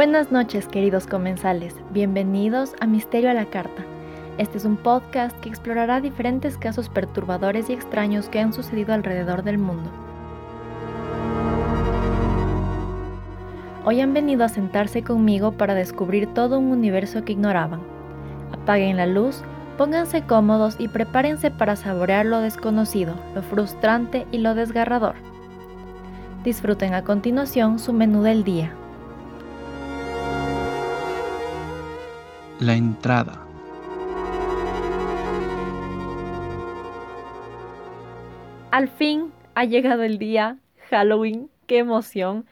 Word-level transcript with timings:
Buenas 0.00 0.32
noches 0.32 0.66
queridos 0.66 1.06
comensales, 1.06 1.76
bienvenidos 1.90 2.72
a 2.80 2.86
Misterio 2.86 3.28
a 3.28 3.34
la 3.34 3.44
Carta. 3.44 3.84
Este 4.38 4.56
es 4.56 4.64
un 4.64 4.78
podcast 4.78 5.38
que 5.40 5.50
explorará 5.50 6.00
diferentes 6.00 6.56
casos 6.56 6.88
perturbadores 6.88 7.68
y 7.68 7.74
extraños 7.74 8.30
que 8.30 8.40
han 8.40 8.54
sucedido 8.54 8.94
alrededor 8.94 9.42
del 9.42 9.58
mundo. 9.58 9.90
Hoy 13.84 14.00
han 14.00 14.14
venido 14.14 14.42
a 14.42 14.48
sentarse 14.48 15.02
conmigo 15.02 15.52
para 15.52 15.74
descubrir 15.74 16.32
todo 16.32 16.58
un 16.58 16.72
universo 16.72 17.22
que 17.22 17.32
ignoraban. 17.32 17.82
Apaguen 18.52 18.96
la 18.96 19.04
luz, 19.04 19.42
pónganse 19.76 20.22
cómodos 20.22 20.76
y 20.78 20.88
prepárense 20.88 21.50
para 21.50 21.76
saborear 21.76 22.24
lo 22.24 22.40
desconocido, 22.40 23.16
lo 23.34 23.42
frustrante 23.42 24.26
y 24.32 24.38
lo 24.38 24.54
desgarrador. 24.54 25.16
Disfruten 26.42 26.94
a 26.94 27.04
continuación 27.04 27.78
su 27.78 27.92
menú 27.92 28.22
del 28.22 28.44
día. 28.44 28.72
La 32.60 32.74
entrada. 32.74 33.40
Al 38.70 38.88
fin 38.88 39.32
ha 39.54 39.64
llegado 39.64 40.02
el 40.02 40.18
día, 40.18 40.58
Halloween, 40.90 41.48
qué 41.66 41.78
emoción. 41.78 42.44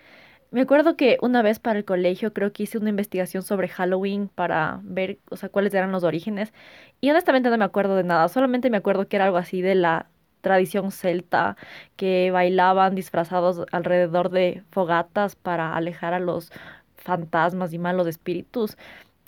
Me 0.51 0.63
acuerdo 0.63 0.97
que 0.97 1.19
una 1.21 1.43
vez 1.43 1.59
para 1.59 1.79
el 1.79 1.85
colegio 1.85 2.33
creo 2.33 2.55
que 2.55 2.63
hice 2.63 2.79
una 2.79 2.89
investigación 2.89 3.43
sobre 3.43 3.69
Halloween 3.69 4.29
para 4.35 4.81
ver, 4.83 5.19
o 5.29 5.37
sea, 5.37 5.51
cuáles 5.51 5.75
eran 5.75 5.93
los 5.93 6.05
orígenes. 6.05 6.55
Y 7.03 7.11
honestamente 7.11 7.51
no 7.51 7.59
me 7.59 7.67
acuerdo 7.67 7.95
de 7.95 8.05
nada, 8.05 8.29
solamente 8.29 8.71
me 8.71 8.79
acuerdo 8.79 9.09
que 9.09 9.17
era 9.17 9.27
algo 9.27 9.37
así 9.37 9.61
de 9.61 9.75
la 9.75 10.07
tradición 10.41 10.91
celta, 10.91 11.59
que 11.97 12.31
bailaban 12.31 12.95
disfrazados 12.95 13.67
alrededor 13.73 14.31
de 14.31 14.63
fogatas 14.71 15.37
para 15.37 15.77
alejar 15.77 16.15
a 16.15 16.19
los 16.19 16.51
fantasmas 16.97 17.75
y 17.75 17.79
malos 17.79 18.07
espíritus 18.07 18.77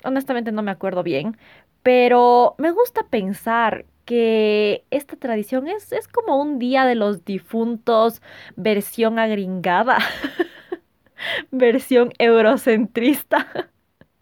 honestamente 0.03 0.51
no 0.51 0.63
me 0.63 0.71
acuerdo 0.71 1.03
bien, 1.03 1.37
pero 1.83 2.55
me 2.57 2.71
gusta 2.71 3.03
pensar 3.09 3.85
que 4.05 4.83
esta 4.91 5.15
tradición 5.15 5.67
es, 5.67 5.91
es 5.91 6.07
como 6.07 6.41
un 6.41 6.59
día 6.59 6.85
de 6.85 6.95
los 6.95 7.23
difuntos 7.25 8.21
versión 8.55 9.19
agringada, 9.19 9.97
versión 11.51 12.11
eurocentrista. 12.17 13.47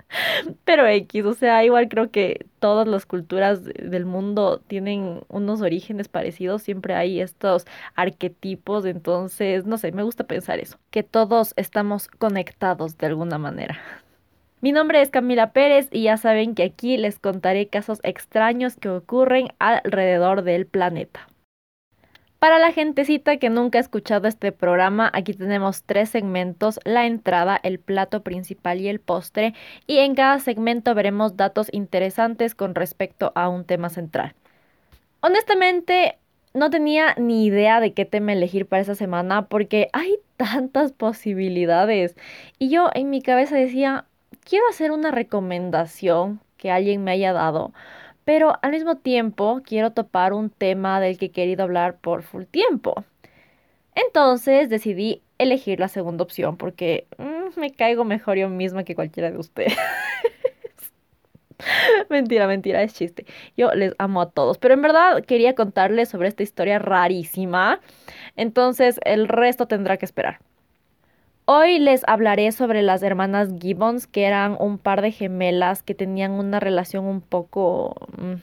Pero 0.64 0.88
X, 0.88 1.26
o 1.26 1.34
sea, 1.34 1.64
igual 1.64 1.88
creo 1.88 2.12
que 2.12 2.46
todas 2.60 2.88
las 2.88 3.06
culturas 3.06 3.64
del 3.64 4.06
mundo 4.06 4.60
tienen 4.68 5.22
unos 5.28 5.62
orígenes 5.62 6.08
parecidos, 6.08 6.64
siempre 6.64 6.96
hay 6.96 7.22
estos 7.22 7.66
arquetipos, 7.96 8.86
entonces, 8.86 9.66
no 9.66 9.78
sé, 9.78 9.92
me 9.92 10.04
gusta 10.04 10.26
pensar 10.26 10.60
eso, 10.60 10.80
que 10.90 11.04
todos 11.04 11.54
estamos 11.58 12.08
conectados 12.08 12.98
de 12.98 13.08
alguna 13.08 13.38
manera. 13.38 13.80
Mi 14.62 14.74
nombre 14.74 15.02
es 15.02 15.10
Camila 15.10 15.54
Pérez 15.54 15.88
y 15.90 16.04
ya 16.04 16.18
saben 16.18 16.54
que 16.54 16.64
aquí 16.64 16.98
les 16.98 17.18
contaré 17.18 17.68
casos 17.68 18.02
extraños 18.04 18.76
que 18.76 18.90
ocurren 18.90 19.48
alrededor 19.58 20.42
del 20.42 20.66
planeta. 20.66 21.30
Para 22.40 22.60
la 22.60 22.74
gentecita 22.74 23.38
que 23.38 23.50
nunca 23.50 23.78
ha 23.78 23.82
escuchado 23.82 24.28
este 24.28 24.52
programa, 24.52 25.10
aquí 25.14 25.34
tenemos 25.34 25.84
tres 25.84 26.10
segmentos, 26.10 26.80
la 26.84 27.06
entrada, 27.06 27.58
el 27.64 27.80
plato 27.80 28.22
principal 28.22 28.82
y 28.82 28.90
el 28.90 29.00
postre, 29.00 29.54
y 29.88 30.00
en 30.00 30.14
cada 30.16 30.40
segmento 30.40 30.94
veremos 30.94 31.38
datos 31.38 31.70
interesantes 31.72 32.54
con 32.54 32.76
respecto 32.76 33.32
a 33.36 33.48
un 33.48 33.64
tema 33.64 33.90
central. 33.90 34.36
Honestamente, 35.22 36.18
no 36.54 36.70
tenía 36.70 37.16
ni 37.18 37.46
idea 37.46 37.80
de 37.80 37.94
qué 37.94 38.04
tema 38.04 38.34
elegir 38.34 38.66
para 38.66 38.82
esa 38.82 38.96
semana 38.96 39.48
porque 39.48 39.88
hay 39.94 40.18
tantas 40.36 40.92
posibilidades. 40.92 42.16
Y 42.58 42.70
yo 42.70 42.90
en 42.94 43.10
mi 43.10 43.22
cabeza 43.22 43.56
decía, 43.56 44.06
quiero 44.44 44.68
hacer 44.70 44.92
una 44.92 45.12
recomendación 45.12 46.42
que 46.58 46.72
alguien 46.72 47.04
me 47.04 47.12
haya 47.12 47.34
dado, 47.34 47.74
pero 48.26 48.54
al 48.62 48.72
mismo 48.72 48.98
tiempo 48.98 49.62
quiero 49.66 49.92
topar 49.92 50.34
un 50.34 50.50
tema 50.50 51.00
del 51.00 51.18
que 51.18 51.28
he 51.28 51.32
querido 51.32 51.64
hablar 51.64 51.98
por 51.98 52.24
full 52.24 52.44
tiempo. 52.44 53.04
Entonces 53.96 54.70
decidí 54.70 55.24
elegir 55.38 55.80
la 55.80 55.88
segunda 55.88 56.24
opción 56.24 56.58
porque 56.58 57.08
mm, 57.18 57.60
me 57.60 57.72
caigo 57.72 58.06
mejor 58.06 58.38
yo 58.38 58.50
misma 58.50 58.84
que 58.84 58.96
cualquiera 58.96 59.32
de 59.32 59.38
ustedes. 59.38 59.76
mentira, 62.10 62.48
mentira, 62.48 62.84
es 62.84 62.94
chiste. 62.94 63.26
Yo 63.58 63.74
les 63.74 63.94
amo 63.98 64.22
a 64.22 64.30
todos, 64.30 64.58
pero 64.58 64.74
en 64.74 64.82
verdad 64.82 65.24
quería 65.26 65.56
contarles 65.56 66.10
sobre 66.10 66.28
esta 66.28 66.44
historia 66.44 66.80
rarísima. 66.80 67.80
Entonces 68.36 69.00
el 69.04 69.28
resto 69.28 69.68
tendrá 69.68 69.98
que 69.98 70.06
esperar. 70.06 70.40
Hoy 71.52 71.80
les 71.80 72.04
hablaré 72.06 72.52
sobre 72.52 72.84
las 72.84 73.02
hermanas 73.02 73.50
Gibbons, 73.60 74.06
que 74.06 74.26
eran 74.26 74.56
un 74.60 74.78
par 74.78 75.02
de 75.02 75.12
gemelas 75.12 75.82
que 75.82 75.96
tenían 75.96 76.34
una 76.34 76.60
relación 76.60 77.06
un 77.06 77.22
poco 77.22 77.96
mm, 78.20 78.36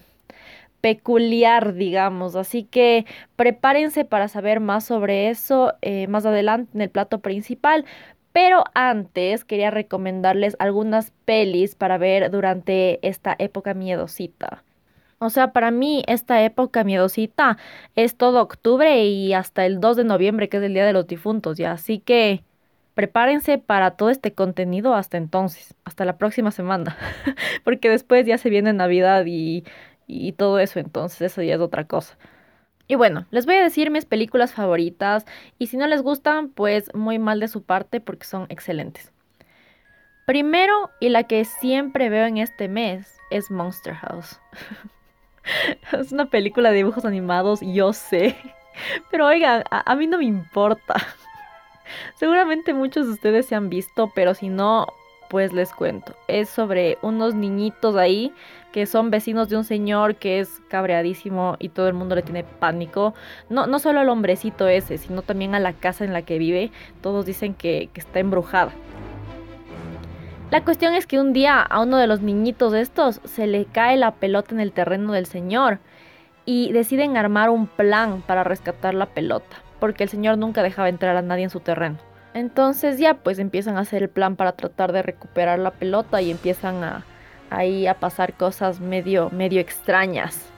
peculiar, 0.80 1.74
digamos. 1.74 2.34
Así 2.34 2.64
que 2.64 3.06
prepárense 3.36 4.04
para 4.04 4.26
saber 4.26 4.58
más 4.58 4.82
sobre 4.82 5.28
eso 5.28 5.74
eh, 5.82 6.08
más 6.08 6.26
adelante 6.26 6.72
en 6.74 6.80
el 6.80 6.90
plato 6.90 7.20
principal. 7.20 7.84
Pero 8.32 8.64
antes 8.74 9.44
quería 9.44 9.70
recomendarles 9.70 10.56
algunas 10.58 11.12
pelis 11.24 11.76
para 11.76 11.98
ver 11.98 12.32
durante 12.32 12.98
esta 13.06 13.36
época 13.38 13.72
miedosita. 13.72 14.64
O 15.20 15.30
sea, 15.30 15.52
para 15.52 15.70
mí 15.70 16.02
esta 16.08 16.42
época 16.42 16.82
miedosita 16.82 17.56
es 17.94 18.16
todo 18.16 18.42
octubre 18.42 19.04
y 19.06 19.32
hasta 19.32 19.64
el 19.64 19.78
2 19.78 19.96
de 19.96 20.04
noviembre, 20.04 20.48
que 20.48 20.56
es 20.56 20.64
el 20.64 20.74
Día 20.74 20.84
de 20.86 20.92
los 20.92 21.06
Difuntos, 21.06 21.56
ya. 21.56 21.70
Así 21.70 22.00
que 22.00 22.42
prepárense 22.96 23.58
para 23.58 23.90
todo 23.90 24.08
este 24.08 24.32
contenido 24.32 24.94
hasta 24.94 25.18
entonces, 25.18 25.74
hasta 25.84 26.06
la 26.06 26.16
próxima 26.16 26.50
semana, 26.50 26.96
porque 27.62 27.90
después 27.90 28.24
ya 28.24 28.38
se 28.38 28.48
viene 28.48 28.72
Navidad 28.72 29.24
y, 29.26 29.64
y 30.06 30.32
todo 30.32 30.58
eso, 30.58 30.80
entonces 30.80 31.20
eso 31.20 31.42
ya 31.42 31.56
es 31.56 31.60
otra 31.60 31.84
cosa. 31.84 32.16
Y 32.88 32.94
bueno, 32.94 33.26
les 33.30 33.44
voy 33.44 33.56
a 33.56 33.62
decir 33.62 33.90
mis 33.90 34.06
películas 34.06 34.54
favoritas 34.54 35.26
y 35.58 35.66
si 35.66 35.76
no 35.76 35.86
les 35.86 36.00
gustan, 36.00 36.48
pues 36.48 36.92
muy 36.94 37.18
mal 37.18 37.38
de 37.38 37.48
su 37.48 37.62
parte 37.62 38.00
porque 38.00 38.24
son 38.24 38.46
excelentes. 38.48 39.12
Primero 40.24 40.90
y 40.98 41.10
la 41.10 41.24
que 41.24 41.44
siempre 41.44 42.08
veo 42.08 42.24
en 42.24 42.38
este 42.38 42.66
mes 42.66 43.14
es 43.30 43.50
Monster 43.50 43.94
House. 43.94 44.40
es 45.92 46.12
una 46.12 46.30
película 46.30 46.70
de 46.70 46.76
dibujos 46.76 47.04
animados, 47.04 47.60
yo 47.60 47.92
sé, 47.92 48.36
pero 49.10 49.26
oigan, 49.26 49.64
a, 49.70 49.92
a 49.92 49.94
mí 49.96 50.06
no 50.06 50.16
me 50.16 50.24
importa. 50.24 50.94
Seguramente 52.14 52.74
muchos 52.74 53.06
de 53.06 53.12
ustedes 53.12 53.46
se 53.46 53.54
han 53.54 53.68
visto, 53.68 54.10
pero 54.14 54.34
si 54.34 54.48
no, 54.48 54.86
pues 55.28 55.52
les 55.52 55.72
cuento. 55.72 56.14
Es 56.28 56.48
sobre 56.48 56.98
unos 57.02 57.34
niñitos 57.34 57.96
ahí 57.96 58.32
que 58.72 58.86
son 58.86 59.10
vecinos 59.10 59.48
de 59.48 59.56
un 59.56 59.64
señor 59.64 60.16
que 60.16 60.40
es 60.40 60.60
cabreadísimo 60.68 61.56
y 61.58 61.70
todo 61.70 61.88
el 61.88 61.94
mundo 61.94 62.14
le 62.14 62.22
tiene 62.22 62.44
pánico. 62.44 63.14
No, 63.48 63.66
no 63.66 63.78
solo 63.78 64.00
al 64.00 64.08
hombrecito 64.08 64.68
ese, 64.68 64.98
sino 64.98 65.22
también 65.22 65.54
a 65.54 65.60
la 65.60 65.72
casa 65.72 66.04
en 66.04 66.12
la 66.12 66.22
que 66.22 66.38
vive. 66.38 66.70
Todos 67.00 67.26
dicen 67.26 67.54
que, 67.54 67.88
que 67.92 68.00
está 68.00 68.20
embrujada. 68.20 68.72
La 70.50 70.64
cuestión 70.64 70.94
es 70.94 71.06
que 71.06 71.18
un 71.18 71.32
día 71.32 71.60
a 71.60 71.80
uno 71.80 71.96
de 71.96 72.06
los 72.06 72.20
niñitos 72.20 72.72
estos 72.74 73.20
se 73.24 73.46
le 73.46 73.64
cae 73.64 73.96
la 73.96 74.12
pelota 74.12 74.54
en 74.54 74.60
el 74.60 74.72
terreno 74.72 75.12
del 75.12 75.26
señor 75.26 75.80
y 76.44 76.70
deciden 76.72 77.16
armar 77.16 77.50
un 77.50 77.66
plan 77.66 78.22
para 78.22 78.44
rescatar 78.44 78.94
la 78.94 79.06
pelota 79.06 79.65
porque 79.78 80.04
el 80.04 80.08
señor 80.08 80.38
nunca 80.38 80.62
dejaba 80.62 80.88
entrar 80.88 81.16
a 81.16 81.22
nadie 81.22 81.44
en 81.44 81.50
su 81.50 81.60
terreno. 81.60 81.98
Entonces 82.34 82.98
ya 82.98 83.14
pues 83.14 83.38
empiezan 83.38 83.76
a 83.76 83.80
hacer 83.80 84.02
el 84.02 84.08
plan 84.08 84.36
para 84.36 84.52
tratar 84.52 84.92
de 84.92 85.02
recuperar 85.02 85.58
la 85.58 85.70
pelota 85.70 86.20
y 86.20 86.30
empiezan 86.30 86.84
a 86.84 87.04
ahí 87.48 87.86
a 87.86 87.94
pasar 87.94 88.34
cosas 88.34 88.80
medio 88.80 89.30
medio 89.30 89.60
extrañas. 89.60 90.50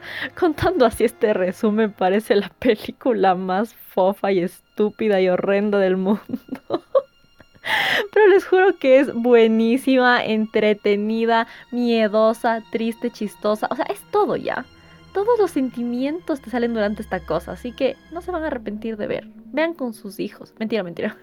Contando 0.38 0.86
así 0.86 1.04
este 1.04 1.34
resumen 1.34 1.92
parece 1.92 2.34
la 2.36 2.50
película 2.58 3.34
más 3.34 3.74
fofa 3.74 4.32
y 4.32 4.40
estúpida 4.40 5.20
y 5.20 5.28
horrenda 5.28 5.78
del 5.78 5.96
mundo. 5.96 6.22
Pero 8.12 8.26
les 8.28 8.46
juro 8.46 8.78
que 8.78 8.98
es 8.98 9.12
buenísima, 9.12 10.24
entretenida, 10.24 11.46
miedosa, 11.70 12.62
triste, 12.72 13.10
chistosa. 13.10 13.68
O 13.70 13.76
sea, 13.76 13.84
es 13.86 14.00
todo 14.10 14.36
ya 14.36 14.64
todos 15.24 15.36
los 15.40 15.50
sentimientos 15.50 16.40
te 16.40 16.48
salen 16.48 16.74
durante 16.74 17.02
esta 17.02 17.18
cosa, 17.18 17.50
así 17.50 17.72
que 17.72 17.96
no 18.12 18.20
se 18.20 18.30
van 18.30 18.44
a 18.44 18.46
arrepentir 18.46 18.96
de 18.96 19.08
ver. 19.08 19.26
Vean 19.46 19.74
con 19.74 19.92
sus 19.92 20.20
hijos. 20.20 20.54
Mentira, 20.60 20.84
mentira. 20.84 21.16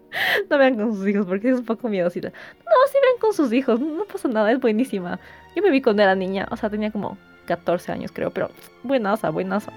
no 0.50 0.56
vean 0.56 0.76
con 0.76 0.94
sus 0.94 1.06
hijos 1.06 1.26
porque 1.26 1.50
es 1.50 1.58
un 1.58 1.66
poco 1.66 1.90
miedosita. 1.90 2.28
No, 2.30 2.72
sí 2.90 2.96
vean 3.02 3.20
con 3.20 3.34
sus 3.34 3.52
hijos, 3.52 3.78
no 3.78 4.06
pasa 4.06 4.28
nada, 4.28 4.50
es 4.50 4.58
buenísima. 4.58 5.20
Yo 5.54 5.62
me 5.62 5.70
vi 5.70 5.82
cuando 5.82 6.02
era 6.02 6.14
niña, 6.14 6.48
o 6.50 6.56
sea, 6.56 6.70
tenía 6.70 6.90
como 6.90 7.18
14 7.44 7.92
años 7.92 8.10
creo, 8.10 8.30
pero 8.30 8.50
buenaza, 8.84 9.28
buenaza. 9.28 9.70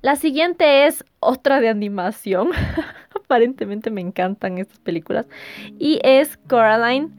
La 0.00 0.16
siguiente 0.16 0.86
es 0.86 1.04
otra 1.20 1.60
de 1.60 1.68
animación. 1.68 2.52
Aparentemente 3.14 3.90
me 3.90 4.00
encantan 4.00 4.56
estas 4.56 4.78
películas. 4.78 5.26
Y 5.78 6.00
es 6.04 6.38
Coraline. 6.48 7.10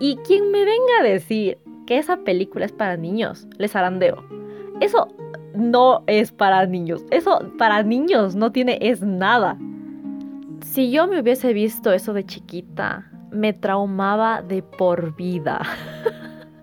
Y 0.00 0.16
quien 0.18 0.50
me 0.50 0.64
venga 0.64 1.00
a 1.00 1.04
decir 1.04 1.58
que 1.86 1.98
esa 1.98 2.18
película 2.18 2.66
es 2.66 2.72
para 2.72 2.96
niños, 2.96 3.46
les 3.58 3.74
arandeo. 3.74 4.22
Eso 4.80 5.08
no 5.54 6.04
es 6.06 6.32
para 6.32 6.64
niños. 6.66 7.04
Eso 7.10 7.50
para 7.58 7.82
niños 7.82 8.36
no 8.36 8.52
tiene 8.52 8.78
es 8.80 9.02
nada. 9.02 9.58
Si 10.60 10.90
yo 10.90 11.06
me 11.06 11.20
hubiese 11.20 11.52
visto 11.52 11.92
eso 11.92 12.12
de 12.12 12.24
chiquita, 12.24 13.10
me 13.30 13.52
traumaba 13.52 14.42
de 14.42 14.62
por 14.62 15.16
vida. 15.16 15.62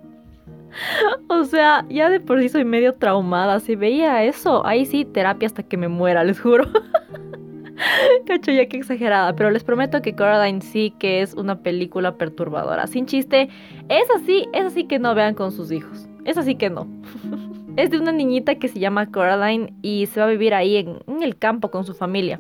o 1.29 1.43
sea, 1.43 1.85
ya 1.89 2.09
de 2.09 2.19
por 2.19 2.39
sí 2.39 2.49
soy 2.49 2.65
medio 2.65 2.93
traumada. 2.95 3.59
Si 3.59 3.75
veía 3.75 4.23
eso, 4.23 4.65
ahí 4.65 4.85
sí, 4.85 5.05
terapia 5.05 5.47
hasta 5.47 5.63
que 5.63 5.77
me 5.77 5.87
muera, 5.87 6.23
les 6.23 6.39
juro. 6.39 6.65
Cacho, 8.25 8.51
ya 8.51 8.67
que 8.67 8.77
exagerada, 8.77 9.35
pero 9.35 9.51
les 9.51 9.63
prometo 9.63 10.01
que 10.01 10.15
Coraline 10.15 10.61
sí 10.61 10.93
que 10.97 11.21
es 11.21 11.33
una 11.33 11.59
película 11.59 12.15
perturbadora. 12.15 12.87
Sin 12.87 13.05
chiste, 13.05 13.49
es 13.89 14.09
así, 14.15 14.47
es 14.53 14.65
así 14.65 14.85
que 14.85 14.99
no 14.99 15.15
vean 15.15 15.35
con 15.35 15.51
sus 15.51 15.71
hijos. 15.71 16.07
Es 16.25 16.37
así 16.37 16.55
que 16.55 16.69
no. 16.69 16.87
es 17.77 17.89
de 17.89 17.99
una 17.99 18.11
niñita 18.11 18.55
que 18.55 18.67
se 18.67 18.79
llama 18.79 19.11
Coraline 19.11 19.73
y 19.81 20.05
se 20.07 20.19
va 20.19 20.27
a 20.27 20.29
vivir 20.29 20.53
ahí 20.53 20.77
en, 20.77 20.99
en 21.07 21.23
el 21.23 21.37
campo 21.37 21.71
con 21.71 21.83
su 21.83 21.93
familia. 21.93 22.39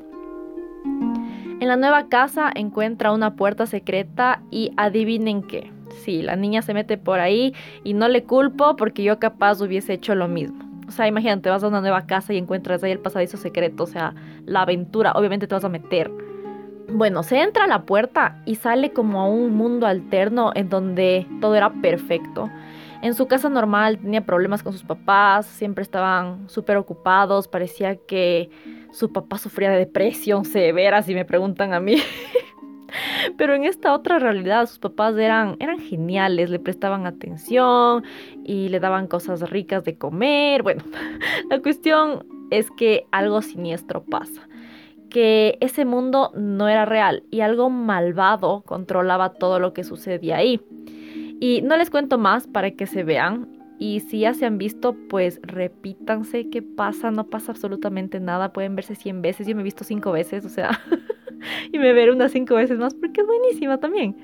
En 1.59 1.67
la 1.67 1.77
nueva 1.77 2.09
casa 2.09 2.51
encuentra 2.53 3.11
una 3.11 3.35
puerta 3.35 3.65
secreta 3.65 4.41
y 4.51 4.71
adivinen 4.77 5.41
qué. 5.41 5.71
Sí, 6.03 6.21
la 6.21 6.35
niña 6.35 6.61
se 6.61 6.73
mete 6.73 6.97
por 6.97 7.19
ahí 7.19 7.53
y 7.83 7.93
no 7.93 8.07
le 8.07 8.23
culpo 8.23 8.75
porque 8.75 9.03
yo 9.03 9.19
capaz 9.19 9.61
hubiese 9.61 9.93
hecho 9.93 10.15
lo 10.15 10.27
mismo. 10.27 10.64
O 10.87 10.91
sea, 10.91 11.07
imagínate, 11.07 11.49
vas 11.49 11.63
a 11.63 11.67
una 11.67 11.81
nueva 11.81 12.05
casa 12.05 12.33
y 12.33 12.37
encuentras 12.37 12.83
ahí 12.83 12.91
el 12.91 12.99
pasadizo 12.99 13.37
secreto, 13.37 13.83
o 13.83 13.87
sea, 13.87 14.13
la 14.45 14.61
aventura, 14.61 15.13
obviamente 15.13 15.47
te 15.47 15.55
vas 15.55 15.63
a 15.65 15.69
meter. 15.69 16.11
Bueno, 16.87 17.23
se 17.23 17.41
entra 17.41 17.63
a 17.63 17.67
la 17.67 17.83
puerta 17.83 18.41
y 18.45 18.55
sale 18.55 18.93
como 18.93 19.21
a 19.21 19.27
un 19.27 19.55
mundo 19.55 19.87
alterno 19.87 20.51
en 20.53 20.69
donde 20.69 21.27
todo 21.41 21.55
era 21.55 21.71
perfecto. 21.81 22.49
En 23.01 23.13
su 23.13 23.27
casa 23.27 23.49
normal 23.49 23.99
tenía 23.99 24.25
problemas 24.25 24.63
con 24.63 24.73
sus 24.73 24.83
papás, 24.83 25.45
siempre 25.45 25.81
estaban 25.81 26.49
súper 26.49 26.77
ocupados, 26.77 27.47
parecía 27.47 27.95
que 27.95 28.49
su 28.91 29.11
papá 29.11 29.37
sufría 29.37 29.69
de 29.71 29.77
depresión 29.77 30.45
severa, 30.45 31.01
si 31.01 31.13
me 31.13 31.25
preguntan 31.25 31.73
a 31.73 31.79
mí. 31.79 31.97
Pero 33.37 33.55
en 33.55 33.63
esta 33.63 33.93
otra 33.93 34.19
realidad 34.19 34.67
sus 34.67 34.79
papás 34.79 35.15
eran, 35.17 35.57
eran 35.59 35.79
geniales, 35.79 36.49
le 36.49 36.59
prestaban 36.59 37.05
atención 37.05 38.03
y 38.43 38.69
le 38.69 38.79
daban 38.79 39.07
cosas 39.07 39.49
ricas 39.49 39.83
de 39.83 39.97
comer. 39.97 40.63
Bueno, 40.63 40.83
la 41.49 41.61
cuestión 41.61 42.25
es 42.51 42.69
que 42.71 43.05
algo 43.11 43.41
siniestro 43.41 44.03
pasa, 44.03 44.47
que 45.09 45.57
ese 45.61 45.85
mundo 45.85 46.31
no 46.35 46.67
era 46.67 46.85
real 46.85 47.23
y 47.31 47.41
algo 47.41 47.69
malvado 47.69 48.61
controlaba 48.65 49.33
todo 49.33 49.59
lo 49.59 49.73
que 49.73 49.83
sucedía 49.83 50.37
ahí. 50.37 50.61
Y 51.39 51.61
no 51.61 51.75
les 51.75 51.89
cuento 51.89 52.17
más 52.17 52.47
para 52.47 52.71
que 52.71 52.87
se 52.87 53.03
vean. 53.03 53.49
Y 53.77 53.99
si 53.99 54.19
ya 54.19 54.33
se 54.33 54.45
han 54.45 54.57
visto, 54.57 54.95
pues 55.09 55.41
repítanse 55.43 56.49
qué 56.49 56.61
pasa. 56.61 57.11
No 57.11 57.27
pasa 57.27 57.51
absolutamente 57.51 58.21
nada. 58.21 58.53
Pueden 58.53 58.75
verse 58.75 58.95
100 58.95 59.21
veces. 59.21 59.45
Yo 59.45 59.53
me 59.53 59.61
he 59.61 59.65
visto 59.65 59.83
5 59.83 60.11
veces, 60.13 60.45
o 60.45 60.49
sea. 60.49 60.79
y 61.71 61.77
me 61.79 61.93
veré 61.93 62.11
unas 62.11 62.31
cinco 62.31 62.55
veces 62.55 62.77
más 62.77 62.93
porque 62.93 63.21
es 63.21 63.27
buenísima 63.27 63.79
también. 63.79 64.15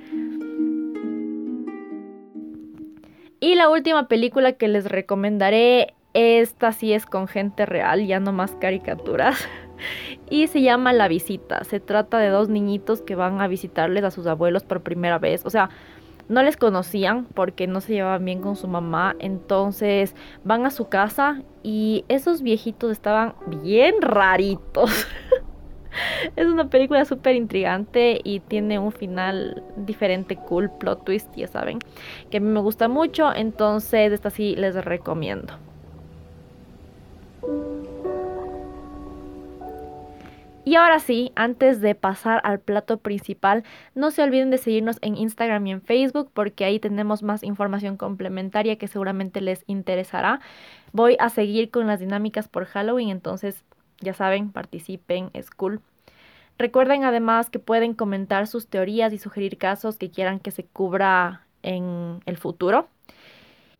Y 3.39 3.55
la 3.55 3.69
última 3.69 4.07
película 4.07 4.53
que 4.53 4.67
les 4.67 4.85
recomendaré, 4.85 5.95
esta 6.13 6.71
sí 6.73 6.93
es 6.93 7.07
con 7.07 7.27
gente 7.27 7.65
real, 7.65 8.05
ya 8.05 8.19
no 8.19 8.31
más 8.31 8.55
caricaturas. 8.55 9.47
Y 10.29 10.45
se 10.45 10.61
llama 10.61 10.93
La 10.93 11.07
Visita. 11.07 11.63
Se 11.63 11.79
trata 11.79 12.19
de 12.19 12.29
dos 12.29 12.49
niñitos 12.49 13.01
que 13.01 13.15
van 13.15 13.41
a 13.41 13.47
visitarles 13.47 14.03
a 14.03 14.11
sus 14.11 14.27
abuelos 14.27 14.63
por 14.63 14.83
primera 14.83 15.17
vez. 15.17 15.43
O 15.43 15.49
sea, 15.49 15.71
no 16.29 16.43
les 16.43 16.55
conocían 16.55 17.25
porque 17.25 17.67
no 17.67 17.81
se 17.81 17.93
llevaban 17.93 18.23
bien 18.23 18.41
con 18.41 18.55
su 18.55 18.67
mamá. 18.67 19.15
Entonces 19.19 20.15
van 20.43 20.65
a 20.65 20.69
su 20.69 20.87
casa 20.87 21.41
y 21.63 22.05
esos 22.07 22.41
viejitos 22.41 22.91
estaban 22.91 23.33
bien 23.63 23.95
raritos. 24.01 25.07
es 26.35 26.47
una 26.47 26.69
película 26.69 27.05
súper 27.05 27.35
intrigante 27.35 28.19
y 28.23 28.39
tiene 28.39 28.79
un 28.79 28.91
final 28.91 29.63
diferente, 29.75 30.35
cool, 30.35 30.69
plot 30.69 31.05
twist, 31.05 31.33
ya 31.35 31.47
saben, 31.47 31.79
que 32.29 32.37
a 32.37 32.39
mí 32.39 32.47
me 32.47 32.59
gusta 32.59 32.87
mucho, 32.87 33.33
entonces 33.33 34.11
esta 34.11 34.29
sí 34.29 34.55
les 34.55 34.75
recomiendo. 34.83 35.53
Y 40.63 40.75
ahora 40.75 40.99
sí, 40.99 41.31
antes 41.35 41.81
de 41.81 41.95
pasar 41.95 42.39
al 42.43 42.59
plato 42.59 42.97
principal, 42.97 43.63
no 43.95 44.11
se 44.11 44.21
olviden 44.21 44.51
de 44.51 44.59
seguirnos 44.59 44.99
en 45.01 45.17
Instagram 45.17 45.65
y 45.65 45.71
en 45.71 45.81
Facebook 45.81 46.29
porque 46.33 46.65
ahí 46.65 46.79
tenemos 46.79 47.23
más 47.23 47.41
información 47.43 47.97
complementaria 47.97 48.77
que 48.77 48.87
seguramente 48.87 49.41
les 49.41 49.63
interesará. 49.65 50.39
Voy 50.93 51.17
a 51.19 51.29
seguir 51.29 51.71
con 51.71 51.87
las 51.87 51.99
dinámicas 51.99 52.47
por 52.47 52.65
Halloween, 52.65 53.09
entonces 53.09 53.65
ya 54.01 54.13
saben, 54.13 54.51
participen, 54.51 55.29
es 55.33 55.49
cool. 55.51 55.81
Recuerden 56.57 57.03
además 57.03 57.49
que 57.49 57.59
pueden 57.59 57.93
comentar 57.93 58.45
sus 58.47 58.67
teorías 58.67 59.13
y 59.13 59.17
sugerir 59.17 59.57
casos 59.57 59.97
que 59.97 60.11
quieran 60.11 60.39
que 60.39 60.51
se 60.51 60.63
cubra 60.63 61.45
en 61.63 62.19
el 62.25 62.37
futuro. 62.37 62.87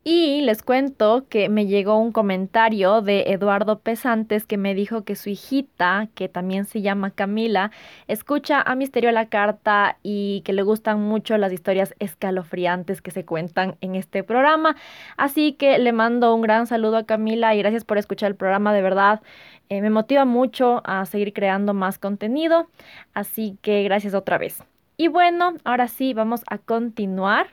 Y 0.03 0.42
les 0.42 0.63
cuento 0.63 1.27
que 1.30 1.48
me 1.48 1.68
llegó 1.68 2.00
un 2.00 2.12
comentario 2.12 3.03
de 3.03 3.25
Eduardo 3.27 3.77
Pesantes 3.81 4.48
que 4.48 4.57
me 4.57 4.74
dijo 4.74 5.03
que 5.03 5.15
su 5.15 5.30
hijita, 5.30 6.09
que 6.15 6.27
también 6.27 6.65
se 6.65 6.81
llama 6.81 7.12
Camila, 7.12 7.69
escucha 8.07 8.63
a 8.63 8.74
Misterio 8.74 9.12
a 9.12 9.13
la 9.13 9.30
Carta 9.30 9.99
y 10.02 10.42
que 10.42 10.54
le 10.54 10.64
gustan 10.64 11.02
mucho 11.02 11.37
las 11.37 11.54
historias 11.54 11.94
escalofriantes 11.99 12.99
que 13.04 13.11
se 13.11 13.25
cuentan 13.25 13.78
en 13.81 13.94
este 13.94 14.23
programa. 14.23 14.75
Así 15.18 15.54
que 15.54 15.78
le 15.78 15.92
mando 15.92 16.33
un 16.33 16.42
gran 16.42 16.66
saludo 16.66 16.97
a 16.97 17.06
Camila 17.06 17.54
y 17.54 17.59
gracias 17.59 17.85
por 17.85 17.99
escuchar 17.99 18.31
el 18.31 18.35
programa, 18.35 18.73
de 18.73 18.81
verdad. 18.81 19.21
Eh, 19.69 19.81
me 19.81 19.92
motiva 19.92 20.25
mucho 20.25 20.81
a 20.83 21.06
seguir 21.06 21.31
creando 21.31 21.75
más 21.75 21.99
contenido. 21.99 22.69
Así 23.14 23.59
que 23.61 23.83
gracias 23.83 24.16
otra 24.16 24.40
vez. 24.40 24.64
Y 24.97 25.09
bueno, 25.09 25.54
ahora 25.64 25.87
sí, 25.87 26.16
vamos 26.16 26.42
a 26.47 26.57
continuar 26.57 27.49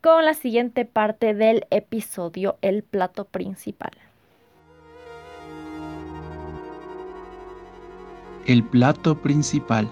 con 0.00 0.24
la 0.24 0.34
siguiente 0.34 0.84
parte 0.84 1.34
del 1.34 1.66
episodio, 1.70 2.56
el 2.62 2.82
plato 2.82 3.24
principal. 3.24 3.92
El 8.46 8.62
plato 8.64 9.20
principal. 9.20 9.88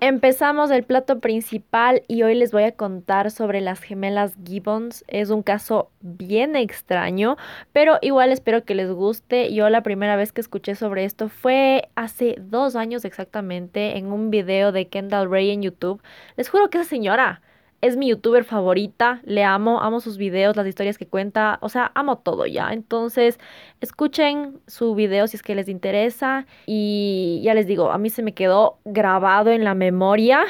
Empezamos 0.00 0.70
el 0.70 0.84
plato 0.84 1.20
principal 1.20 2.02
y 2.06 2.22
hoy 2.22 2.34
les 2.34 2.52
voy 2.52 2.64
a 2.64 2.72
contar 2.72 3.30
sobre 3.30 3.62
las 3.62 3.80
gemelas 3.80 4.34
Gibbons. 4.44 5.06
Es 5.08 5.30
un 5.30 5.42
caso 5.42 5.90
bien 6.02 6.54
extraño, 6.54 7.38
pero 7.72 7.98
igual 8.02 8.30
espero 8.30 8.62
que 8.62 8.74
les 8.74 8.90
guste. 8.92 9.54
Yo 9.54 9.70
la 9.70 9.82
primera 9.82 10.16
vez 10.16 10.32
que 10.32 10.42
escuché 10.42 10.74
sobre 10.74 11.06
esto 11.06 11.30
fue 11.30 11.88
hace 11.94 12.36
dos 12.38 12.76
años 12.76 13.06
exactamente 13.06 13.96
en 13.96 14.12
un 14.12 14.28
video 14.28 14.70
de 14.70 14.86
Kendall 14.86 15.30
Ray 15.30 15.50
en 15.50 15.62
YouTube. 15.62 16.02
Les 16.36 16.50
juro 16.50 16.68
que 16.68 16.76
esa 16.76 16.88
señora 16.88 17.40
es 17.86 17.96
mi 17.96 18.08
youtuber 18.08 18.44
favorita, 18.44 19.20
le 19.24 19.44
amo, 19.44 19.80
amo 19.80 20.00
sus 20.00 20.18
videos, 20.18 20.56
las 20.56 20.66
historias 20.66 20.98
que 20.98 21.06
cuenta, 21.06 21.58
o 21.62 21.68
sea, 21.68 21.92
amo 21.94 22.18
todo 22.18 22.46
ya. 22.46 22.72
Entonces, 22.72 23.38
escuchen 23.80 24.60
su 24.66 24.94
video 24.94 25.26
si 25.26 25.36
es 25.36 25.42
que 25.42 25.54
les 25.54 25.68
interesa 25.68 26.46
y 26.66 27.40
ya 27.44 27.54
les 27.54 27.66
digo, 27.66 27.90
a 27.90 27.98
mí 27.98 28.10
se 28.10 28.22
me 28.22 28.34
quedó 28.34 28.78
grabado 28.84 29.50
en 29.50 29.64
la 29.64 29.74
memoria. 29.74 30.42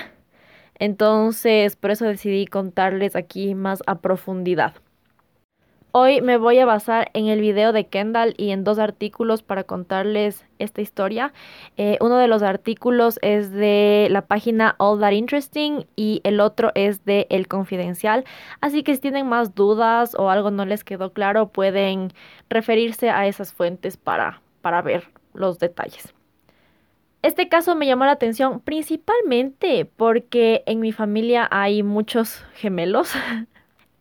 Entonces, 0.79 1.77
por 1.77 1.91
eso 1.91 2.05
decidí 2.05 2.47
contarles 2.47 3.17
aquí 3.17 3.55
más 3.55 3.83
a 3.87 4.01
profundidad. 4.01 4.75
Hoy 5.99 6.21
me 6.21 6.37
voy 6.37 6.59
a 6.59 6.67
basar 6.67 7.11
en 7.15 7.29
el 7.29 7.41
video 7.41 7.73
de 7.73 7.87
Kendall 7.87 8.35
y 8.37 8.51
en 8.51 8.65
dos 8.65 8.79
artículos 8.79 9.43
para 9.43 9.65
contarles 9.65 10.45
esta 10.59 10.83
historia. 10.83 11.33
Eh, 11.79 11.97
uno 12.03 12.19
de 12.19 12.29
los 12.29 12.43
artículos 12.43 13.19
es 13.23 13.51
de 13.51 14.09
la 14.11 14.27
página 14.27 14.75
All 14.77 15.01
That 15.01 15.13
Interesting 15.13 15.87
y 15.97 16.21
el 16.23 16.41
otro 16.41 16.71
es 16.75 17.07
de 17.07 17.27
El 17.31 17.49
Confidencial. 17.49 18.27
Así 18.61 18.83
que 18.83 18.95
si 18.95 19.01
tienen 19.01 19.27
más 19.27 19.55
dudas 19.55 20.15
o 20.15 20.29
algo 20.29 20.51
no 20.51 20.67
les 20.67 20.85
quedó 20.85 21.15
claro, 21.15 21.49
pueden 21.49 22.13
referirse 22.51 23.09
a 23.09 23.27
esas 23.27 23.55
fuentes 23.55 23.97
para, 23.97 24.43
para 24.61 24.83
ver 24.83 25.05
los 25.33 25.59
detalles. 25.59 26.13
Este 27.23 27.49
caso 27.49 27.75
me 27.75 27.87
llamó 27.87 28.05
la 28.05 28.13
atención 28.13 28.61
principalmente 28.61 29.87
porque 29.87 30.63
en 30.67 30.81
mi 30.81 30.93
familia 30.93 31.49
hay 31.51 31.83
muchos 31.83 32.45
gemelos. 32.53 33.15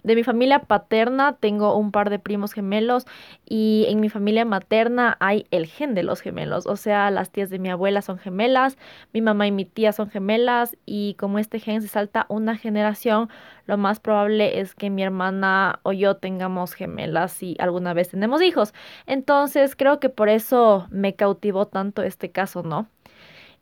De 0.05 0.15
mi 0.15 0.23
familia 0.23 0.59
paterna 0.59 1.33
tengo 1.33 1.75
un 1.75 1.91
par 1.91 2.11
de 2.11 2.19
primos 2.19 2.53
gemelos 2.53 3.07
y 3.43 3.87
en 3.89 3.99
mi 3.99 4.09
familia 4.09 4.45
materna 4.45 5.17
hay 5.19 5.47
el 5.49 5.65
gen 5.65 5.95
de 5.95 6.03
los 6.03 6.21
gemelos, 6.21 6.67
o 6.67 6.75
sea, 6.75 7.09
las 7.09 7.31
tías 7.31 7.49
de 7.49 7.57
mi 7.57 7.71
abuela 7.71 8.03
son 8.03 8.19
gemelas, 8.19 8.77
mi 9.13 9.21
mamá 9.21 9.47
y 9.47 9.51
mi 9.51 9.65
tía 9.65 9.93
son 9.93 10.11
gemelas 10.11 10.77
y 10.85 11.15
como 11.15 11.39
este 11.39 11.59
gen 11.59 11.81
se 11.81 11.87
salta 11.87 12.27
una 12.29 12.55
generación, 12.55 13.29
lo 13.65 13.77
más 13.79 13.99
probable 13.99 14.59
es 14.59 14.75
que 14.75 14.91
mi 14.91 15.01
hermana 15.01 15.79
o 15.81 15.91
yo 15.91 16.17
tengamos 16.17 16.73
gemelas 16.75 17.31
si 17.31 17.55
alguna 17.57 17.95
vez 17.95 18.09
tenemos 18.09 18.43
hijos. 18.43 18.75
Entonces 19.07 19.75
creo 19.75 19.99
que 19.99 20.09
por 20.09 20.29
eso 20.29 20.85
me 20.91 21.15
cautivó 21.15 21.65
tanto 21.65 22.03
este 22.03 22.29
caso, 22.29 22.61
¿no? 22.61 22.87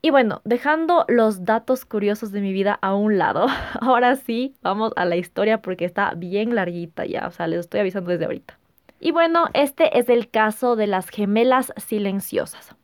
Y 0.05 0.11
bueno, 0.11 0.41
dejando 0.43 1.05
los 1.07 1.45
datos 1.45 1.85
curiosos 1.85 2.33
de 2.33 2.41
mi 2.41 2.51
vida 2.51 2.77
a 2.81 2.93
un 2.93 3.17
lado, 3.17 3.47
ahora 3.79 4.17
sí 4.17 4.53
vamos 4.61 4.91
a 4.97 5.05
la 5.05 5.15
historia 5.15 5.61
porque 5.61 5.85
está 5.85 6.13
bien 6.13 6.55
larguita 6.55 7.05
ya, 7.05 7.25
o 7.25 7.31
sea, 7.31 7.47
les 7.47 7.61
estoy 7.61 7.79
avisando 7.79 8.11
desde 8.11 8.25
ahorita. 8.25 8.59
Y 8.99 9.11
bueno, 9.11 9.45
este 9.53 9.97
es 9.97 10.09
el 10.09 10.29
caso 10.29 10.75
de 10.75 10.87
las 10.87 11.07
gemelas 11.07 11.71
silenciosas. 11.77 12.75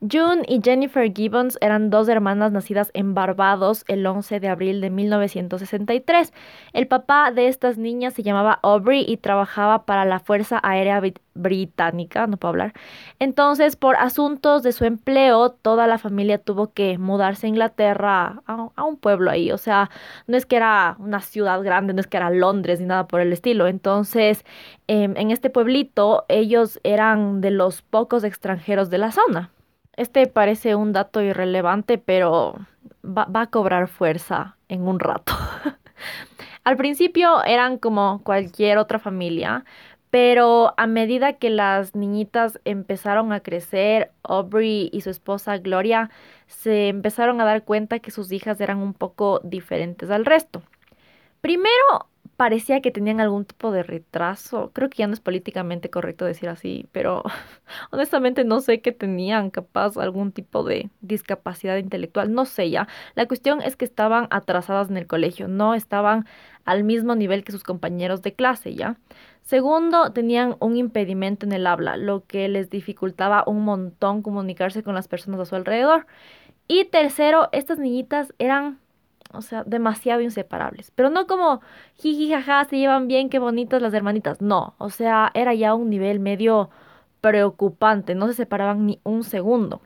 June 0.00 0.44
y 0.46 0.60
Jennifer 0.62 1.12
Gibbons 1.12 1.58
eran 1.60 1.90
dos 1.90 2.08
hermanas 2.08 2.52
nacidas 2.52 2.92
en 2.94 3.14
Barbados 3.14 3.84
el 3.88 4.06
11 4.06 4.38
de 4.38 4.48
abril 4.48 4.80
de 4.80 4.90
1963. 4.90 6.32
El 6.72 6.86
papá 6.86 7.32
de 7.32 7.48
estas 7.48 7.78
niñas 7.78 8.14
se 8.14 8.22
llamaba 8.22 8.60
Aubrey 8.62 9.04
y 9.08 9.16
trabajaba 9.16 9.86
para 9.86 10.04
la 10.04 10.20
Fuerza 10.20 10.60
Aérea 10.62 11.02
Británica, 11.34 12.28
no 12.28 12.36
puedo 12.36 12.50
hablar. 12.50 12.74
Entonces, 13.18 13.74
por 13.74 13.96
asuntos 13.96 14.62
de 14.62 14.70
su 14.70 14.84
empleo, 14.84 15.50
toda 15.50 15.88
la 15.88 15.98
familia 15.98 16.38
tuvo 16.38 16.72
que 16.72 16.96
mudarse 16.96 17.46
a 17.46 17.50
Inglaterra, 17.50 18.42
a, 18.46 18.84
un 18.84 18.98
pueblo 18.98 19.32
ahí. 19.32 19.50
O 19.50 19.58
sea, 19.58 19.90
no 20.28 20.36
es 20.36 20.46
que 20.46 20.56
era 20.56 20.94
una 21.00 21.20
ciudad 21.22 21.60
grande, 21.64 21.92
no 21.92 22.00
es 22.00 22.06
que 22.06 22.18
era 22.18 22.30
Londres 22.30 22.78
ni 22.80 22.86
nada 22.86 23.08
por 23.08 23.20
el 23.20 23.32
estilo. 23.32 23.66
Entonces, 23.66 24.44
em, 24.86 25.16
en 25.16 25.32
este 25.32 25.50
pueblito, 25.50 26.24
ellos 26.28 26.78
eran 26.84 27.40
de 27.40 27.50
los 27.50 27.82
pocos 27.82 28.22
extranjeros 28.22 28.90
de 28.90 28.98
la 28.98 29.10
zona. 29.10 29.50
Este 29.98 30.28
parece 30.28 30.76
un 30.76 30.92
dato 30.92 31.20
irrelevante, 31.22 31.98
pero 31.98 32.54
va, 33.04 33.26
a 33.34 33.46
cobrar 33.48 33.88
fuerza 33.88 34.56
en 34.68 34.82
un 34.82 35.00
rato. 35.00 35.32
Al 36.62 36.76
principio 36.76 37.42
eran 37.42 37.78
como 37.78 38.22
cualquier 38.22 38.78
otra 38.78 39.00
familia, 39.00 39.64
pero 40.10 40.72
a 40.76 40.86
medida 40.86 41.32
que 41.32 41.50
las 41.50 41.96
niñitas 41.96 42.60
empezaron 42.64 43.32
a 43.32 43.40
crecer, 43.40 44.12
Aubrey 44.22 44.88
y 44.92 45.00
su 45.00 45.10
esposa 45.10 45.58
Gloria 45.58 46.10
se 46.46 46.86
empezaron 46.86 47.40
a 47.40 47.44
dar 47.44 47.64
cuenta 47.64 47.98
que 47.98 48.12
sus 48.12 48.30
hijas 48.30 48.60
eran 48.60 48.78
un 48.78 48.94
poco 48.94 49.40
diferentes 49.42 50.10
al 50.10 50.24
resto. 50.24 50.62
Primero 51.40 52.06
parecía 52.38 52.80
que 52.80 52.92
tenían 52.92 53.20
algún 53.20 53.44
tipo 53.44 53.72
de 53.72 53.82
retraso. 53.82 54.70
Creo 54.72 54.88
que 54.88 54.98
ya 54.98 55.08
no 55.08 55.12
es 55.12 55.18
políticamente 55.18 55.90
correcto 55.90 56.24
decir 56.24 56.48
así, 56.48 56.86
pero 56.92 57.24
honestamente 57.90 58.44
no 58.44 58.60
sé 58.60 58.80
que 58.80 58.92
tenían 58.92 59.50
capaz 59.50 59.96
algún 59.96 60.30
tipo 60.30 60.62
de 60.62 60.88
discapacidad 61.00 61.78
intelectual. 61.78 62.32
No 62.32 62.44
sé 62.44 62.70
ya. 62.70 62.86
La 63.16 63.26
cuestión 63.26 63.60
es 63.60 63.74
que 63.74 63.84
estaban 63.84 64.28
atrasadas 64.30 64.88
en 64.88 64.96
el 64.98 65.08
colegio, 65.08 65.48
no 65.48 65.74
estaban 65.74 66.26
al 66.64 66.84
mismo 66.84 67.16
nivel 67.16 67.42
que 67.42 67.50
sus 67.50 67.64
compañeros 67.64 68.22
de 68.22 68.34
clase, 68.34 68.72
¿ya? 68.72 68.98
Segundo, 69.42 70.12
tenían 70.12 70.54
un 70.60 70.76
impedimento 70.76 71.44
en 71.44 71.50
el 71.52 71.66
habla, 71.66 71.96
lo 71.96 72.24
que 72.24 72.48
les 72.48 72.70
dificultaba 72.70 73.42
un 73.48 73.64
montón 73.64 74.22
comunicarse 74.22 74.84
con 74.84 74.94
las 74.94 75.08
personas 75.08 75.40
a 75.40 75.44
su 75.44 75.56
alrededor. 75.56 76.06
Y 76.68 76.84
tercero, 76.84 77.48
estas 77.50 77.80
niñitas 77.80 78.32
eran 78.38 78.78
o 79.32 79.42
sea, 79.42 79.64
demasiado 79.64 80.20
inseparables. 80.20 80.90
Pero 80.94 81.10
no 81.10 81.26
como 81.26 81.60
jiji, 81.94 82.30
jaja, 82.30 82.64
se 82.64 82.78
llevan 82.78 83.08
bien, 83.08 83.28
qué 83.30 83.38
bonitas 83.38 83.82
las 83.82 83.94
hermanitas. 83.94 84.40
No, 84.40 84.74
o 84.78 84.90
sea, 84.90 85.30
era 85.34 85.54
ya 85.54 85.74
un 85.74 85.90
nivel 85.90 86.20
medio 86.20 86.70
preocupante, 87.20 88.14
no 88.14 88.26
se 88.28 88.34
separaban 88.34 88.86
ni 88.86 89.00
un 89.04 89.24
segundo. 89.24 89.80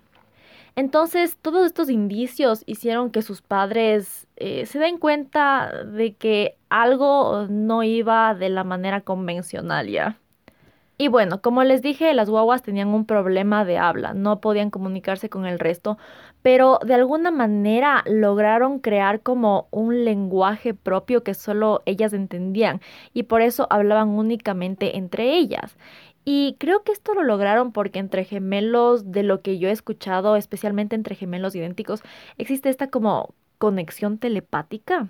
Entonces, 0.75 1.37
todos 1.43 1.67
estos 1.67 1.91
indicios 1.91 2.63
hicieron 2.67 3.11
que 3.11 3.23
sus 3.23 3.43
padres 3.43 4.27
eh, 4.37 4.65
se 4.67 4.79
den 4.79 4.99
cuenta 4.99 5.85
de 5.85 6.15
que 6.15 6.57
algo 6.71 7.47
no 7.49 7.83
iba 7.83 8.35
de 8.35 8.49
la 8.49 8.65
manera 8.65 9.03
convencional 9.03 9.89
ya. 9.89 10.19
Y 10.99 11.09
bueno, 11.09 11.41
como 11.41 11.65
les 11.65 11.83
dije, 11.83 12.13
las 12.15 12.31
guaguas 12.31 12.63
tenían 12.63 12.89
un 12.89 13.07
problema 13.07 13.65
de 13.65 13.79
habla, 13.79 14.13
no 14.15 14.41
podían 14.41 14.71
comunicarse 14.71 15.29
con 15.31 15.47
el 15.47 15.59
resto, 15.59 15.99
pero 16.43 16.79
de 16.85 16.95
alguna 16.95 17.31
manera 17.31 18.05
lograron 18.07 18.79
crear 18.79 19.21
como 19.21 19.69
un 19.71 20.05
lenguaje 20.05 20.75
propio 20.75 21.23
que 21.25 21.35
solo 21.35 21.83
ellas 21.87 22.13
entendían 22.13 22.81
y 23.15 23.25
por 23.25 23.41
eso 23.41 23.67
hablaban 23.71 24.11
únicamente 24.11 24.97
entre 24.97 25.35
ellas. 25.37 25.77
Y 26.25 26.57
creo 26.59 26.85
que 26.85 26.93
esto 26.93 27.15
lo 27.15 27.25
lograron 27.25 27.73
porque 27.73 27.99
entre 27.99 28.25
gemelos, 28.25 29.11
de 29.11 29.23
lo 29.25 29.41
que 29.43 29.59
yo 29.59 29.69
he 29.69 29.73
escuchado, 29.73 30.37
especialmente 30.37 30.95
entre 30.95 31.17
gemelos 31.17 31.55
idénticos, 31.55 32.03
existe 32.39 32.69
esta 32.69 32.89
como 32.89 33.35
conexión 33.59 34.19
telepática. 34.19 35.09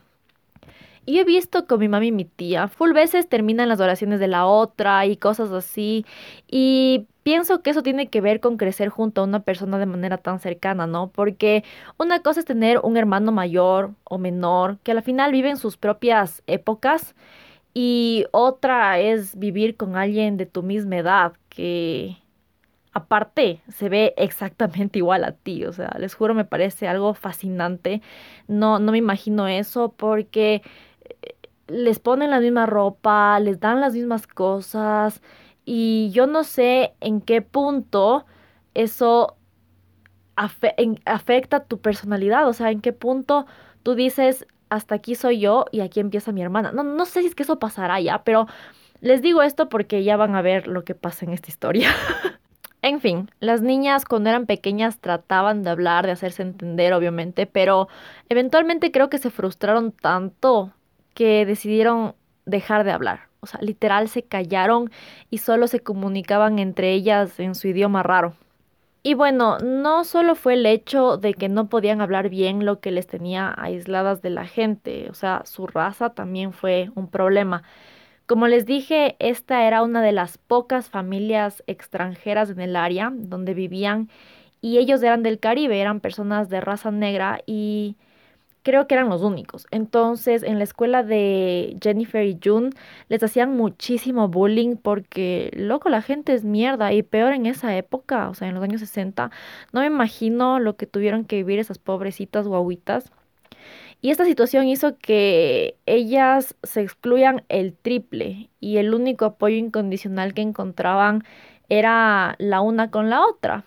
Y 1.05 1.19
he 1.19 1.25
visto 1.25 1.67
con 1.67 1.81
mi 1.81 1.89
mami 1.89 2.09
y 2.09 2.13
mi 2.13 2.25
tía, 2.25 2.69
full 2.69 2.93
veces 2.93 3.29
terminan 3.29 3.69
las 3.69 3.81
oraciones 3.81 4.21
de 4.21 4.29
la 4.29 4.47
otra 4.47 5.05
y 5.07 5.17
cosas 5.17 5.51
así. 5.51 6.07
Y 6.49 7.07
pienso 7.25 7.63
que 7.63 7.71
eso 7.71 7.83
tiene 7.83 8.09
que 8.09 8.21
ver 8.21 8.39
con 8.41 8.57
crecer 8.57 8.89
junto 8.89 9.21
a 9.21 9.25
una 9.25 9.41
persona 9.41 9.79
de 9.79 9.87
manera 9.87 10.19
tan 10.19 10.39
cercana, 10.39 10.87
¿no? 10.87 11.09
Porque 11.09 11.65
una 11.99 12.23
cosa 12.23 12.41
es 12.41 12.47
tener 12.47 12.79
un 12.83 12.97
hermano 12.97 13.33
mayor 13.33 13.93
o 14.05 14.19
menor 14.19 14.79
que 14.85 14.93
al 14.93 15.03
final 15.03 15.33
vive 15.33 15.51
en 15.51 15.57
sus 15.57 15.77
propias 15.77 16.43
épocas 16.47 17.15
y 17.75 18.27
otra 18.33 19.01
es 19.01 19.37
vivir 19.39 19.77
con 19.77 19.97
alguien 19.97 20.37
de 20.37 20.47
tu 20.47 20.63
misma 20.63 20.99
edad 20.99 21.33
que 21.49 22.19
aparte 22.93 23.61
se 23.69 23.89
ve 23.89 24.15
exactamente 24.17 24.99
igual 25.01 25.25
a 25.25 25.33
ti, 25.33 25.65
o 25.65 25.73
sea, 25.73 25.95
les 25.99 26.15
juro 26.15 26.35
me 26.35 26.45
parece 26.45 26.89
algo 26.89 27.15
fascinante. 27.15 28.03
No 28.49 28.79
no 28.79 28.93
me 28.93 28.99
imagino 28.99 29.49
eso 29.49 29.93
porque 29.97 30.63
les 31.73 31.99
ponen 31.99 32.31
la 32.31 32.41
misma 32.41 32.67
ropa, 32.67 33.41
les 33.41 33.59
dan 33.61 33.81
las 33.81 33.95
mismas 33.95 34.27
cosas 34.27 35.23
y 35.65 36.11
yo 36.13 36.27
no 36.27 36.45
sé 36.45 36.95
en 37.01 37.21
qué 37.21 37.43
punto 37.43 38.27
eso 38.75 39.37
afecta 40.37 41.65
tu 41.65 41.81
personalidad, 41.81 42.49
o 42.49 42.53
sea, 42.53 42.71
en 42.71 42.81
qué 42.81 42.93
punto 42.93 43.47
tú 43.83 43.95
dices, 43.95 44.47
hasta 44.71 44.95
aquí 44.95 45.15
soy 45.15 45.41
yo 45.41 45.67
y 45.71 45.81
aquí 45.81 46.01
empieza 46.01 46.33
mi 46.33 46.43
hermana. 46.43 46.73
No, 46.73 46.83
no 46.83 47.05
sé 47.05 47.21
si 47.21 47.29
es 47.29 47.35
que 47.35 47.43
eso 47.43 47.59
pasará 47.59 48.01
ya, 48.01 48.25
pero 48.25 48.47
les 49.01 49.21
digo 49.23 49.43
esto 49.43 49.69
porque 49.69 50.05
ya 50.05 50.17
van 50.17 50.35
a 50.35 50.43
ver 50.43 50.67
lo 50.67 50.85
que 50.85 50.95
pasa 50.95 51.25
en 51.25 51.33
esta 51.33 51.51
historia. 51.51 51.91
en 52.83 53.01
fin, 53.01 53.31
las 53.41 53.61
niñas 53.61 54.05
cuando 54.05 54.31
eran 54.31 54.47
pequeñas 54.47 54.99
trataban 54.99 55.63
de 55.63 55.71
hablar, 55.71 56.07
de 56.07 56.13
hacerse 56.13 56.43
entender, 56.43 56.93
obviamente, 56.95 57.47
pero 57.47 57.89
eventualmente 58.29 58.91
creo 58.91 59.11
que 59.11 59.19
se 59.19 59.31
frustraron 59.31 59.93
tanto 59.93 60.73
que 61.15 61.47
decidieron 61.47 62.15
dejar 62.47 62.85
de 62.85 62.93
hablar. 62.93 63.29
O 63.41 63.47
sea, 63.47 63.61
literal 63.61 64.09
se 64.09 64.23
callaron 64.23 64.91
y 65.31 65.39
solo 65.39 65.67
se 65.67 65.81
comunicaban 65.81 66.59
entre 66.59 66.93
ellas 66.93 67.41
en 67.41 67.55
su 67.55 67.69
idioma 67.69 68.03
raro. 68.03 68.35
Y 69.05 69.15
bueno, 69.15 69.59
no 69.59 70.05
solo 70.05 70.37
fue 70.37 70.55
el 70.55 70.65
hecho 70.65 71.17
de 71.17 71.35
que 71.35 71.49
no 71.49 71.69
podían 71.69 72.01
hablar 72.01 72.29
bien 72.29 72.65
lo 72.65 72.79
que 72.79 72.93
les 72.93 73.09
tenía 73.09 73.53
aisladas 73.59 74.23
de 74.23 74.31
la 74.31 74.47
gente, 74.47 75.09
o 75.11 75.15
sea, 75.15 75.43
su 75.45 75.67
raza 75.67 76.11
también 76.11 76.53
fue 76.53 76.91
un 76.95 77.09
problema. 77.09 77.65
Como 78.27 78.47
les 78.47 78.65
dije, 78.65 79.17
esta 79.19 79.67
era 79.67 79.83
una 79.83 80.03
de 80.03 80.13
las 80.13 80.39
pocas 80.39 80.89
familias 80.89 81.65
extranjeras 81.67 82.51
en 82.51 82.61
el 82.61 82.77
área 82.77 83.11
donde 83.13 83.55
vivían 83.55 84.09
y 84.61 84.79
ellos 84.79 85.03
eran 85.03 85.25
del 85.25 85.41
Caribe, 85.41 85.81
eran 85.81 86.01
personas 86.01 86.49
de 86.49 86.61
raza 86.61 86.93
negra 86.93 87.41
y 87.45 87.97
creo 88.63 88.87
que 88.87 88.95
eran 88.95 89.09
los 89.09 89.23
únicos. 89.23 89.67
Entonces, 89.71 90.43
en 90.43 90.59
la 90.59 90.65
escuela 90.65 91.03
de 91.03 91.77
Jennifer 91.83 92.25
y 92.25 92.39
June 92.43 92.71
les 93.09 93.23
hacían 93.23 93.57
muchísimo 93.57 94.29
bullying 94.29 94.77
porque, 94.77 95.51
loco, 95.55 95.89
la 95.89 96.03
gente 96.03 96.33
es 96.33 96.45
mierda 96.45 96.93
y 96.93 97.03
peor 97.03 97.33
en 97.33 97.47
esa 97.47 97.77
época, 97.77 98.29
o 98.29 98.35
sea, 98.35 98.49
en 98.49 98.55
los 98.55 98.63
años 98.63 98.81
60. 98.81 99.31
No 99.73 99.81
me 99.81 99.87
imagino 99.87 100.59
lo 100.61 100.77
que 100.77 100.87
tuvieron 100.87 101.25
que 101.25 101.37
vivir 101.37 101.59
esas 101.59 101.79
pobrecitas 101.79 102.47
guaguitas. 102.47 103.13
Y 104.01 104.11
esta 104.11 104.25
situación 104.25 104.67
hizo 104.67 104.97
que 104.99 105.77
ellas 105.87 106.57
se 106.65 106.83
excluyan 106.83 107.45
el 107.49 107.75
triple 107.75 108.51
y 108.61 108.79
el 108.79 108.95
único 108.95 109.25
apoyo 109.27 109.57
incondicional 109.57 110.35
que 110.35 110.43
encontraban 110.43 111.23
era 111.69 112.35
la 112.39 112.61
una 112.61 112.91
con 112.91 113.11
la 113.11 113.25
otra. 113.25 113.65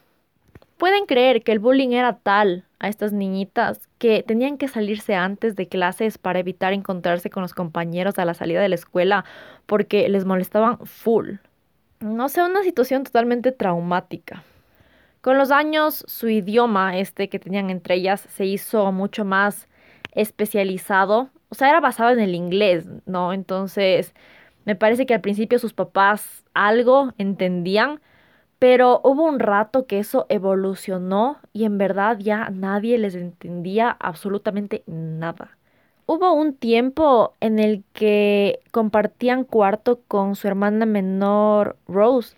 Pueden 0.78 1.06
creer 1.06 1.44
que 1.44 1.54
el 1.54 1.60
bullying 1.60 1.92
era 1.92 2.18
tal 2.20 2.65
a 2.80 2.88
estas 2.88 3.14
niñitas 3.14 3.88
que 3.98 4.24
tenían 4.24 4.58
que 4.58 4.68
salirse 4.68 5.16
antes 5.16 5.56
de 5.56 5.68
clases 5.68 6.18
para 6.18 6.40
evitar 6.40 6.74
encontrarse 6.74 7.30
con 7.30 7.42
los 7.42 7.54
compañeros 7.54 8.20
a 8.20 8.26
la 8.26 8.34
salida 8.34 8.62
de 8.62 8.70
la 8.70 8.76
escuela 8.76 9.26
porque 9.66 10.10
les 10.10 10.26
molestaban 10.26 10.80
full. 10.86 11.36
No 12.00 12.30
sé, 12.30 12.42
una 12.44 12.64
situación 12.64 13.04
totalmente 13.04 13.52
traumática. 13.52 14.44
Con 15.22 15.38
los 15.38 15.50
años, 15.50 16.04
su 16.08 16.30
idioma, 16.30 16.98
este 17.00 17.30
que 17.30 17.40
tenían 17.40 17.70
entre 17.70 17.96
ellas, 17.96 18.28
se 18.30 18.46
hizo 18.46 18.92
mucho 18.92 19.26
más 19.26 19.68
especializado. 20.12 21.30
O 21.50 21.56
sea, 21.56 21.70
era 21.70 21.80
basado 21.80 22.12
en 22.12 22.20
el 22.20 22.36
inglés, 22.36 22.86
¿no? 23.06 23.34
Entonces, 23.34 24.14
me 24.66 24.76
parece 24.76 25.06
que 25.06 25.14
al 25.14 25.22
principio 25.22 25.58
sus 25.58 25.74
papás 25.74 26.44
algo 26.54 27.14
entendían, 27.18 28.02
pero 28.60 29.02
hubo 29.04 29.24
un 29.24 29.40
rato 29.40 29.86
que 29.86 30.00
eso 30.00 30.26
evolucionó 30.30 31.38
y 31.54 31.66
en 31.66 31.78
verdad 31.78 32.18
ya 32.20 32.50
nadie 32.50 32.98
les 32.98 33.16
entendía 33.16 33.96
absolutamente 34.00 34.84
nada. 34.88 35.58
Hubo 36.08 36.34
un 36.34 36.54
tiempo 36.54 37.34
en 37.40 37.60
el 37.60 37.84
que 37.94 38.60
compartían 38.72 39.44
cuarto 39.44 40.02
con 40.08 40.36
su 40.36 40.48
hermana 40.48 40.86
menor 40.86 41.78
Rose 41.88 42.36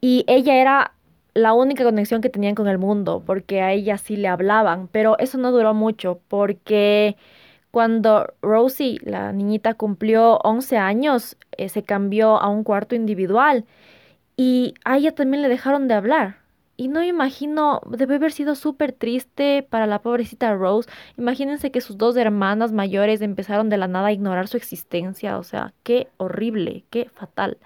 y 0.00 0.24
ella 0.28 0.54
era 0.56 0.92
la 1.34 1.52
única 1.52 1.84
conexión 1.84 2.20
que 2.20 2.30
tenían 2.30 2.54
con 2.54 2.68
el 2.68 2.78
mundo, 2.78 3.22
porque 3.24 3.60
a 3.62 3.72
ella 3.72 3.98
sí 3.98 4.16
le 4.16 4.28
hablaban, 4.28 4.88
pero 4.88 5.18
eso 5.18 5.38
no 5.38 5.52
duró 5.52 5.74
mucho, 5.74 6.20
porque 6.28 7.16
cuando 7.70 8.32
Rosie, 8.42 8.98
la 9.02 9.32
niñita, 9.32 9.74
cumplió 9.74 10.38
11 10.38 10.78
años, 10.78 11.36
eh, 11.56 11.68
se 11.68 11.82
cambió 11.82 12.38
a 12.38 12.48
un 12.48 12.64
cuarto 12.64 12.94
individual 12.94 13.64
y 14.38 14.74
a 14.84 14.96
ella 14.96 15.14
también 15.16 15.42
le 15.42 15.48
dejaron 15.48 15.88
de 15.88 15.94
hablar. 15.94 16.38
Y 16.76 16.86
no 16.86 17.00
me 17.00 17.08
imagino, 17.08 17.80
debe 17.90 18.14
haber 18.14 18.30
sido 18.30 18.54
súper 18.54 18.92
triste 18.92 19.66
para 19.68 19.88
la 19.88 20.00
pobrecita 20.00 20.54
Rose. 20.54 20.88
Imagínense 21.16 21.72
que 21.72 21.80
sus 21.80 21.98
dos 21.98 22.16
hermanas 22.16 22.70
mayores 22.72 23.20
empezaron 23.20 23.68
de 23.68 23.78
la 23.78 23.88
nada 23.88 24.06
a 24.08 24.12
ignorar 24.12 24.46
su 24.46 24.56
existencia. 24.56 25.38
O 25.38 25.42
sea, 25.42 25.74
qué 25.82 26.06
horrible, 26.18 26.84
qué 26.88 27.10
fatal. 27.12 27.58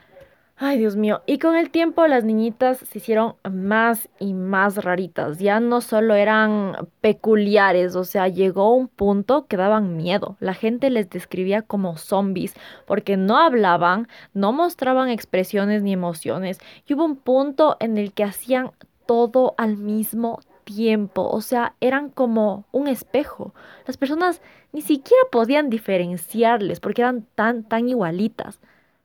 Ay, 0.64 0.78
Dios 0.78 0.94
mío. 0.94 1.22
Y 1.26 1.40
con 1.40 1.56
el 1.56 1.70
tiempo 1.70 2.06
las 2.06 2.22
niñitas 2.22 2.78
se 2.78 2.98
hicieron 2.98 3.34
más 3.50 4.08
y 4.20 4.32
más 4.32 4.76
raritas. 4.84 5.40
Ya 5.40 5.58
no 5.58 5.80
solo 5.80 6.14
eran 6.14 6.88
peculiares, 7.00 7.96
o 7.96 8.04
sea, 8.04 8.28
llegó 8.28 8.72
un 8.76 8.86
punto 8.86 9.46
que 9.48 9.56
daban 9.56 9.96
miedo. 9.96 10.36
La 10.38 10.54
gente 10.54 10.88
les 10.90 11.10
describía 11.10 11.62
como 11.62 11.96
zombies 11.96 12.54
porque 12.86 13.16
no 13.16 13.38
hablaban, 13.38 14.06
no 14.34 14.52
mostraban 14.52 15.08
expresiones 15.08 15.82
ni 15.82 15.92
emociones. 15.94 16.60
Y 16.86 16.94
hubo 16.94 17.06
un 17.06 17.16
punto 17.16 17.76
en 17.80 17.98
el 17.98 18.12
que 18.12 18.22
hacían 18.22 18.70
todo 19.04 19.56
al 19.58 19.76
mismo 19.76 20.38
tiempo, 20.62 21.28
o 21.28 21.40
sea, 21.40 21.74
eran 21.80 22.08
como 22.08 22.66
un 22.70 22.86
espejo. 22.86 23.52
Las 23.84 23.96
personas 23.96 24.40
ni 24.72 24.80
siquiera 24.80 25.24
podían 25.32 25.70
diferenciarles 25.70 26.78
porque 26.78 27.02
eran 27.02 27.26
tan, 27.34 27.64
tan 27.64 27.88
igualitas. 27.88 28.60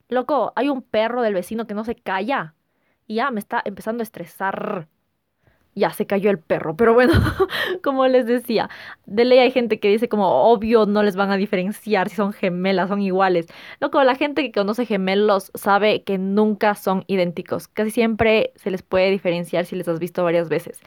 Loco, 0.10 0.54
hay 0.56 0.70
un 0.70 0.82
perro 0.82 1.22
del 1.22 1.34
vecino 1.34 1.68
que 1.68 1.74
no 1.74 1.84
se 1.84 1.96
calla. 1.96 2.56
Y 3.08 3.16
ya 3.16 3.32
me 3.32 3.40
está 3.40 3.62
empezando 3.66 4.02
a 4.02 4.04
estresar. 4.04 4.88
Ya 5.78 5.92
se 5.92 6.08
cayó 6.08 6.32
el 6.32 6.40
perro. 6.40 6.76
Pero 6.76 6.94
bueno, 6.94 7.14
como 7.84 8.08
les 8.08 8.26
decía, 8.26 8.70
de 9.06 9.26
ley 9.26 9.40
hay 9.40 9.52
gente 9.52 9.80
que 9.80 9.90
dice 9.90 10.10
como 10.10 10.52
obvio 10.52 10.86
no 10.88 11.04
les 11.04 11.16
van 11.16 11.32
a 11.32 11.38
diferenciar 11.38 12.10
si 12.10 12.16
son 12.16 12.34
gemelas, 12.34 12.90
son 12.90 13.02
iguales. 13.02 13.46
Loco, 13.80 14.04
la 14.04 14.16
gente 14.16 14.42
que 14.44 14.52
conoce 14.52 14.86
gemelos 14.86 15.52
sabe 15.54 16.04
que 16.04 16.18
nunca 16.18 16.76
son 16.76 17.04
idénticos. 17.08 17.68
Casi 17.68 17.92
siempre 17.92 18.52
se 18.56 18.72
les 18.72 18.82
puede 18.82 19.12
diferenciar 19.12 19.66
si 19.66 19.76
les 19.76 19.88
has 19.88 20.00
visto 20.00 20.24
varias 20.24 20.50
veces. 20.50 20.80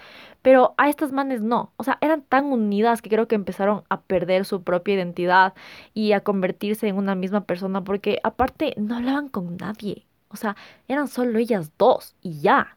Pero 0.42 0.74
a 0.78 0.88
estas 0.88 1.12
manes 1.12 1.42
no. 1.42 1.72
O 1.76 1.84
sea, 1.84 1.98
eran 2.00 2.22
tan 2.22 2.46
unidas 2.46 3.02
que 3.02 3.10
creo 3.10 3.28
que 3.28 3.34
empezaron 3.34 3.84
a 3.90 4.00
perder 4.00 4.44
su 4.44 4.62
propia 4.62 4.94
identidad 4.94 5.54
y 5.94 6.12
a 6.12 6.20
convertirse 6.20 6.88
en 6.88 6.96
una 6.96 7.14
misma 7.14 7.44
persona 7.44 7.84
porque 7.84 8.18
aparte 8.22 8.74
no 8.76 8.96
hablaban 8.96 9.28
con 9.28 9.56
nadie. 9.56 10.06
O 10.28 10.36
sea, 10.36 10.56
eran 10.88 11.08
solo 11.08 11.38
ellas 11.38 11.72
dos 11.78 12.14
y 12.22 12.40
ya. 12.40 12.76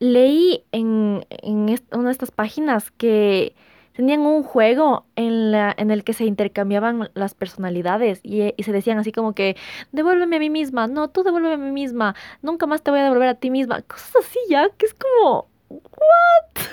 Leí 0.00 0.64
en, 0.72 1.24
una 1.42 2.04
de 2.04 2.12
estas 2.12 2.30
páginas 2.30 2.90
que 2.90 3.54
tenían 3.94 4.20
un 4.20 4.44
juego 4.44 5.06
en, 5.16 5.54
el 5.54 6.04
que 6.04 6.12
se 6.12 6.24
intercambiaban 6.24 7.10
las 7.14 7.34
personalidades 7.34 8.20
y, 8.22 8.54
y, 8.56 8.62
se 8.62 8.70
decían 8.70 8.98
así 8.98 9.10
como 9.10 9.34
que, 9.34 9.56
devuélveme 9.90 10.36
a 10.36 10.38
mí 10.38 10.50
misma, 10.50 10.86
no, 10.86 11.08
tú 11.08 11.24
devuélveme 11.24 11.54
a 11.54 11.66
mí 11.66 11.72
misma, 11.72 12.14
nunca 12.40 12.66
más 12.66 12.82
te 12.82 12.92
voy 12.92 13.00
a 13.00 13.04
devolver 13.04 13.28
a 13.28 13.34
ti 13.34 13.50
misma. 13.50 13.82
Cosas 13.82 14.14
así 14.20 14.38
ya, 14.48 14.68
que 14.70 14.86
es 14.86 14.94
como, 14.94 15.48
¿what? 15.68 16.64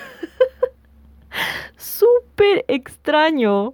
Súper 1.77 2.63
extraño. 2.67 3.73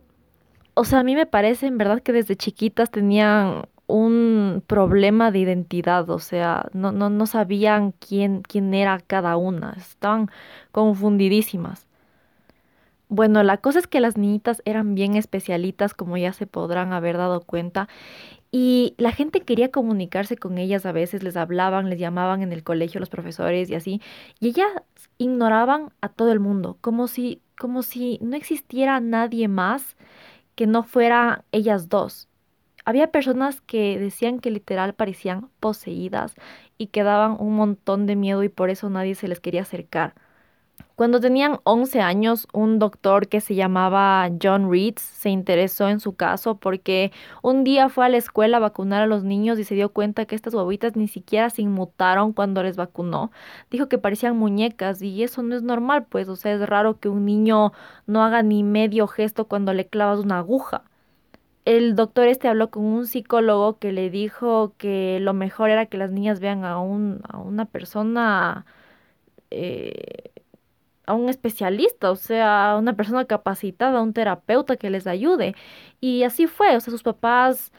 O 0.74 0.86
sea, 0.86 1.00
a 1.00 1.04
mí 1.04 1.16
me 1.16 1.26
parece 1.26 1.68
en 1.68 1.78
verdad 1.78 2.02
que 2.02 2.14
desde 2.14 2.36
chiquitas 2.36 2.90
tenían 2.90 3.68
un 3.92 4.64
problema 4.68 5.32
de 5.32 5.40
identidad, 5.40 6.10
o 6.10 6.20
sea, 6.20 6.70
no, 6.74 6.92
no, 6.92 7.10
no 7.10 7.26
sabían 7.28 7.94
quién, 7.94 8.42
quién 8.42 8.74
era 8.74 9.00
cada 9.00 9.38
una, 9.38 9.74
estaban 9.78 10.30
confundidísimas. 10.72 11.88
Bueno, 13.10 13.44
la 13.44 13.58
cosa 13.58 13.80
es 13.80 13.88
que 13.88 14.00
las 14.00 14.18
niñitas 14.18 14.62
eran 14.66 14.96
bien 14.96 15.16
especialitas, 15.16 15.94
como 15.94 16.16
ya 16.18 16.32
se 16.32 16.48
podrán 16.48 16.94
haber 16.94 17.18
dado 17.18 17.42
cuenta, 17.42 17.90
y 18.52 18.96
la 18.98 19.12
gente 19.12 19.42
quería 19.42 19.72
comunicarse 19.72 20.38
con 20.38 20.58
ellas 20.58 20.86
a 20.86 20.94
veces, 20.94 21.24
les 21.24 21.38
hablaban, 21.38 21.90
les 21.90 22.00
llamaban 22.00 22.42
en 22.42 22.54
el 22.54 22.64
colegio 22.64 23.00
los 23.02 23.10
profesores 23.10 23.70
y 23.70 23.76
así, 23.76 24.02
y 24.40 24.50
ellas 24.50 24.70
ignoraban 25.18 25.92
a 26.02 26.10
todo 26.10 26.32
el 26.32 26.40
mundo, 26.40 26.78
como 26.82 27.08
si, 27.08 27.42
como 27.60 27.84
si 27.84 28.18
no 28.22 28.36
existiera 28.38 29.00
nadie 29.02 29.48
más 29.50 29.98
que 30.56 30.68
no 30.68 30.84
fuera 30.84 31.44
ellas 31.52 31.90
dos. 31.90 32.30
Había 32.86 33.12
personas 33.12 33.62
que 33.62 34.00
decían 34.00 34.40
que 34.40 34.52
literal 34.52 34.94
parecían 34.94 35.50
poseídas 35.60 36.36
y 36.78 36.88
que 36.88 37.04
daban 37.04 37.38
un 37.40 37.56
montón 37.56 38.06
de 38.08 38.16
miedo 38.16 38.44
y 38.44 38.50
por 38.50 38.70
eso 38.70 38.90
nadie 38.90 39.16
se 39.16 39.28
les 39.28 39.40
quería 39.40 39.62
acercar. 39.62 40.14
Cuando 40.96 41.20
tenían 41.20 41.60
11 41.64 42.00
años, 42.02 42.48
un 42.54 42.78
doctor 42.78 43.28
que 43.28 43.42
se 43.42 43.56
llamaba 43.56 44.30
John 44.42 44.70
Reeds 44.72 45.02
se 45.02 45.30
interesó 45.30 45.90
en 45.90 46.00
su 46.00 46.16
caso 46.16 46.58
porque 46.60 47.12
un 47.42 47.64
día 47.64 47.90
fue 47.90 48.06
a 48.06 48.10
la 48.10 48.18
escuela 48.18 48.58
a 48.58 48.60
vacunar 48.60 49.02
a 49.02 49.08
los 49.08 49.24
niños 49.24 49.58
y 49.58 49.64
se 49.64 49.74
dio 49.74 49.90
cuenta 49.94 50.26
que 50.26 50.36
estas 50.36 50.54
guaguitas 50.54 50.96
ni 50.96 51.08
siquiera 51.08 51.50
se 51.50 51.64
inmutaron 51.64 52.34
cuando 52.34 52.62
les 52.62 52.78
vacunó. 52.78 53.32
Dijo 53.72 53.90
que 53.90 53.98
parecían 53.98 54.38
muñecas 54.38 55.02
y 55.02 55.24
eso 55.24 55.42
no 55.42 55.56
es 55.56 55.64
normal, 55.64 56.06
pues, 56.08 56.30
o 56.30 56.36
sea, 56.36 56.54
es 56.54 56.62
raro 56.70 57.00
que 57.00 57.10
un 57.10 57.26
niño 57.26 57.74
no 58.06 58.24
haga 58.24 58.44
ni 58.44 58.64
medio 58.64 59.08
gesto 59.08 59.46
cuando 59.46 59.74
le 59.74 59.88
clavas 59.88 60.20
una 60.20 60.38
aguja. 60.40 60.84
El 61.66 61.96
doctor 61.96 62.28
este 62.28 62.48
habló 62.48 62.72
con 62.72 62.84
un 62.86 63.08
psicólogo 63.08 63.78
que 63.80 63.92
le 63.92 64.10
dijo 64.10 64.74
que 64.78 65.20
lo 65.22 65.34
mejor 65.34 65.70
era 65.70 65.86
que 65.86 65.98
las 65.98 66.12
niñas 66.12 66.40
vean 66.40 66.66
a, 66.66 66.80
un, 66.82 67.22
a 67.30 67.38
una 67.38 67.66
persona 67.66 68.66
eh, 69.52 70.32
a 71.06 71.14
un 71.16 71.30
especialista, 71.30 72.12
o 72.12 72.16
sea, 72.16 72.72
a 72.72 72.78
una 72.78 72.96
persona 72.96 73.26
capacitada, 73.26 74.02
un 74.02 74.14
terapeuta 74.14 74.78
que 74.78 74.90
les 74.90 75.08
ayude. 75.08 75.56
Y 76.00 76.24
así 76.24 76.48
fue, 76.48 76.76
o 76.76 76.80
sea, 76.80 76.92
sus 76.92 77.04
papás 77.04 77.72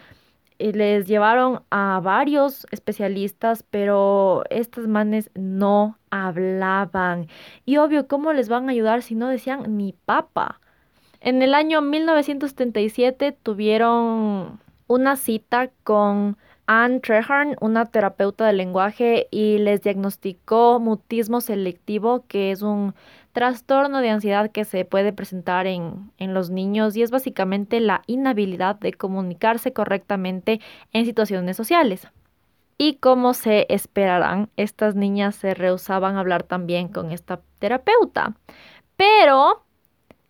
eh, 0.58 0.72
les 0.72 1.06
llevaron 1.08 1.62
a 1.70 2.00
varios 2.02 2.66
especialistas, 2.72 3.64
pero 3.64 4.44
estas 4.50 4.86
manes 4.88 5.30
no 5.34 5.98
hablaban. 6.10 7.28
Y 7.66 7.78
obvio, 7.78 8.08
¿cómo 8.08 8.32
les 8.32 8.48
van 8.48 8.68
a 8.68 8.72
ayudar 8.72 9.02
si 9.02 9.14
no 9.14 9.28
decían 9.28 9.76
ni 9.76 9.94
papa? 9.94 10.60
En 11.24 11.40
el 11.40 11.54
año 11.54 11.82
1977 11.82 13.30
tuvieron 13.30 14.58
una 14.88 15.14
cita 15.14 15.70
con 15.84 16.36
Anne 16.66 16.98
Treherne, 16.98 17.56
una 17.60 17.86
terapeuta 17.86 18.44
del 18.44 18.56
lenguaje, 18.56 19.28
y 19.30 19.58
les 19.58 19.82
diagnosticó 19.82 20.80
mutismo 20.80 21.40
selectivo, 21.40 22.24
que 22.26 22.50
es 22.50 22.62
un 22.62 22.96
trastorno 23.30 24.00
de 24.00 24.10
ansiedad 24.10 24.50
que 24.50 24.64
se 24.64 24.84
puede 24.84 25.12
presentar 25.12 25.68
en, 25.68 26.10
en, 26.18 26.34
los 26.34 26.50
niños 26.50 26.96
y 26.96 27.02
es 27.02 27.12
básicamente 27.12 27.78
la 27.78 28.02
inhabilidad 28.08 28.74
de 28.74 28.92
comunicarse 28.92 29.72
correctamente 29.72 30.60
en 30.92 31.04
situaciones 31.04 31.56
sociales. 31.56 32.08
Y 32.78 32.94
como 32.94 33.32
se 33.32 33.66
esperarán, 33.72 34.50
estas 34.56 34.96
niñas 34.96 35.36
se 35.36 35.54
rehusaban 35.54 36.16
a 36.16 36.20
hablar 36.20 36.42
también 36.42 36.88
con 36.88 37.12
esta 37.12 37.40
terapeuta. 37.60 38.34
Pero 38.96 39.62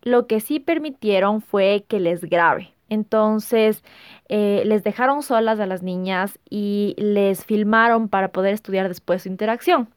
lo 0.03 0.27
que 0.27 0.41
sí 0.41 0.61
permitieron 0.61 1.41
fue 1.41 1.85
que 1.89 2.01
les 2.01 2.25
grabe. 2.25 2.75
Entonces, 2.89 3.83
eh, 4.29 4.63
les 4.67 4.85
dejaron 4.85 5.23
solas 5.23 5.59
a 5.61 5.67
las 5.67 5.83
niñas 5.83 6.39
y 6.51 6.95
les 6.99 7.45
filmaron 7.45 8.09
para 8.09 8.29
poder 8.33 8.53
estudiar 8.55 8.89
después 8.89 9.23
su 9.23 9.29
interacción. 9.29 9.89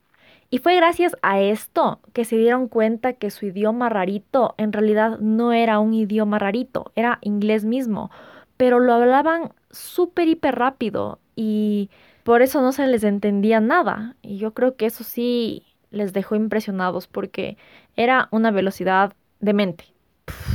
Y 0.50 0.60
fue 0.60 0.76
gracias 0.76 1.18
a 1.22 1.42
esto 1.42 2.00
que 2.14 2.24
se 2.24 2.38
dieron 2.38 2.68
cuenta 2.68 3.14
que 3.14 3.32
su 3.32 3.48
idioma 3.48 3.90
rarito 3.90 4.56
en 4.58 4.72
realidad 4.72 5.20
no 5.20 5.52
era 5.52 5.80
un 5.80 5.94
idioma 5.94 6.40
rarito, 6.40 6.92
era 6.96 7.18
inglés 7.22 7.66
mismo, 7.66 8.12
pero 8.56 8.80
lo 8.80 8.94
hablaban 8.94 9.52
súper 9.72 10.28
hiper 10.28 10.56
rápido 10.56 11.20
y 11.36 11.90
por 12.24 12.42
eso 12.42 12.62
no 12.62 12.72
se 12.72 12.88
les 12.88 13.04
entendía 13.04 13.60
nada. 13.60 14.16
Y 14.22 14.38
yo 14.38 14.54
creo 14.54 14.76
que 14.78 14.86
eso 14.86 15.04
sí 15.04 15.66
les 15.92 16.14
dejó 16.14 16.36
impresionados 16.36 17.08
porque 17.08 17.58
era 17.96 18.28
una 18.32 18.52
velocidad 18.52 19.14
demente. 19.40 19.95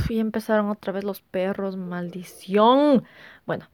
Y 0.09 0.19
empezaron 0.19 0.69
otra 0.69 0.93
vez 0.93 1.03
los 1.03 1.21
perros, 1.21 1.77
maldición. 1.77 3.03
Bueno, 3.45 3.67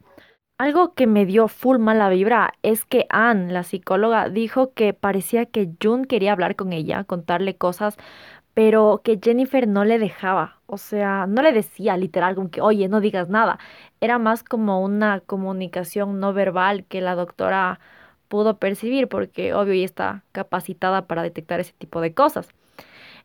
algo 0.57 0.93
que 0.93 1.07
me 1.07 1.25
dio 1.25 1.47
full 1.47 1.79
mala 1.79 2.09
vibra 2.09 2.53
es 2.63 2.85
que 2.85 3.05
Anne, 3.09 3.51
la 3.53 3.63
psicóloga, 3.63 4.29
dijo 4.29 4.73
que 4.73 4.93
parecía 4.93 5.45
que 5.45 5.71
June 5.81 6.07
quería 6.07 6.31
hablar 6.33 6.55
con 6.55 6.73
ella, 6.73 7.03
contarle 7.05 7.57
cosas, 7.57 7.97
pero 8.53 9.01
que 9.03 9.19
Jennifer 9.23 9.67
no 9.67 9.85
le 9.85 9.99
dejaba, 9.99 10.61
o 10.65 10.77
sea, 10.77 11.27
no 11.27 11.41
le 11.43 11.53
decía 11.53 11.97
literal 11.97 12.35
como 12.35 12.49
que, 12.51 12.61
oye, 12.61 12.87
no 12.89 13.01
digas 13.01 13.29
nada. 13.29 13.59
Era 14.01 14.19
más 14.19 14.43
como 14.43 14.81
una 14.83 15.21
comunicación 15.21 16.19
no 16.19 16.33
verbal 16.33 16.85
que 16.85 17.01
la 17.01 17.15
doctora 17.15 17.79
pudo 18.27 18.57
percibir, 18.59 19.07
porque 19.09 19.53
obvio 19.53 19.73
ella 19.73 19.85
está 19.85 20.23
capacitada 20.31 21.07
para 21.07 21.23
detectar 21.23 21.59
ese 21.59 21.73
tipo 21.73 22.01
de 22.01 22.13
cosas. 22.13 22.49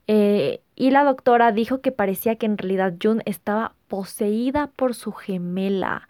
Eh, 0.07 0.61
y 0.75 0.91
la 0.91 1.05
doctora 1.05 1.53
dijo 1.53 1.81
que 1.81 1.93
parecía 1.93 2.37
que 2.37 2.47
en 2.47 2.59
realidad 2.59 2.95
June 3.01 3.23
estaba 3.27 3.75
poseída 3.89 4.69
por 4.77 4.95
su 4.95 5.13
gemela, 5.13 6.09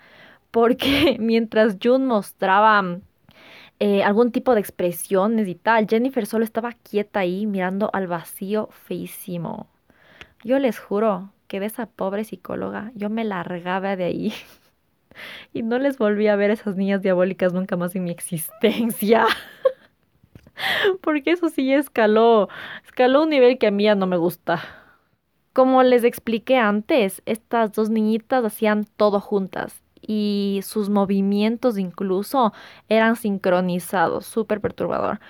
porque 0.50 1.16
mientras 1.20 1.76
June 1.82 2.06
mostraba 2.06 3.00
eh, 3.84 4.04
algún 4.04 4.30
tipo 4.30 4.54
de 4.54 4.60
expresiones 4.60 5.48
y 5.48 5.56
tal. 5.56 5.88
Jennifer 5.88 6.24
solo 6.24 6.44
estaba 6.44 6.70
quieta 6.72 7.18
ahí 7.18 7.46
mirando 7.46 7.90
al 7.92 8.06
vacío 8.06 8.68
feísimo. 8.70 9.66
Yo 10.44 10.60
les 10.60 10.78
juro 10.78 11.32
que 11.48 11.58
de 11.58 11.66
esa 11.66 11.86
pobre 11.86 12.22
psicóloga 12.22 12.92
yo 12.94 13.10
me 13.10 13.24
largaba 13.24 13.96
de 13.96 14.04
ahí. 14.04 14.32
y 15.52 15.64
no 15.64 15.78
les 15.80 15.98
volví 15.98 16.28
a 16.28 16.36
ver 16.36 16.50
a 16.50 16.54
esas 16.54 16.76
niñas 16.76 17.02
diabólicas 17.02 17.52
nunca 17.52 17.76
más 17.76 17.96
en 17.96 18.04
mi 18.04 18.12
existencia. 18.12 19.26
Porque 21.02 21.32
eso 21.32 21.48
sí 21.48 21.72
escaló, 21.72 22.48
escaló 22.84 23.22
un 23.22 23.30
nivel 23.30 23.58
que 23.58 23.68
a 23.68 23.70
mí 23.70 23.84
ya 23.84 23.94
no 23.94 24.06
me 24.06 24.16
gusta. 24.16 24.62
Como 25.52 25.82
les 25.82 26.04
expliqué 26.04 26.56
antes, 26.56 27.22
estas 27.26 27.72
dos 27.72 27.90
niñitas 27.90 28.44
hacían 28.44 28.84
todo 28.96 29.20
juntas 29.20 29.82
y 30.00 30.60
sus 30.64 30.90
movimientos 30.90 31.78
incluso 31.78 32.52
eran 32.88 33.16
sincronizados, 33.16 34.26
súper 34.26 34.60
perturbador. 34.60 35.20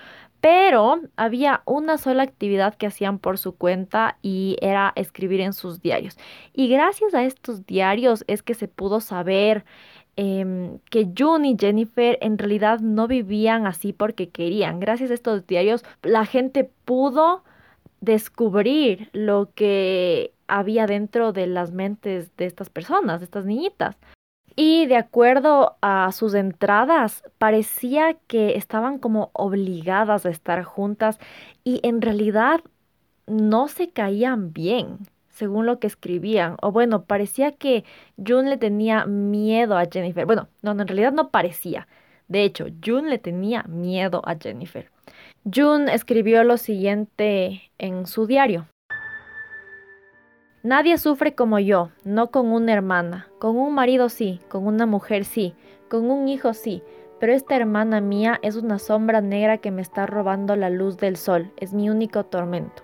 Pero 0.41 0.99
había 1.15 1.61
una 1.65 1.97
sola 1.97 2.23
actividad 2.23 2.75
que 2.75 2.87
hacían 2.87 3.17
por 3.19 3.37
su 3.37 3.55
cuenta 3.55 4.17
y 4.21 4.57
era 4.61 4.91
escribir 4.95 5.39
en 5.39 5.53
sus 5.53 5.81
diarios. 5.81 6.17
Y 6.53 6.67
gracias 6.67 7.13
a 7.13 7.23
estos 7.23 7.65
diarios 7.65 8.25
es 8.27 8.43
que 8.43 8.53
se 8.53 8.67
pudo 8.67 8.99
saber 8.99 9.63
em, 10.15 10.79
que 10.89 11.09
June 11.17 11.49
y 11.49 11.57
Jennifer 11.59 12.17
en 12.21 12.37
realidad 12.37 12.79
no 12.79 13.07
vivían 13.07 13.65
así 13.67 13.93
porque 13.93 14.29
querían. 14.29 14.79
Gracias 14.79 15.11
a 15.11 15.13
estos 15.15 15.47
diarios 15.47 15.83
la 16.01 16.25
gente 16.25 16.69
pudo 16.85 17.43
descubrir 18.01 19.09
lo 19.13 19.49
que 19.55 20.33
había 20.47 20.87
dentro 20.87 21.31
de 21.33 21.47
las 21.47 21.71
mentes 21.71 22.35
de 22.37 22.45
estas 22.45 22.69
personas, 22.69 23.21
de 23.21 23.25
estas 23.25 23.45
niñitas. 23.45 23.97
Y 24.55 24.85
de 24.85 24.97
acuerdo 24.97 25.77
a 25.81 26.11
sus 26.11 26.35
entradas, 26.35 27.23
parecía 27.39 28.15
que 28.27 28.55
estaban 28.55 28.99
como 28.99 29.31
obligadas 29.33 30.25
a 30.25 30.29
estar 30.29 30.63
juntas 30.63 31.17
y 31.63 31.79
en 31.83 32.01
realidad 32.01 32.61
no 33.25 33.67
se 33.67 33.89
caían 33.89 34.53
bien, 34.53 34.99
según 35.33 35.65
lo 35.65 35.79
que 35.79 35.87
escribían. 35.87 36.55
O 36.61 36.71
bueno, 36.71 37.03
parecía 37.03 37.51
que 37.51 37.83
June 38.25 38.49
le 38.49 38.57
tenía 38.57 39.05
miedo 39.05 39.77
a 39.77 39.85
Jennifer. 39.91 40.25
Bueno, 40.25 40.47
no, 40.61 40.71
en 40.71 40.87
realidad 40.87 41.11
no 41.11 41.29
parecía. 41.29 41.87
De 42.27 42.43
hecho, 42.43 42.67
June 42.83 43.09
le 43.09 43.17
tenía 43.17 43.63
miedo 43.63 44.21
a 44.25 44.35
Jennifer. 44.35 44.89
June 45.53 45.93
escribió 45.93 46.43
lo 46.43 46.57
siguiente 46.57 47.69
en 47.77 48.07
su 48.07 48.25
diario. 48.27 48.67
Nadie 50.63 50.97
sufre 50.97 51.35
como 51.35 51.59
yo, 51.59 51.89
no 52.05 52.31
con 52.31 52.47
una 52.53 52.71
hermana. 52.71 53.27
Con 53.39 53.57
un 53.57 53.73
marido 53.73 54.07
sí, 54.07 54.39
con 54.47 54.65
una 54.65 54.85
mujer 54.85 55.25
sí, 55.25 55.53
con 55.89 56.09
un 56.09 56.29
hijo 56.29 56.53
sí, 56.53 56.81
pero 57.19 57.33
esta 57.33 57.57
hermana 57.57 57.99
mía 57.99 58.39
es 58.41 58.55
una 58.55 58.79
sombra 58.79 59.19
negra 59.19 59.57
que 59.57 59.71
me 59.71 59.81
está 59.81 60.05
robando 60.05 60.55
la 60.55 60.69
luz 60.69 60.97
del 60.97 61.17
sol, 61.17 61.51
es 61.57 61.73
mi 61.73 61.89
único 61.89 62.23
tormento. 62.23 62.83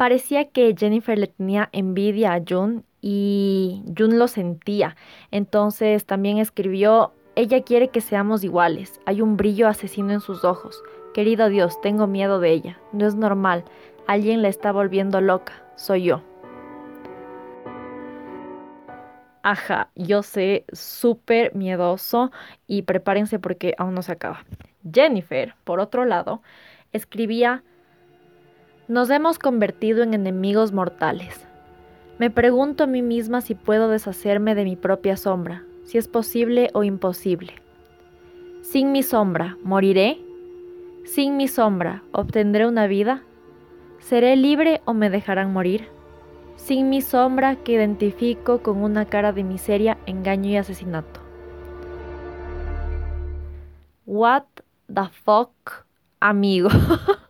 Parecía 0.00 0.46
que 0.46 0.74
Jennifer 0.74 1.18
le 1.18 1.26
tenía 1.26 1.68
envidia 1.72 2.32
a 2.32 2.42
June 2.48 2.84
y 3.02 3.84
June 3.98 4.16
lo 4.16 4.28
sentía. 4.28 4.96
Entonces 5.30 6.06
también 6.06 6.38
escribió, 6.38 7.12
ella 7.36 7.62
quiere 7.64 7.88
que 7.88 8.00
seamos 8.00 8.42
iguales, 8.42 8.98
hay 9.04 9.20
un 9.20 9.36
brillo 9.36 9.68
asesino 9.68 10.14
en 10.14 10.22
sus 10.22 10.42
ojos. 10.42 10.82
Querido 11.12 11.50
Dios, 11.50 11.78
tengo 11.82 12.06
miedo 12.06 12.40
de 12.40 12.50
ella, 12.50 12.80
no 12.92 13.06
es 13.06 13.14
normal, 13.14 13.64
Alguien 14.06 14.40
la 14.40 14.48
está 14.48 14.72
volviendo 14.72 15.20
loca. 15.20 15.62
Soy 15.76 16.04
yo. 16.04 16.22
Ajá, 19.42 19.90
yo 19.94 20.22
sé, 20.22 20.64
súper 20.72 21.54
miedoso 21.54 22.32
y 22.66 22.82
prepárense 22.82 23.38
porque 23.38 23.74
aún 23.78 23.94
no 23.94 24.02
se 24.02 24.12
acaba. 24.12 24.44
Jennifer, 24.90 25.54
por 25.62 25.78
otro 25.78 26.06
lado, 26.06 26.42
escribía, 26.92 27.62
nos 28.90 29.08
hemos 29.08 29.38
convertido 29.38 30.02
en 30.02 30.14
enemigos 30.14 30.72
mortales. 30.72 31.46
Me 32.18 32.28
pregunto 32.28 32.82
a 32.82 32.86
mí 32.88 33.02
misma 33.02 33.40
si 33.40 33.54
puedo 33.54 33.88
deshacerme 33.88 34.56
de 34.56 34.64
mi 34.64 34.74
propia 34.74 35.16
sombra, 35.16 35.62
si 35.84 35.96
es 35.96 36.08
posible 36.08 36.70
o 36.74 36.82
imposible. 36.82 37.54
Sin 38.62 38.90
mi 38.90 39.04
sombra, 39.04 39.56
¿moriré? 39.62 40.18
Sin 41.04 41.36
mi 41.36 41.46
sombra, 41.46 42.02
¿obtendré 42.10 42.66
una 42.66 42.88
vida? 42.88 43.22
¿Seré 44.00 44.34
libre 44.34 44.80
o 44.86 44.92
me 44.92 45.08
dejarán 45.08 45.52
morir? 45.52 45.86
Sin 46.56 46.90
mi 46.90 47.00
sombra 47.00 47.54
que 47.54 47.74
identifico 47.74 48.60
con 48.60 48.82
una 48.82 49.04
cara 49.04 49.32
de 49.32 49.44
miseria, 49.44 49.98
engaño 50.06 50.50
y 50.50 50.56
asesinato. 50.56 51.20
What 54.04 54.46
the 54.92 55.08
fuck, 55.24 55.86
amigos. 56.18 56.74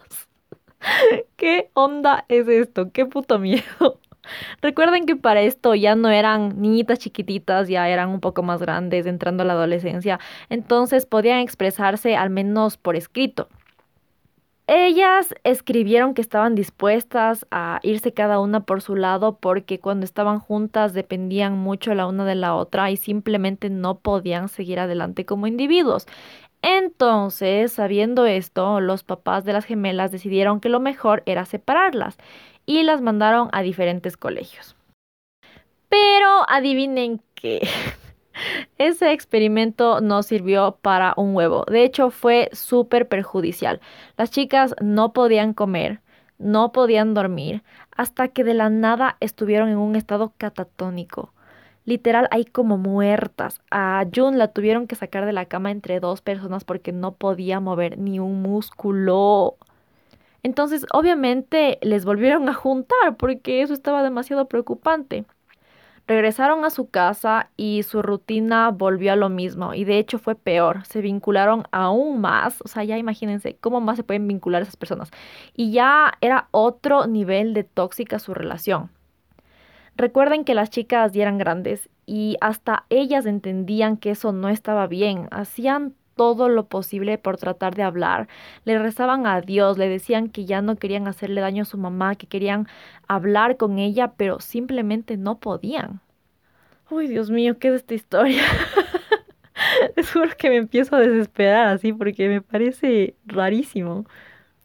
¿Qué 1.36 1.70
onda 1.74 2.24
es 2.28 2.48
esto? 2.48 2.90
¿Qué 2.92 3.06
puto 3.06 3.38
miedo? 3.38 4.00
Recuerden 4.62 5.06
que 5.06 5.16
para 5.16 5.42
esto 5.42 5.74
ya 5.74 5.94
no 5.94 6.08
eran 6.08 6.60
niñitas 6.60 6.98
chiquititas, 6.98 7.68
ya 7.68 7.88
eran 7.88 8.10
un 8.10 8.20
poco 8.20 8.42
más 8.42 8.60
grandes, 8.60 9.06
entrando 9.06 9.42
a 9.42 9.46
la 9.46 9.54
adolescencia, 9.54 10.20
entonces 10.48 11.06
podían 11.06 11.40
expresarse 11.40 12.16
al 12.16 12.30
menos 12.30 12.76
por 12.76 12.96
escrito. 12.96 13.48
Ellas 14.72 15.34
escribieron 15.42 16.14
que 16.14 16.20
estaban 16.20 16.54
dispuestas 16.54 17.44
a 17.50 17.80
irse 17.82 18.12
cada 18.12 18.38
una 18.38 18.60
por 18.60 18.82
su 18.82 18.94
lado 18.94 19.36
porque 19.36 19.80
cuando 19.80 20.04
estaban 20.04 20.38
juntas 20.38 20.92
dependían 20.92 21.58
mucho 21.58 21.92
la 21.92 22.06
una 22.06 22.24
de 22.24 22.36
la 22.36 22.54
otra 22.54 22.88
y 22.92 22.96
simplemente 22.96 23.68
no 23.68 23.98
podían 23.98 24.48
seguir 24.48 24.78
adelante 24.78 25.26
como 25.26 25.48
individuos. 25.48 26.06
Entonces, 26.62 27.72
sabiendo 27.72 28.26
esto, 28.26 28.80
los 28.80 29.02
papás 29.02 29.44
de 29.44 29.52
las 29.52 29.64
gemelas 29.64 30.12
decidieron 30.12 30.60
que 30.60 30.68
lo 30.68 30.80
mejor 30.80 31.22
era 31.26 31.44
separarlas 31.44 32.18
y 32.66 32.82
las 32.82 33.00
mandaron 33.00 33.48
a 33.52 33.62
diferentes 33.62 34.16
colegios. 34.16 34.76
Pero 35.88 36.48
adivinen 36.48 37.20
qué. 37.34 37.66
Ese 38.78 39.12
experimento 39.12 40.00
no 40.00 40.22
sirvió 40.22 40.78
para 40.80 41.14
un 41.16 41.34
huevo. 41.34 41.64
De 41.66 41.82
hecho, 41.82 42.10
fue 42.10 42.48
súper 42.52 43.08
perjudicial. 43.08 43.80
Las 44.16 44.30
chicas 44.30 44.74
no 44.80 45.12
podían 45.12 45.52
comer, 45.52 46.00
no 46.38 46.72
podían 46.72 47.12
dormir, 47.14 47.62
hasta 47.96 48.28
que 48.28 48.44
de 48.44 48.54
la 48.54 48.70
nada 48.70 49.16
estuvieron 49.20 49.68
en 49.68 49.78
un 49.78 49.96
estado 49.96 50.32
catatónico. 50.38 51.32
Literal, 51.90 52.28
ahí 52.30 52.44
como 52.44 52.78
muertas. 52.78 53.60
A 53.72 54.04
June 54.14 54.36
la 54.36 54.52
tuvieron 54.52 54.86
que 54.86 54.94
sacar 54.94 55.26
de 55.26 55.32
la 55.32 55.46
cama 55.46 55.72
entre 55.72 55.98
dos 55.98 56.20
personas 56.20 56.62
porque 56.62 56.92
no 56.92 57.16
podía 57.16 57.58
mover 57.58 57.98
ni 57.98 58.20
un 58.20 58.42
músculo. 58.42 59.56
Entonces, 60.44 60.86
obviamente, 60.92 61.80
les 61.82 62.04
volvieron 62.04 62.48
a 62.48 62.54
juntar 62.54 63.16
porque 63.18 63.62
eso 63.62 63.74
estaba 63.74 64.04
demasiado 64.04 64.46
preocupante. 64.46 65.24
Regresaron 66.06 66.64
a 66.64 66.70
su 66.70 66.88
casa 66.88 67.50
y 67.56 67.82
su 67.82 68.02
rutina 68.02 68.70
volvió 68.70 69.12
a 69.12 69.16
lo 69.16 69.28
mismo 69.28 69.74
y 69.74 69.82
de 69.82 69.98
hecho 69.98 70.20
fue 70.20 70.36
peor, 70.36 70.86
se 70.86 71.00
vincularon 71.00 71.64
aún 71.72 72.20
más, 72.20 72.62
o 72.62 72.68
sea, 72.68 72.84
ya 72.84 72.98
imagínense 72.98 73.56
cómo 73.60 73.80
más 73.80 73.96
se 73.96 74.04
pueden 74.04 74.28
vincular 74.28 74.62
esas 74.62 74.76
personas 74.76 75.10
y 75.56 75.72
ya 75.72 76.12
era 76.20 76.46
otro 76.52 77.08
nivel 77.08 77.52
de 77.52 77.64
tóxica 77.64 78.20
su 78.20 78.32
relación. 78.32 78.90
Recuerden 79.96 80.44
que 80.44 80.54
las 80.54 80.70
chicas 80.70 81.12
ya 81.12 81.22
eran 81.22 81.38
grandes 81.38 81.88
y 82.06 82.36
hasta 82.40 82.84
ellas 82.88 83.26
entendían 83.26 83.96
que 83.96 84.10
eso 84.10 84.32
no 84.32 84.48
estaba 84.48 84.86
bien, 84.86 85.28
hacían 85.30 85.94
todo 86.16 86.48
lo 86.48 86.66
posible 86.66 87.16
por 87.16 87.38
tratar 87.38 87.74
de 87.74 87.82
hablar. 87.82 88.28
Le 88.64 88.78
rezaban 88.78 89.26
a 89.26 89.40
Dios, 89.40 89.78
le 89.78 89.88
decían 89.88 90.28
que 90.28 90.44
ya 90.44 90.60
no 90.60 90.76
querían 90.76 91.08
hacerle 91.08 91.40
daño 91.40 91.62
a 91.62 91.66
su 91.66 91.78
mamá, 91.78 92.14
que 92.14 92.26
querían 92.26 92.68
hablar 93.08 93.56
con 93.56 93.78
ella, 93.78 94.12
pero 94.16 94.40
simplemente 94.40 95.16
no 95.16 95.38
podían. 95.38 96.00
Uy, 96.90 97.06
Dios 97.06 97.30
mío, 97.30 97.58
¿qué 97.58 97.68
es 97.68 97.74
esta 97.74 97.94
historia? 97.94 98.42
Es 99.96 100.12
juro 100.12 100.30
que 100.36 100.48
me 100.48 100.56
empiezo 100.56 100.96
a 100.96 101.00
desesperar 101.00 101.68
así 101.68 101.92
porque 101.92 102.28
me 102.28 102.40
parece 102.40 103.14
rarísimo. 103.26 104.06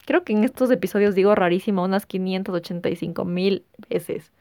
Creo 0.06 0.24
que 0.24 0.34
en 0.34 0.44
estos 0.44 0.72
episodios 0.72 1.16
digo 1.16 1.36
rarísimo 1.36 1.84
unas 1.84 2.06
585 2.06 3.26
mil 3.26 3.66
veces. 3.90 4.32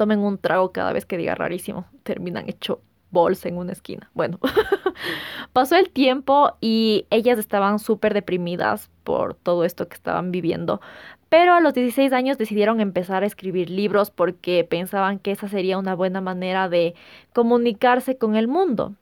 Tomen 0.00 0.20
un 0.20 0.38
trago 0.38 0.72
cada 0.72 0.94
vez 0.94 1.04
que 1.04 1.18
diga 1.18 1.34
rarísimo. 1.34 1.84
Terminan 2.04 2.48
hecho 2.48 2.80
bolsa 3.10 3.50
en 3.50 3.58
una 3.58 3.72
esquina. 3.72 4.10
Bueno, 4.14 4.38
pasó 5.52 5.76
el 5.76 5.90
tiempo 5.90 6.56
y 6.62 7.04
ellas 7.10 7.38
estaban 7.38 7.78
súper 7.78 8.14
deprimidas 8.14 8.88
por 9.04 9.34
todo 9.34 9.62
esto 9.62 9.88
que 9.90 9.96
estaban 9.96 10.30
viviendo. 10.32 10.80
pero 11.28 11.52
a 11.52 11.60
los 11.60 11.74
16 11.74 12.14
años 12.14 12.38
decidieron 12.38 12.80
empezar 12.80 13.24
a 13.24 13.26
escribir 13.26 13.68
libros 13.68 14.10
porque 14.10 14.64
pensaban 14.64 15.18
que 15.18 15.32
esa 15.32 15.48
sería 15.48 15.76
una 15.76 15.94
buena 15.94 16.22
manera 16.22 16.70
de 16.70 16.94
comunicarse 17.34 18.16
con 18.16 18.36
el 18.36 18.48
mundo. 18.48 18.94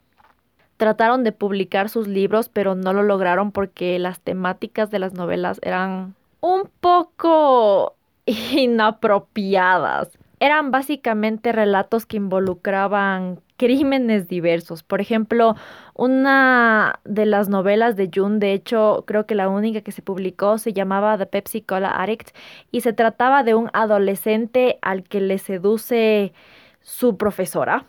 Trataron 0.79 1.23
de 1.23 1.31
publicar 1.31 1.91
sus 1.91 2.09
libros, 2.09 2.49
pero 2.49 2.75
no 2.75 2.93
lo 2.93 3.05
lograron 3.05 3.53
porque 3.53 4.01
las 4.01 4.19
temáticas 4.19 4.91
de 4.91 4.99
las 4.99 5.13
novelas 5.13 5.61
eran 5.63 6.17
un 6.41 6.69
poco 6.81 7.95
inapropiadas. 8.27 10.19
Eran 10.41 10.71
básicamente 10.71 11.53
relatos 11.53 12.07
que 12.07 12.17
involucraban 12.17 13.41
crímenes 13.57 14.29
diversos. 14.29 14.83
Por 14.83 15.01
ejemplo, 15.01 15.57
una 15.95 17.01
de 17.05 17.27
las 17.27 17.49
novelas 17.49 17.97
de 17.97 18.11
June, 18.15 18.39
de 18.39 18.53
hecho, 18.53 19.05
creo 19.07 19.27
que 19.27 19.35
la 19.35 19.49
única 19.49 19.81
que 19.81 19.93
se 19.93 20.03
publicó 20.03 20.59
se 20.59 20.73
llamaba 20.73 21.19
The 21.19 21.27
Pepsi 21.27 21.63
Cola 21.63 21.91
Addict 22.01 22.31
y 22.71 22.83
se 22.83 22.93
trataba 22.93 23.43
de 23.43 23.55
un 23.55 23.69
adolescente 23.73 24.79
al 24.81 25.03
que 25.03 25.21
le 25.21 25.39
seduce 25.39 26.33
su 26.81 27.17
profesora 27.17 27.85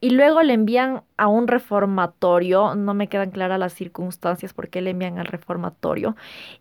y 0.00 0.10
luego 0.10 0.42
le 0.42 0.54
envían 0.54 1.02
a 1.16 1.26
un 1.28 1.48
reformatorio, 1.48 2.74
no 2.74 2.94
me 2.94 3.08
quedan 3.08 3.30
claras 3.30 3.58
las 3.58 3.72
circunstancias 3.72 4.54
por 4.54 4.68
qué 4.68 4.80
le 4.80 4.90
envían 4.90 5.18
al 5.18 5.26
reformatorio, 5.26 6.16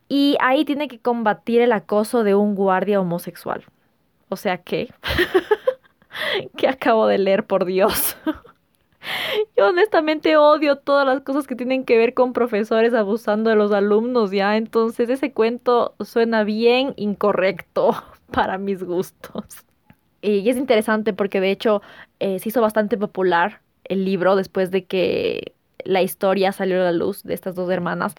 y 0.09 0.37
ahí 0.41 0.65
tiene 0.65 0.87
que 0.87 0.99
combatir 0.99 1.61
el 1.61 1.71
acoso 1.71 2.23
de 2.23 2.35
un 2.35 2.55
guardia 2.55 2.99
homosexual. 2.99 3.63
O 4.29 4.35
sea 4.35 4.57
que, 4.57 4.93
que 6.57 6.67
acabo 6.67 7.07
de 7.07 7.17
leer, 7.17 7.45
por 7.45 7.65
Dios. 7.65 8.17
Yo 9.55 9.69
honestamente 9.69 10.37
odio 10.37 10.77
todas 10.77 11.05
las 11.05 11.21
cosas 11.21 11.47
que 11.47 11.55
tienen 11.55 11.85
que 11.85 11.97
ver 11.97 12.13
con 12.13 12.33
profesores 12.33 12.93
abusando 12.93 13.49
de 13.49 13.55
los 13.55 13.71
alumnos, 13.71 14.31
¿ya? 14.31 14.57
Entonces 14.57 15.09
ese 15.09 15.31
cuento 15.31 15.95
suena 15.99 16.43
bien 16.43 16.93
incorrecto 16.97 17.91
para 18.31 18.57
mis 18.57 18.83
gustos. 18.83 19.45
Y 20.21 20.49
es 20.49 20.57
interesante 20.57 21.13
porque 21.13 21.39
de 21.39 21.51
hecho 21.51 21.81
eh, 22.19 22.39
se 22.39 22.49
hizo 22.49 22.61
bastante 22.61 22.97
popular 22.97 23.61
el 23.85 24.03
libro 24.03 24.35
después 24.35 24.71
de 24.71 24.85
que 24.85 25.53
la 25.83 26.01
historia 26.01 26.51
salió 26.51 26.81
a 26.81 26.85
la 26.85 26.91
luz 26.91 27.23
de 27.23 27.33
estas 27.33 27.55
dos 27.55 27.69
hermanas. 27.69 28.15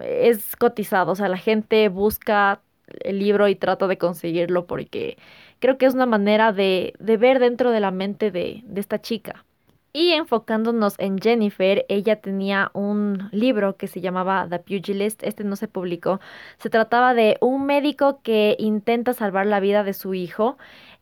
Es 0.00 0.56
cotizado, 0.56 1.12
o 1.12 1.14
sea, 1.14 1.28
la 1.28 1.36
gente 1.36 1.88
busca 1.88 2.62
el 3.00 3.18
libro 3.18 3.48
y 3.48 3.54
trata 3.54 3.86
de 3.86 3.98
conseguirlo 3.98 4.66
porque 4.66 5.18
creo 5.62 5.78
que 5.78 5.86
es 5.86 5.94
una 5.94 6.06
manera 6.06 6.52
de, 6.52 6.92
de 6.98 7.16
ver 7.16 7.38
dentro 7.38 7.70
de 7.70 7.78
la 7.78 7.92
mente 7.92 8.32
de, 8.32 8.62
de 8.64 8.80
esta 8.80 9.00
chica. 9.00 9.44
Y 9.94 10.12
enfocándonos 10.12 10.94
en 10.98 11.18
Jennifer, 11.18 11.84
ella 11.88 12.16
tenía 12.16 12.70
un 12.72 13.28
libro 13.30 13.76
que 13.76 13.86
se 13.86 14.00
llamaba 14.00 14.46
The 14.48 14.58
Pugilist, 14.58 15.22
este 15.22 15.44
no 15.44 15.54
se 15.54 15.68
publicó. 15.68 16.18
Se 16.58 16.68
trataba 16.68 17.14
de 17.14 17.36
un 17.40 17.66
médico 17.66 18.20
que 18.22 18.56
intenta 18.58 19.12
salvar 19.12 19.46
la 19.46 19.60
vida 19.60 19.84
de 19.84 19.92
su 19.92 20.14
hijo 20.14 20.56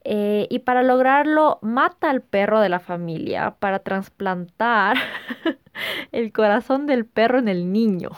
eh, 0.05 0.47
y 0.51 0.59
para 0.61 0.83
lograrlo 0.83 1.59
mata 1.63 2.11
al 2.11 2.21
perro 2.21 2.61
de 2.61 2.69
la 2.69 2.81
familia 2.81 3.55
para 3.61 3.79
trasplantar 3.79 4.97
el 6.13 6.33
corazón 6.33 6.87
del 6.87 7.07
perro 7.07 7.39
en 7.39 7.49
el 7.49 7.73
niño. 7.73 8.11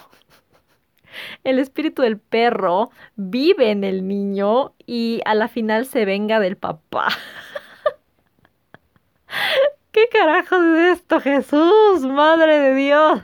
El 1.44 1.58
espíritu 1.58 2.02
del 2.02 2.18
perro 2.18 2.90
vive 3.16 3.70
en 3.70 3.84
el 3.84 4.06
niño 4.06 4.74
y 4.86 5.20
a 5.24 5.34
la 5.34 5.48
final 5.48 5.86
se 5.86 6.04
venga 6.04 6.40
del 6.40 6.56
papá. 6.56 7.08
¿Qué 9.92 10.08
carajos 10.10 10.62
es 10.62 10.98
esto, 10.98 11.20
Jesús? 11.20 12.02
Madre 12.02 12.58
de 12.58 12.74
Dios. 12.74 13.20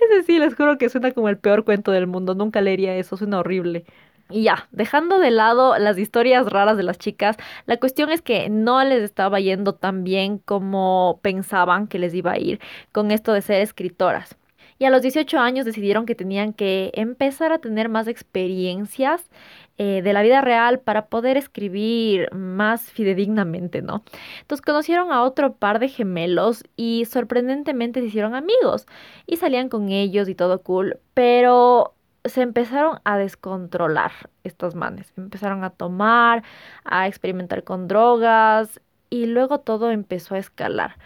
Ese 0.00 0.22
sí, 0.24 0.38
les 0.38 0.54
juro 0.54 0.78
que 0.78 0.88
suena 0.88 1.12
como 1.12 1.28
el 1.28 1.38
peor 1.38 1.64
cuento 1.64 1.92
del 1.92 2.06
mundo. 2.06 2.34
Nunca 2.34 2.60
leería 2.60 2.96
eso, 2.96 3.16
suena 3.16 3.40
horrible. 3.40 3.84
Y 4.30 4.42
ya, 4.42 4.68
dejando 4.72 5.18
de 5.18 5.30
lado 5.30 5.78
las 5.78 5.98
historias 5.98 6.46
raras 6.46 6.76
de 6.76 6.82
las 6.82 6.98
chicas, 6.98 7.36
la 7.66 7.78
cuestión 7.78 8.10
es 8.10 8.20
que 8.20 8.50
no 8.50 8.82
les 8.84 9.02
estaba 9.02 9.40
yendo 9.40 9.74
tan 9.74 10.04
bien 10.04 10.38
como 10.38 11.18
pensaban 11.22 11.88
que 11.88 11.98
les 11.98 12.14
iba 12.14 12.32
a 12.32 12.38
ir 12.38 12.60
con 12.92 13.10
esto 13.10 13.32
de 13.32 13.40
ser 13.40 13.62
escritoras. 13.62 14.36
Y 14.78 14.84
a 14.84 14.90
los 14.90 15.02
18 15.02 15.38
años 15.38 15.64
decidieron 15.64 16.06
que 16.06 16.14
tenían 16.14 16.52
que 16.52 16.92
empezar 16.94 17.52
a 17.52 17.58
tener 17.58 17.88
más 17.88 18.06
experiencias 18.06 19.28
eh, 19.76 20.02
de 20.02 20.12
la 20.12 20.22
vida 20.22 20.40
real 20.40 20.80
para 20.80 21.06
poder 21.06 21.36
escribir 21.36 22.32
más 22.32 22.90
fidedignamente, 22.90 23.82
¿no? 23.82 24.02
Entonces 24.40 24.64
conocieron 24.64 25.12
a 25.12 25.22
otro 25.22 25.54
par 25.54 25.78
de 25.78 25.88
gemelos 25.88 26.64
y 26.76 27.04
sorprendentemente 27.06 28.00
se 28.00 28.06
hicieron 28.06 28.34
amigos 28.34 28.86
y 29.26 29.36
salían 29.36 29.68
con 29.68 29.88
ellos 29.90 30.28
y 30.28 30.34
todo 30.34 30.62
cool, 30.62 30.98
pero 31.14 31.94
se 32.24 32.42
empezaron 32.42 33.00
a 33.04 33.18
descontrolar 33.18 34.12
estos 34.44 34.74
manes, 34.74 35.12
empezaron 35.16 35.64
a 35.64 35.70
tomar, 35.70 36.42
a 36.84 37.06
experimentar 37.06 37.64
con 37.64 37.88
drogas 37.88 38.80
y 39.10 39.26
luego 39.26 39.60
todo 39.60 39.90
empezó 39.90 40.34
a 40.34 40.38
escalar. 40.38 40.96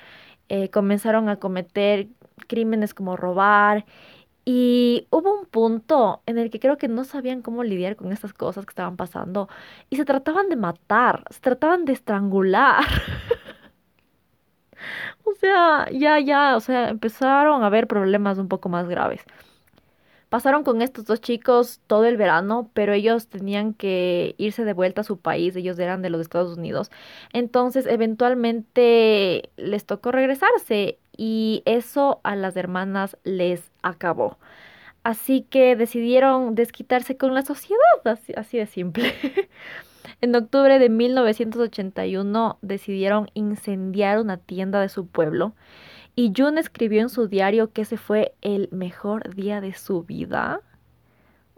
Eh, 0.48 0.70
comenzaron 0.70 1.28
a 1.28 1.36
cometer 1.36 2.08
crímenes 2.44 2.94
como 2.94 3.16
robar 3.16 3.84
y 4.44 5.06
hubo 5.10 5.40
un 5.40 5.46
punto 5.46 6.22
en 6.26 6.38
el 6.38 6.50
que 6.50 6.58
creo 6.58 6.76
que 6.76 6.88
no 6.88 7.04
sabían 7.04 7.42
cómo 7.42 7.62
lidiar 7.62 7.96
con 7.96 8.12
estas 8.12 8.32
cosas 8.32 8.66
que 8.66 8.70
estaban 8.70 8.96
pasando 8.96 9.48
y 9.88 9.96
se 9.96 10.04
trataban 10.04 10.48
de 10.48 10.56
matar, 10.56 11.24
se 11.30 11.40
trataban 11.40 11.84
de 11.84 11.92
estrangular. 11.92 12.84
o 15.24 15.34
sea, 15.34 15.88
ya, 15.92 16.18
ya, 16.20 16.56
o 16.56 16.60
sea, 16.60 16.88
empezaron 16.88 17.62
a 17.62 17.66
haber 17.66 17.86
problemas 17.86 18.38
un 18.38 18.48
poco 18.48 18.68
más 18.68 18.88
graves. 18.88 19.22
Pasaron 20.28 20.64
con 20.64 20.80
estos 20.80 21.04
dos 21.04 21.20
chicos 21.20 21.80
todo 21.86 22.06
el 22.06 22.16
verano, 22.16 22.70
pero 22.72 22.94
ellos 22.94 23.28
tenían 23.28 23.74
que 23.74 24.34
irse 24.38 24.64
de 24.64 24.72
vuelta 24.72 25.02
a 25.02 25.04
su 25.04 25.18
país, 25.18 25.54
ellos 25.56 25.78
eran 25.78 26.00
de 26.00 26.08
los 26.10 26.22
Estados 26.22 26.56
Unidos. 26.56 26.90
Entonces, 27.34 27.86
eventualmente 27.86 29.50
les 29.56 29.84
tocó 29.84 30.10
regresarse 30.10 30.98
y 31.16 31.62
eso 31.64 32.20
a 32.24 32.36
las 32.36 32.56
hermanas 32.56 33.16
les 33.24 33.70
acabó. 33.82 34.38
Así 35.04 35.42
que 35.42 35.74
decidieron 35.76 36.54
desquitarse 36.54 37.16
con 37.16 37.34
la 37.34 37.42
sociedad, 37.42 37.80
así, 38.04 38.32
así 38.36 38.58
de 38.58 38.66
simple. 38.66 39.12
en 40.20 40.34
octubre 40.36 40.78
de 40.78 40.88
1981 40.88 42.58
decidieron 42.62 43.28
incendiar 43.34 44.20
una 44.20 44.36
tienda 44.36 44.80
de 44.80 44.88
su 44.88 45.06
pueblo 45.06 45.54
y 46.14 46.32
June 46.36 46.60
escribió 46.60 47.00
en 47.00 47.08
su 47.08 47.26
diario 47.26 47.72
que 47.72 47.82
ese 47.82 47.96
fue 47.96 48.34
el 48.42 48.68
mejor 48.70 49.34
día 49.34 49.60
de 49.60 49.72
su 49.72 50.04
vida. 50.04 50.60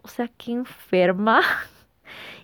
O 0.03 0.09
sea, 0.09 0.29
qué 0.29 0.53
enferma. 0.53 1.40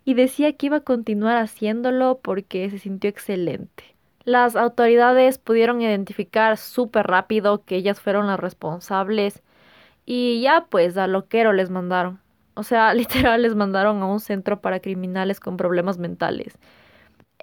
Y 0.03 0.15
decía 0.15 0.55
que 0.55 0.67
iba 0.67 0.79
a 0.79 0.81
continuar 0.81 1.37
haciéndolo 1.37 2.21
porque 2.23 2.71
se 2.71 2.79
sintió 2.79 3.11
excelente. 3.11 3.90
Las 4.25 4.57
autoridades 4.57 5.39
pudieron 5.39 5.81
identificar 5.83 6.57
súper 6.57 7.07
rápido 7.07 7.65
que 7.65 7.77
ellas 7.77 8.01
fueron 8.01 8.27
las 8.27 8.41
responsables 8.41 9.43
y 10.07 10.43
ya 10.43 10.67
pues 10.71 10.97
a 10.97 11.07
loquero 11.07 11.53
les 11.53 11.71
mandaron. 11.71 12.21
O 12.55 12.63
sea, 12.63 12.95
literal 12.95 13.43
les 13.43 13.55
mandaron 13.55 14.03
a 14.03 14.07
un 14.07 14.21
centro 14.21 14.61
para 14.61 14.81
criminales 14.81 15.41
con 15.41 15.57
problemas 15.57 15.99
mentales. 15.99 16.59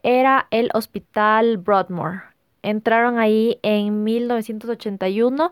Era 0.03 0.47
el 0.51 0.69
Hospital 0.73 1.57
Broadmoor 1.57 2.37
Entraron 2.67 3.17
ahí 3.17 3.59
en 3.63 4.03
1981 4.03 5.51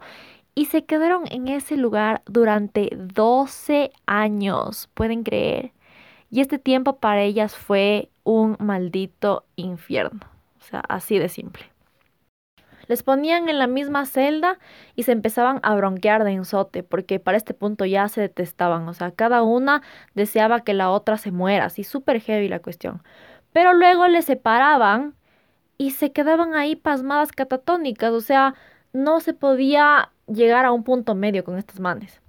y 0.54 0.66
se 0.66 0.84
quedaron 0.84 1.24
en 1.32 1.48
ese 1.48 1.78
lugar 1.78 2.22
durante 2.26 2.90
12 2.94 3.92
años, 4.06 4.90
pueden 4.94 5.24
creer. 5.24 5.72
Y 6.30 6.42
este 6.42 6.60
tiempo 6.60 6.98
para 6.98 7.22
ellas 7.22 7.56
fue 7.56 8.10
un 8.26 8.58
maldito 8.60 9.46
infierno. 9.56 10.35
O 10.66 10.68
sea, 10.68 10.80
así 10.90 11.20
de 11.20 11.30
simple. 11.30 11.64
Les 12.88 13.04
ponían 13.04 13.50
en 13.50 13.60
la 13.60 13.68
misma 13.68 14.06
celda 14.06 14.58
y 14.96 15.04
se 15.04 15.12
empezaban 15.12 15.60
a 15.62 15.76
bronquear 15.76 16.24
de 16.24 16.32
enzote, 16.32 16.82
porque 16.82 17.20
para 17.20 17.38
este 17.38 17.54
punto 17.54 17.86
ya 17.86 18.08
se 18.08 18.22
detestaban. 18.22 18.88
O 18.88 18.94
sea, 18.94 19.12
cada 19.12 19.44
una 19.44 19.84
deseaba 20.16 20.62
que 20.62 20.74
la 20.74 20.90
otra 20.90 21.18
se 21.18 21.32
muera, 21.32 21.66
así 21.66 21.84
súper 21.84 22.20
heavy 22.20 22.48
la 22.48 22.60
cuestión. 22.60 23.04
Pero 23.54 23.74
luego 23.74 24.08
les 24.08 24.26
separaban 24.26 25.16
y 25.78 25.92
se 25.92 26.12
quedaban 26.12 26.56
ahí 26.56 26.76
pasmadas 26.76 27.32
catatónicas, 27.32 28.12
o 28.12 28.22
sea, 28.22 28.56
no 28.92 29.20
se 29.20 29.34
podía 29.34 30.12
llegar 30.28 30.66
a 30.66 30.72
un 30.72 30.84
punto 30.84 31.14
medio 31.16 31.44
con 31.44 31.58
estas 31.58 31.80
manes. 31.80 32.22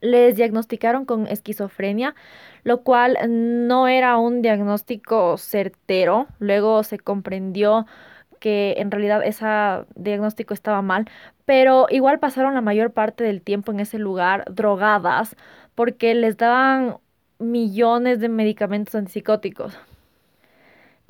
Les 0.00 0.36
diagnosticaron 0.36 1.04
con 1.04 1.26
esquizofrenia, 1.26 2.14
lo 2.64 2.82
cual 2.82 3.18
no 3.28 3.88
era 3.88 4.16
un 4.18 4.42
diagnóstico 4.42 5.36
certero. 5.36 6.26
Luego 6.38 6.82
se 6.82 6.98
comprendió 6.98 7.86
que 8.40 8.74
en 8.78 8.90
realidad 8.90 9.22
ese 9.24 9.46
diagnóstico 9.94 10.54
estaba 10.54 10.82
mal, 10.82 11.06
pero 11.44 11.86
igual 11.90 12.18
pasaron 12.18 12.54
la 12.54 12.62
mayor 12.62 12.92
parte 12.92 13.22
del 13.24 13.42
tiempo 13.42 13.72
en 13.72 13.80
ese 13.80 13.98
lugar 13.98 14.44
drogadas 14.50 15.36
porque 15.74 16.14
les 16.14 16.36
daban 16.36 16.96
millones 17.38 18.20
de 18.20 18.28
medicamentos 18.28 18.94
antipsicóticos. 18.94 19.78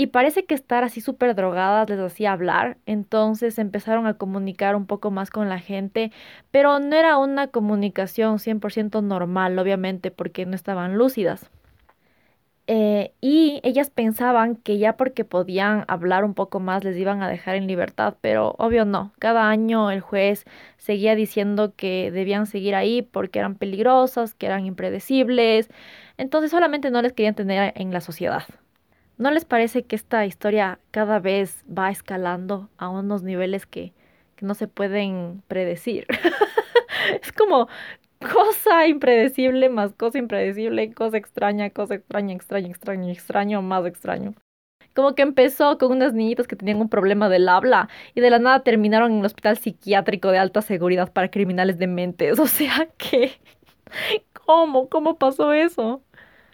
Y 0.00 0.06
parece 0.06 0.46
que 0.46 0.54
estar 0.54 0.82
así 0.82 1.02
súper 1.02 1.34
drogadas 1.34 1.90
les 1.90 2.00
hacía 2.00 2.32
hablar, 2.32 2.78
entonces 2.86 3.58
empezaron 3.58 4.06
a 4.06 4.14
comunicar 4.14 4.74
un 4.74 4.86
poco 4.86 5.10
más 5.10 5.30
con 5.30 5.50
la 5.50 5.58
gente, 5.58 6.10
pero 6.50 6.78
no 6.80 6.96
era 6.96 7.18
una 7.18 7.48
comunicación 7.48 8.38
100% 8.38 9.02
normal, 9.02 9.58
obviamente, 9.58 10.10
porque 10.10 10.46
no 10.46 10.54
estaban 10.54 10.96
lúcidas. 10.96 11.50
Eh, 12.66 13.12
y 13.20 13.60
ellas 13.62 13.90
pensaban 13.90 14.56
que 14.56 14.78
ya 14.78 14.96
porque 14.96 15.26
podían 15.26 15.84
hablar 15.86 16.24
un 16.24 16.32
poco 16.32 16.60
más 16.60 16.82
les 16.82 16.96
iban 16.96 17.22
a 17.22 17.28
dejar 17.28 17.56
en 17.56 17.66
libertad, 17.66 18.16
pero 18.22 18.54
obvio 18.56 18.86
no. 18.86 19.12
Cada 19.18 19.50
año 19.50 19.90
el 19.90 20.00
juez 20.00 20.46
seguía 20.78 21.14
diciendo 21.14 21.74
que 21.76 22.10
debían 22.10 22.46
seguir 22.46 22.74
ahí 22.74 23.02
porque 23.02 23.40
eran 23.40 23.54
peligrosas, 23.54 24.32
que 24.32 24.46
eran 24.46 24.64
impredecibles, 24.64 25.68
entonces 26.16 26.50
solamente 26.50 26.90
no 26.90 27.02
les 27.02 27.12
querían 27.12 27.34
tener 27.34 27.74
en 27.76 27.92
la 27.92 28.00
sociedad. 28.00 28.44
¿No 29.20 29.30
les 29.30 29.44
parece 29.44 29.82
que 29.82 29.96
esta 29.96 30.24
historia 30.24 30.80
cada 30.92 31.18
vez 31.18 31.62
va 31.66 31.90
escalando 31.90 32.70
a 32.78 32.88
unos 32.88 33.22
niveles 33.22 33.66
que, 33.66 33.92
que 34.34 34.46
no 34.46 34.54
se 34.54 34.66
pueden 34.66 35.42
predecir? 35.46 36.06
es 37.22 37.30
como 37.30 37.68
cosa 38.18 38.86
impredecible 38.86 39.68
más 39.68 39.92
cosa 39.92 40.16
impredecible, 40.16 40.94
cosa 40.94 41.18
extraña, 41.18 41.68
cosa 41.68 41.96
extraña, 41.96 42.32
extraña, 42.32 42.68
extraña, 42.68 43.12
extraño, 43.12 43.60
más 43.60 43.84
extraño. 43.84 44.32
Como 44.94 45.14
que 45.14 45.20
empezó 45.20 45.76
con 45.76 45.92
unas 45.92 46.14
niñitas 46.14 46.46
que 46.46 46.56
tenían 46.56 46.80
un 46.80 46.88
problema 46.88 47.28
del 47.28 47.46
habla 47.50 47.90
y 48.14 48.22
de 48.22 48.30
la 48.30 48.38
nada 48.38 48.62
terminaron 48.62 49.12
en 49.12 49.18
el 49.18 49.26
hospital 49.26 49.58
psiquiátrico 49.58 50.30
de 50.30 50.38
alta 50.38 50.62
seguridad 50.62 51.12
para 51.12 51.30
criminales 51.30 51.78
dementes. 51.78 52.38
O 52.40 52.46
sea 52.46 52.88
que... 52.96 53.32
¿Cómo? 54.46 54.88
¿Cómo 54.88 55.18
pasó 55.18 55.52
eso? 55.52 56.02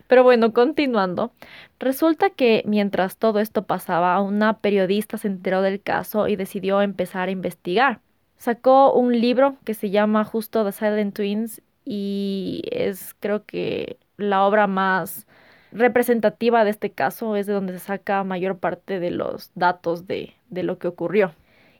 Pero 0.08 0.22
bueno, 0.22 0.52
continuando. 0.52 1.32
Resulta 1.78 2.30
que 2.30 2.62
mientras 2.66 3.16
todo 3.16 3.40
esto 3.40 3.64
pasaba, 3.64 4.20
una 4.20 4.58
periodista 4.58 5.18
se 5.18 5.28
enteró 5.28 5.62
del 5.62 5.82
caso 5.82 6.28
y 6.28 6.36
decidió 6.36 6.82
empezar 6.82 7.28
a 7.28 7.32
investigar. 7.32 8.00
Sacó 8.38 8.92
un 8.92 9.18
libro 9.20 9.56
que 9.64 9.74
se 9.74 9.90
llama 9.90 10.24
justo 10.24 10.64
The 10.64 10.72
Silent 10.72 11.14
Twins 11.14 11.62
y 11.84 12.62
es 12.70 13.14
creo 13.20 13.44
que 13.44 13.98
la 14.16 14.44
obra 14.44 14.66
más 14.66 15.26
representativa 15.72 16.64
de 16.64 16.70
este 16.70 16.90
caso, 16.90 17.36
es 17.36 17.46
de 17.46 17.52
donde 17.52 17.74
se 17.74 17.80
saca 17.80 18.24
mayor 18.24 18.58
parte 18.58 18.98
de 18.98 19.10
los 19.10 19.50
datos 19.54 20.06
de, 20.06 20.34
de 20.48 20.62
lo 20.62 20.78
que 20.78 20.88
ocurrió. 20.88 21.32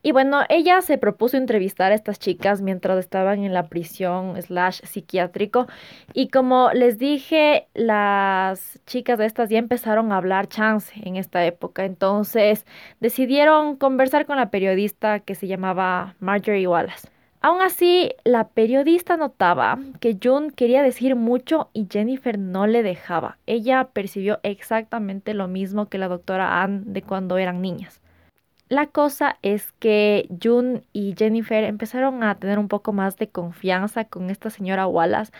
Y 0.06 0.12
bueno, 0.12 0.42
ella 0.48 0.82
se 0.82 0.98
propuso 0.98 1.36
entrevistar 1.36 1.90
a 1.90 1.96
estas 1.96 2.20
chicas 2.20 2.62
mientras 2.62 2.96
estaban 2.96 3.42
en 3.42 3.52
la 3.52 3.66
prisión 3.66 4.40
slash 4.40 4.82
psiquiátrico. 4.84 5.66
Y 6.12 6.28
como 6.28 6.70
les 6.72 6.96
dije, 6.96 7.66
las 7.74 8.78
chicas 8.86 9.18
de 9.18 9.26
estas 9.26 9.50
ya 9.50 9.58
empezaron 9.58 10.12
a 10.12 10.18
hablar 10.18 10.46
chance 10.46 10.94
en 11.02 11.16
esta 11.16 11.44
época. 11.44 11.84
Entonces 11.84 12.66
decidieron 13.00 13.74
conversar 13.74 14.26
con 14.26 14.36
la 14.36 14.50
periodista 14.50 15.18
que 15.18 15.34
se 15.34 15.48
llamaba 15.48 16.14
Marjorie 16.20 16.68
Wallace. 16.68 17.08
Aún 17.40 17.60
así, 17.60 18.12
la 18.22 18.46
periodista 18.46 19.16
notaba 19.16 19.80
que 19.98 20.16
June 20.22 20.52
quería 20.54 20.84
decir 20.84 21.16
mucho 21.16 21.68
y 21.72 21.88
Jennifer 21.90 22.38
no 22.38 22.68
le 22.68 22.84
dejaba. 22.84 23.38
Ella 23.46 23.88
percibió 23.92 24.38
exactamente 24.44 25.34
lo 25.34 25.48
mismo 25.48 25.88
que 25.88 25.98
la 25.98 26.06
doctora 26.06 26.62
Ann 26.62 26.92
de 26.92 27.02
cuando 27.02 27.38
eran 27.38 27.60
niñas. 27.60 28.00
La 28.68 28.86
cosa 28.86 29.38
es 29.42 29.70
que 29.78 30.28
June 30.42 30.82
y 30.92 31.14
Jennifer 31.16 31.62
empezaron 31.62 32.24
a 32.24 32.34
tener 32.34 32.58
un 32.58 32.66
poco 32.66 32.92
más 32.92 33.16
de 33.16 33.28
confianza 33.28 34.04
con 34.06 34.28
esta 34.28 34.50
señora 34.50 34.88
Wallace 34.88 35.32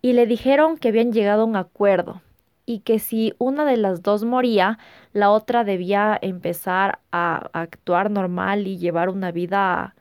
y 0.00 0.14
le 0.14 0.26
dijeron 0.26 0.76
que 0.76 0.88
habían 0.88 1.12
llegado 1.12 1.42
a 1.42 1.44
un 1.44 1.54
acuerdo 1.54 2.22
y 2.66 2.80
que 2.80 2.98
si 2.98 3.34
una 3.38 3.64
de 3.64 3.76
las 3.76 4.02
dos 4.02 4.24
moría, 4.24 4.80
la 5.12 5.30
otra 5.30 5.62
debía 5.62 6.18
empezar 6.20 6.98
a 7.12 7.50
actuar 7.52 8.10
normal 8.10 8.66
y 8.66 8.78
llevar 8.78 9.10
una 9.10 9.30
vida 9.30 9.94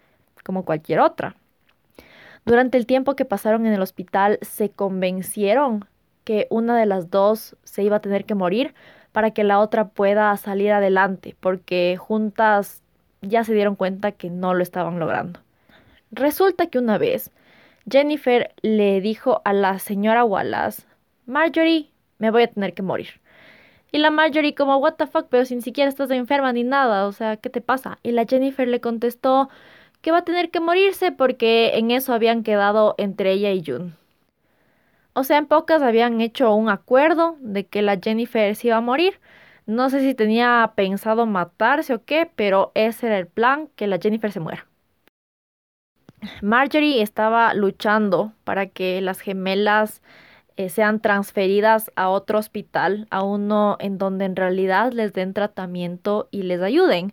como 0.44 0.66
cualquier 0.66 1.02
otra. 1.02 1.36
Durante 2.46 2.80
el 2.80 2.88
tiempo 2.88 3.16
que 3.16 3.26
pasaron 3.26 3.68
en 3.68 3.74
el 3.74 3.82
hospital, 3.84 4.40
se 4.42 4.72
convencieron 4.72 5.86
que 6.24 6.48
una 6.50 6.76
de 6.76 6.88
las 6.88 7.12
dos 7.12 7.56
se 7.64 7.84
iba 7.84 7.98
a 7.98 8.02
tener 8.02 8.26
que 8.26 8.34
morir 8.34 8.74
para 9.12 9.32
que 9.32 9.44
la 9.44 9.60
otra 9.60 9.90
pueda 9.90 10.36
salir 10.38 10.72
adelante, 10.72 11.36
porque 11.40 11.98
juntas 12.00 12.82
ya 13.22 13.44
se 13.44 13.54
dieron 13.54 13.76
cuenta 13.76 14.12
que 14.12 14.30
no 14.30 14.54
lo 14.54 14.64
estaban 14.64 15.00
logrando. 15.00 15.40
Resulta 16.12 16.68
que 16.68 16.80
una 16.80 16.98
vez 16.98 17.32
Jennifer 17.90 18.54
le 18.62 19.02
dijo 19.02 19.42
a 19.46 19.54
la 19.54 19.80
señora 19.80 20.24
Wallace, 20.24 20.84
Marjorie, 21.26 21.90
me 22.20 22.32
voy 22.32 22.44
a 22.44 22.48
tener 22.48 22.74
que 22.74 22.82
morir. 22.82 23.22
Y 23.92 23.98
la 23.98 24.10
Marjorie 24.10 24.56
como, 24.56 24.78
what 24.78 24.94
the 24.96 25.08
fuck, 25.08 25.28
pero 25.30 25.46
si 25.46 25.56
ni 25.56 25.62
siquiera 25.62 25.90
estás 25.90 26.12
enferma 26.12 26.54
ni 26.54 26.64
nada, 26.64 27.08
o 27.08 27.12
sea, 27.12 27.38
¿qué 27.38 27.50
te 27.50 27.62
pasa? 27.62 28.00
Y 28.04 28.12
la 28.12 28.26
Jennifer 28.26 28.68
le 28.68 28.80
contestó 28.80 29.50
que 30.02 30.12
va 30.12 30.20
a 30.20 30.26
tener 30.26 30.50
que 30.50 30.60
morirse 30.60 31.12
porque 31.12 31.72
en 31.76 31.92
eso 31.92 32.14
habían 32.14 32.44
quedado 32.44 32.96
entre 32.98 33.34
ella 33.34 33.52
y 33.52 33.64
June. 33.66 33.94
O 35.14 35.24
sea, 35.24 35.38
en 35.38 35.46
pocas 35.46 35.82
habían 35.82 36.22
hecho 36.22 36.54
un 36.56 36.70
acuerdo 36.70 37.36
de 37.42 37.68
que 37.68 37.82
la 37.82 38.00
Jennifer 38.02 38.56
se 38.56 38.68
iba 38.68 38.78
a 38.78 38.82
morir. 38.82 39.20
No 39.66 39.90
sé 39.90 40.02
si 40.02 40.16
tenía 40.16 40.74
pensado 40.76 41.26
matarse 41.26 41.94
o 41.94 42.04
qué, 42.06 42.30
pero 42.36 42.72
ese 42.76 43.08
era 43.08 43.18
el 43.18 43.28
plan, 43.28 43.70
que 43.76 43.88
la 43.88 44.00
Jennifer 44.00 44.32
se 44.32 44.40
muera. 44.40 44.68
Marjorie 46.42 47.02
estaba 47.02 47.54
luchando 47.54 48.34
para 48.44 48.68
que 48.68 49.02
las 49.02 49.20
gemelas 49.20 50.02
eh, 50.58 50.70
sean 50.70 51.02
transferidas 51.02 51.92
a 51.96 52.10
otro 52.10 52.40
hospital, 52.40 53.08
a 53.10 53.24
uno 53.24 53.78
en 53.80 53.98
donde 53.98 54.26
en 54.26 54.36
realidad 54.36 54.92
les 54.94 55.14
den 55.14 55.34
tratamiento 55.34 56.28
y 56.32 56.44
les 56.44 56.62
ayuden. 56.62 57.12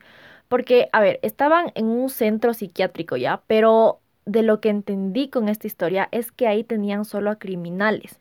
Porque, 0.49 0.89
a 0.93 1.01
ver, 1.01 1.21
estaban 1.23 1.73
en 1.75 1.87
un 1.87 2.09
centro 2.11 2.55
psiquiátrico 2.55 3.17
ya, 3.17 3.43
pero 3.47 4.01
de 4.29 4.43
lo 4.43 4.61
que 4.61 4.69
entendí 4.69 5.31
con 5.31 5.49
esta 5.49 5.67
historia 5.67 6.09
es 6.13 6.31
que 6.33 6.47
ahí 6.47 6.63
tenían 6.63 7.07
solo 7.07 7.31
a 7.31 7.39
criminales. 7.39 8.21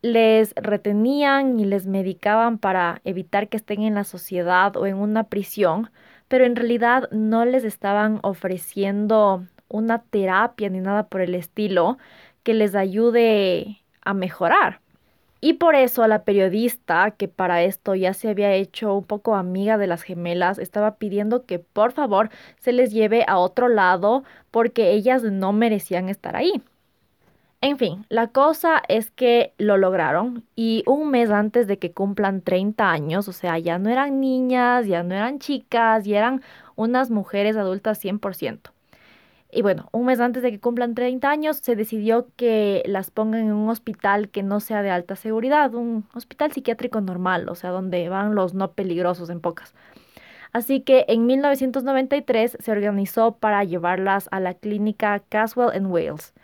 Les 0.00 0.54
retenían 0.54 1.58
y 1.58 1.64
les 1.64 1.86
medicaban 1.86 2.58
para 2.58 3.00
evitar 3.04 3.48
que 3.48 3.56
estén 3.56 3.82
en 3.82 3.96
la 3.96 4.04
sociedad 4.04 4.76
o 4.76 4.86
en 4.86 4.96
una 4.96 5.24
prisión, 5.24 5.90
pero 6.28 6.44
en 6.44 6.54
realidad 6.54 7.10
no 7.10 7.44
les 7.44 7.64
estaban 7.64 8.20
ofreciendo 8.22 9.44
una 9.68 10.00
terapia 10.02 10.68
ni 10.70 10.78
nada 10.78 11.08
por 11.08 11.20
el 11.20 11.34
estilo 11.34 11.98
que 12.44 12.54
les 12.54 12.76
ayude 12.76 13.82
a 14.02 14.14
mejorar. 14.14 14.80
Y 15.40 15.54
por 15.54 15.74
eso 15.74 16.06
la 16.06 16.24
periodista, 16.24 17.10
que 17.12 17.28
para 17.28 17.62
esto 17.62 17.94
ya 17.94 18.14
se 18.14 18.28
había 18.30 18.52
hecho 18.54 18.94
un 18.94 19.04
poco 19.04 19.34
amiga 19.36 19.78
de 19.78 19.86
las 19.86 20.02
gemelas, 20.02 20.58
estaba 20.58 20.96
pidiendo 20.96 21.44
que 21.44 21.58
por 21.58 21.92
favor 21.92 22.30
se 22.58 22.72
les 22.72 22.92
lleve 22.92 23.24
a 23.28 23.38
otro 23.38 23.68
lado 23.68 24.24
porque 24.50 24.92
ellas 24.92 25.22
no 25.22 25.52
merecían 25.52 26.08
estar 26.08 26.36
ahí. 26.36 26.62
En 27.62 27.78
fin, 27.78 28.04
la 28.10 28.28
cosa 28.28 28.82
es 28.88 29.10
que 29.10 29.52
lo 29.58 29.76
lograron 29.76 30.44
y 30.54 30.82
un 30.86 31.10
mes 31.10 31.30
antes 31.30 31.66
de 31.66 31.78
que 31.78 31.92
cumplan 31.92 32.42
30 32.42 32.90
años, 32.90 33.28
o 33.28 33.32
sea, 33.32 33.58
ya 33.58 33.78
no 33.78 33.90
eran 33.90 34.20
niñas, 34.20 34.86
ya 34.86 35.02
no 35.02 35.14
eran 35.14 35.38
chicas, 35.38 36.04
ya 36.04 36.18
eran 36.18 36.42
unas 36.76 37.10
mujeres 37.10 37.56
adultas 37.56 37.98
100%. 37.98 38.75
Y 39.50 39.62
bueno, 39.62 39.88
un 39.92 40.06
mes 40.06 40.20
antes 40.20 40.42
de 40.42 40.50
que 40.50 40.60
cumplan 40.60 40.94
30 40.94 41.30
años, 41.30 41.58
se 41.58 41.76
decidió 41.76 42.28
que 42.36 42.82
las 42.86 43.10
pongan 43.10 43.42
en 43.42 43.52
un 43.52 43.68
hospital 43.68 44.28
que 44.28 44.42
no 44.42 44.60
sea 44.60 44.82
de 44.82 44.90
alta 44.90 45.16
seguridad, 45.16 45.74
un 45.74 46.06
hospital 46.14 46.52
psiquiátrico 46.52 47.00
normal, 47.00 47.48
o 47.48 47.54
sea, 47.54 47.70
donde 47.70 48.08
van 48.08 48.34
los 48.34 48.54
no 48.54 48.72
peligrosos 48.72 49.30
en 49.30 49.40
pocas. 49.40 49.74
Así 50.52 50.80
que 50.80 51.04
en 51.08 51.26
1993 51.26 52.56
se 52.60 52.72
organizó 52.72 53.36
para 53.36 53.62
llevarlas 53.64 54.28
a 54.32 54.40
la 54.40 54.54
clínica 54.54 55.20
Caswell 55.28 55.74
en 55.74 55.86
Wales. 55.86 56.34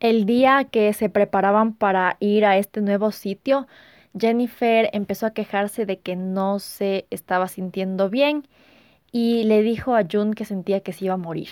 El 0.00 0.26
día 0.26 0.64
que 0.64 0.92
se 0.92 1.08
preparaban 1.08 1.74
para 1.74 2.16
ir 2.20 2.44
a 2.44 2.58
este 2.58 2.80
nuevo 2.82 3.10
sitio, 3.10 3.66
Jennifer 4.18 4.90
empezó 4.92 5.26
a 5.26 5.32
quejarse 5.32 5.86
de 5.86 6.00
que 6.00 6.16
no 6.16 6.58
se 6.58 7.06
estaba 7.10 7.48
sintiendo 7.48 8.10
bien 8.10 8.46
y 9.14 9.44
le 9.44 9.62
dijo 9.62 9.94
a 9.94 10.02
June 10.10 10.34
que 10.34 10.44
sentía 10.44 10.80
que 10.80 10.92
se 10.92 11.04
iba 11.04 11.14
a 11.14 11.16
morir. 11.16 11.50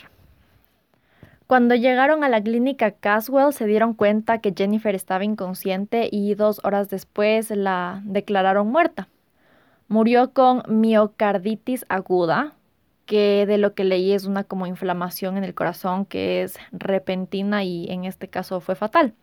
Cuando 1.46 1.76
llegaron 1.76 2.24
a 2.24 2.28
la 2.28 2.42
clínica 2.42 2.90
Caswell 2.90 3.52
se 3.52 3.66
dieron 3.66 3.94
cuenta 3.94 4.38
que 4.38 4.52
Jennifer 4.52 4.96
estaba 4.96 5.22
inconsciente 5.22 6.08
y 6.10 6.34
dos 6.34 6.60
horas 6.64 6.88
después 6.88 7.50
la 7.50 8.02
declararon 8.04 8.66
muerta. 8.66 9.06
Murió 9.86 10.32
con 10.32 10.64
miocarditis 10.66 11.86
aguda, 11.88 12.54
que 13.06 13.46
de 13.46 13.58
lo 13.58 13.74
que 13.74 13.84
leí 13.84 14.10
es 14.10 14.24
una 14.24 14.42
como 14.42 14.66
inflamación 14.66 15.36
en 15.36 15.44
el 15.44 15.54
corazón 15.54 16.04
que 16.04 16.42
es 16.42 16.58
repentina 16.72 17.62
y 17.62 17.86
en 17.92 18.06
este 18.06 18.26
caso 18.26 18.58
fue 18.58 18.74
fatal. 18.74 19.14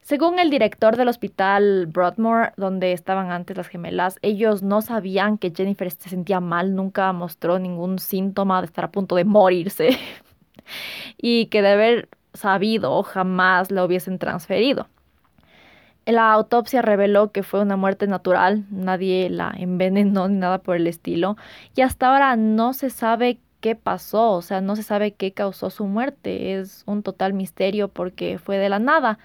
Según 0.00 0.38
el 0.38 0.50
director 0.50 0.96
del 0.96 1.08
hospital 1.08 1.86
Broadmoor, 1.86 2.52
donde 2.56 2.92
estaban 2.92 3.30
antes 3.30 3.56
las 3.56 3.68
gemelas, 3.68 4.18
ellos 4.22 4.62
no 4.62 4.80
sabían 4.80 5.36
que 5.38 5.52
Jennifer 5.54 5.90
se 5.90 6.08
sentía 6.08 6.40
mal, 6.40 6.74
nunca 6.74 7.12
mostró 7.12 7.58
ningún 7.58 7.98
síntoma 7.98 8.60
de 8.60 8.66
estar 8.66 8.86
a 8.86 8.90
punto 8.90 9.16
de 9.16 9.24
morirse. 9.24 9.98
y 11.18 11.46
que 11.46 11.62
de 11.62 11.68
haber 11.68 12.08
sabido 12.34 13.02
jamás 13.02 13.70
la 13.70 13.84
hubiesen 13.84 14.18
transferido. 14.18 14.88
La 16.06 16.32
autopsia 16.32 16.80
reveló 16.80 17.32
que 17.32 17.42
fue 17.42 17.60
una 17.60 17.76
muerte 17.76 18.06
natural, 18.06 18.64
nadie 18.70 19.28
la 19.28 19.52
envenenó 19.54 20.28
ni 20.28 20.36
nada 20.38 20.58
por 20.58 20.76
el 20.76 20.86
estilo, 20.86 21.36
y 21.76 21.82
hasta 21.82 22.10
ahora 22.10 22.34
no 22.36 22.72
se 22.72 22.88
sabe 22.88 23.40
qué 23.60 23.76
pasó, 23.76 24.32
o 24.32 24.42
sea, 24.42 24.62
no 24.62 24.74
se 24.76 24.82
sabe 24.82 25.12
qué 25.12 25.32
causó 25.32 25.68
su 25.68 25.84
muerte, 25.84 26.54
es 26.54 26.82
un 26.86 27.02
total 27.02 27.34
misterio 27.34 27.88
porque 27.88 28.38
fue 28.38 28.56
de 28.56 28.70
la 28.70 28.78
nada. 28.78 29.18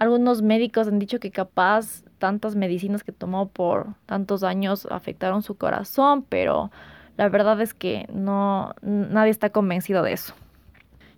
Algunos 0.00 0.40
médicos 0.40 0.88
han 0.88 0.98
dicho 0.98 1.20
que 1.20 1.30
capaz 1.30 2.04
tantas 2.16 2.56
medicinas 2.56 3.04
que 3.04 3.12
tomó 3.12 3.48
por 3.50 3.88
tantos 4.06 4.42
años 4.42 4.88
afectaron 4.90 5.42
su 5.42 5.58
corazón, 5.58 6.24
pero 6.26 6.70
la 7.18 7.28
verdad 7.28 7.60
es 7.60 7.74
que 7.74 8.06
no 8.10 8.74
nadie 8.80 9.30
está 9.30 9.50
convencido 9.50 10.02
de 10.02 10.14
eso. 10.14 10.32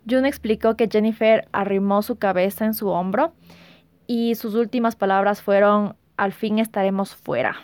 June 0.05 0.27
explicó 0.27 0.75
que 0.75 0.89
Jennifer 0.91 1.47
arrimó 1.53 2.01
su 2.01 2.17
cabeza 2.17 2.65
en 2.65 2.73
su 2.73 2.89
hombro 2.89 3.31
y 4.05 4.35
sus 4.35 4.53
últimas 4.53 4.97
palabras 4.97 5.41
fueron 5.41 5.95
al 6.17 6.33
fin 6.33 6.59
estaremos 6.59 7.15
fuera. 7.15 7.55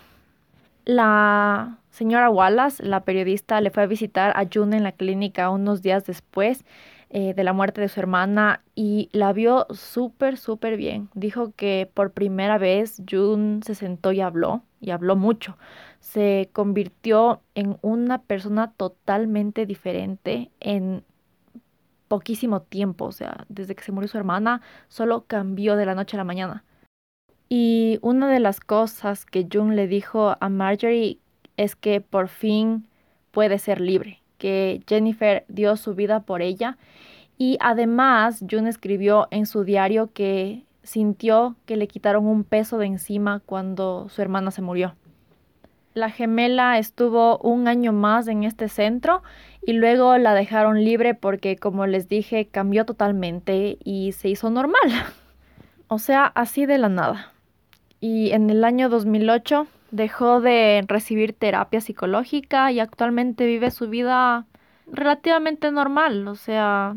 La 0.86 1.80
señora 1.90 2.30
Wallace, 2.30 2.82
la 2.82 3.02
periodista, 3.02 3.60
le 3.60 3.72
fue 3.72 3.84
a 3.84 3.88
visitar 3.88 4.32
a 4.38 4.48
June 4.52 4.78
en 4.78 4.84
la 4.84 4.94
clínica 4.94 5.50
unos 5.50 5.82
días 5.82 6.06
después 6.06 6.64
eh, 7.12 7.34
de 7.34 7.44
la 7.44 7.54
muerte 7.54 7.82
de 7.82 7.90
su 7.90 8.00
hermana 8.00 8.62
y 8.76 9.10
la 9.12 9.34
vio 9.34 9.66
súper, 9.72 10.38
súper 10.38 10.78
bien. 10.78 11.10
Dijo 11.16 11.54
que 11.56 11.90
por 11.94 12.12
primera 12.12 12.58
vez 12.58 13.02
June 13.10 13.62
se 13.64 13.74
sentó 13.76 14.12
y 14.12 14.22
habló, 14.22 14.62
y 14.80 14.92
habló 14.92 15.16
mucho. 15.16 15.58
Se 16.00 16.50
convirtió 16.54 17.42
en 17.56 17.78
una 17.82 18.22
persona 18.22 18.74
totalmente 18.74 19.66
diferente 19.66 20.52
en 20.60 21.04
poquísimo 22.08 22.62
tiempo, 22.62 23.06
o 23.06 23.12
sea, 23.12 23.46
desde 23.50 23.76
que 23.76 23.84
se 23.84 23.92
murió 23.92 24.08
su 24.08 24.18
hermana, 24.18 24.62
solo 24.88 25.26
cambió 25.26 25.76
de 25.76 25.86
la 25.86 25.96
noche 25.96 26.18
a 26.18 26.20
la 26.20 26.24
mañana. 26.26 26.64
Y 27.50 27.98
una 28.02 28.30
de 28.30 28.40
las 28.40 28.60
cosas 28.60 29.26
que 29.26 29.48
June 29.52 29.76
le 29.76 29.88
dijo 29.88 30.36
a 30.40 30.50
Marjorie 30.50 31.20
es 31.58 31.76
que 31.76 32.02
por 32.02 32.28
fin 32.28 32.88
puede 33.32 33.58
ser 33.58 33.82
libre, 33.82 34.22
que 34.40 34.82
Jennifer 34.88 35.46
dio 35.48 35.78
su 35.78 35.94
vida 35.94 36.22
por 36.22 36.42
ella. 36.42 36.80
Y 37.38 37.58
además, 37.62 38.44
June 38.50 38.68
escribió 38.68 39.28
en 39.30 39.46
su 39.46 39.64
diario 39.64 40.10
que 40.12 40.64
sintió 40.82 41.56
que 41.68 41.78
le 41.78 41.88
quitaron 41.88 42.26
un 42.26 42.44
peso 42.44 42.80
de 42.80 42.88
encima 42.88 43.42
cuando 43.46 44.10
su 44.10 44.24
hermana 44.24 44.50
se 44.50 44.64
murió. 44.64 44.96
La 45.94 46.10
gemela 46.10 46.80
estuvo 46.80 47.38
un 47.38 47.68
año 47.68 47.94
más 47.94 48.28
en 48.28 48.44
este 48.44 48.70
centro 48.70 49.22
y 49.62 49.74
luego 49.74 50.18
la 50.18 50.34
dejaron 50.34 50.84
libre 50.84 51.14
porque, 51.14 51.58
como 51.58 51.86
les 51.86 52.10
dije, 52.10 52.48
cambió 52.48 52.86
totalmente 52.86 53.78
y 53.84 54.14
se 54.14 54.30
hizo 54.30 54.50
normal. 54.50 54.82
O 55.92 55.98
sea, 55.98 56.26
así 56.26 56.68
de 56.68 56.78
la 56.78 56.88
nada 56.88 57.34
y 58.00 58.32
en 58.32 58.50
el 58.50 58.64
año 58.64 58.90
2008 58.90 59.68
dejó 59.92 60.42
de 60.42 60.84
recibir 60.88 61.34
terapia 61.34 61.82
psicológica 61.82 62.72
y 62.72 62.80
actualmente 62.80 63.46
vive 63.46 63.72
su 63.72 63.90
vida 63.90 64.46
relativamente 64.88 65.72
normal, 65.72 66.28
o 66.28 66.36
sea, 66.36 66.96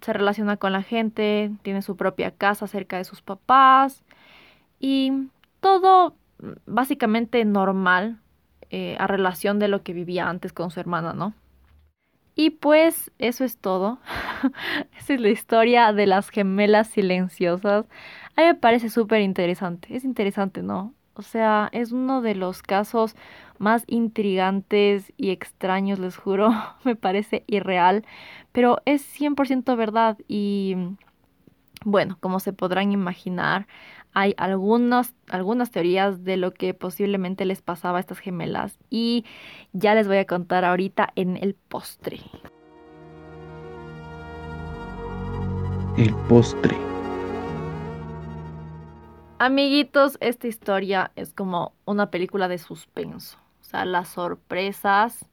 se 0.00 0.12
relaciona 0.12 0.56
con 0.56 0.72
la 0.72 0.82
gente, 0.82 1.50
tiene 1.62 1.82
su 1.82 1.96
propia 1.96 2.30
casa 2.30 2.66
cerca 2.66 2.98
de 2.98 3.04
sus 3.04 3.22
papás 3.22 4.04
y 4.78 5.12
todo 5.60 6.14
básicamente 6.66 7.44
normal 7.44 8.18
eh, 8.70 8.96
a 8.98 9.06
relación 9.06 9.58
de 9.58 9.68
lo 9.68 9.82
que 9.82 9.92
vivía 9.92 10.28
antes 10.28 10.52
con 10.52 10.70
su 10.70 10.80
hermana, 10.80 11.12
¿no? 11.12 11.34
Y 12.34 12.50
pues 12.50 13.12
eso 13.18 13.44
es 13.44 13.58
todo. 13.58 13.98
Esa 14.98 15.14
es 15.14 15.20
la 15.20 15.28
historia 15.28 15.92
de 15.92 16.06
las 16.06 16.30
gemelas 16.30 16.88
silenciosas. 16.88 17.86
A 18.36 18.40
mí 18.40 18.46
me 18.48 18.54
parece 18.56 18.90
súper 18.90 19.20
interesante. 19.20 19.96
Es 19.96 20.04
interesante, 20.04 20.62
¿no? 20.62 20.92
O 21.14 21.22
sea, 21.22 21.68
es 21.72 21.92
uno 21.92 22.22
de 22.22 22.34
los 22.34 22.62
casos 22.62 23.14
más 23.58 23.84
intrigantes 23.86 25.12
y 25.16 25.30
extraños, 25.30 25.98
les 25.98 26.16
juro. 26.16 26.50
me 26.84 26.96
parece 26.96 27.44
irreal, 27.46 28.04
pero 28.52 28.78
es 28.84 29.02
100% 29.02 29.76
verdad 29.76 30.18
y 30.28 30.76
bueno, 31.84 32.16
como 32.20 32.40
se 32.40 32.52
podrán 32.52 32.92
imaginar, 32.92 33.66
hay 34.14 34.34
algunas, 34.36 35.14
algunas 35.28 35.70
teorías 35.70 36.24
de 36.24 36.36
lo 36.36 36.52
que 36.52 36.72
posiblemente 36.72 37.44
les 37.44 37.62
pasaba 37.62 37.98
a 37.98 38.00
estas 38.00 38.20
gemelas 38.20 38.78
y 38.88 39.24
ya 39.72 39.94
les 39.94 40.06
voy 40.06 40.18
a 40.18 40.24
contar 40.24 40.64
ahorita 40.64 41.12
en 41.16 41.36
el 41.36 41.54
postre. 41.54 42.20
El 45.96 46.14
postre. 46.28 46.93
Amiguitos, 49.40 50.16
esta 50.20 50.46
historia 50.46 51.10
es 51.16 51.32
como 51.32 51.72
una 51.84 52.10
película 52.10 52.46
de 52.46 52.58
suspenso. 52.58 53.36
O 53.60 53.64
sea, 53.64 53.84
las 53.84 54.08
sorpresas 54.08 55.26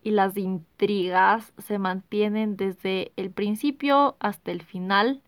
y 0.00 0.12
las 0.12 0.36
intrigas 0.36 1.52
se 1.58 1.78
mantienen 1.78 2.56
desde 2.56 3.10
el 3.16 3.32
principio 3.32 4.16
hasta 4.20 4.52
el 4.52 4.62
final. 4.62 5.22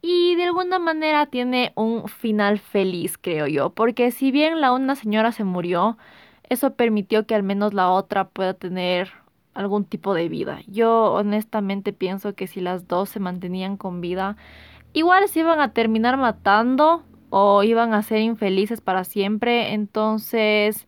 Y 0.00 0.36
de 0.36 0.44
alguna 0.44 0.78
manera 0.78 1.26
tiene 1.26 1.72
un 1.74 2.06
final 2.06 2.60
feliz, 2.60 3.18
creo 3.18 3.48
yo. 3.48 3.70
Porque 3.70 4.12
si 4.12 4.30
bien 4.30 4.60
la 4.60 4.70
una 4.70 4.94
señora 4.94 5.32
se 5.32 5.42
murió, 5.42 5.98
eso 6.44 6.74
permitió 6.74 7.26
que 7.26 7.34
al 7.34 7.42
menos 7.42 7.74
la 7.74 7.90
otra 7.90 8.28
pueda 8.28 8.54
tener 8.54 9.10
algún 9.54 9.84
tipo 9.84 10.14
de 10.14 10.28
vida. 10.28 10.60
Yo 10.68 11.12
honestamente 11.14 11.92
pienso 11.92 12.36
que 12.36 12.46
si 12.46 12.60
las 12.60 12.86
dos 12.86 13.08
se 13.08 13.18
mantenían 13.18 13.76
con 13.76 14.00
vida, 14.00 14.36
igual 14.92 15.28
se 15.28 15.40
iban 15.40 15.60
a 15.60 15.72
terminar 15.72 16.16
matando 16.16 17.02
o 17.30 17.62
iban 17.62 17.94
a 17.94 18.02
ser 18.02 18.20
infelices 18.20 18.80
para 18.80 19.04
siempre. 19.04 19.72
Entonces, 19.74 20.86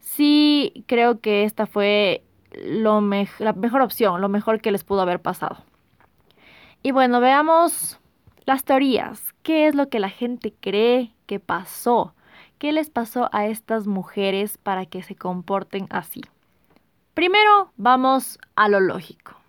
sí 0.00 0.84
creo 0.86 1.20
que 1.20 1.44
esta 1.44 1.66
fue 1.66 2.22
lo 2.64 3.00
la 3.00 3.52
mejor 3.54 3.82
opción, 3.82 4.20
lo 4.20 4.28
mejor 4.28 4.60
que 4.60 4.72
les 4.72 4.84
pudo 4.84 5.00
haber 5.00 5.20
pasado. 5.20 5.58
Y 6.82 6.90
bueno, 6.90 7.20
veamos 7.20 7.98
las 8.44 8.64
teorías. 8.64 9.34
¿Qué 9.42 9.66
es 9.66 9.74
lo 9.74 9.88
que 9.88 10.00
la 10.00 10.10
gente 10.10 10.52
cree 10.60 11.12
que 11.26 11.40
pasó? 11.40 12.14
¿Qué 12.58 12.72
les 12.72 12.90
pasó 12.90 13.28
a 13.32 13.46
estas 13.46 13.86
mujeres 13.86 14.58
para 14.58 14.86
que 14.86 15.02
se 15.02 15.16
comporten 15.16 15.86
así? 15.90 16.22
Primero, 17.14 17.72
vamos 17.76 18.38
a 18.54 18.68
lo 18.68 18.80
lógico 18.80 19.42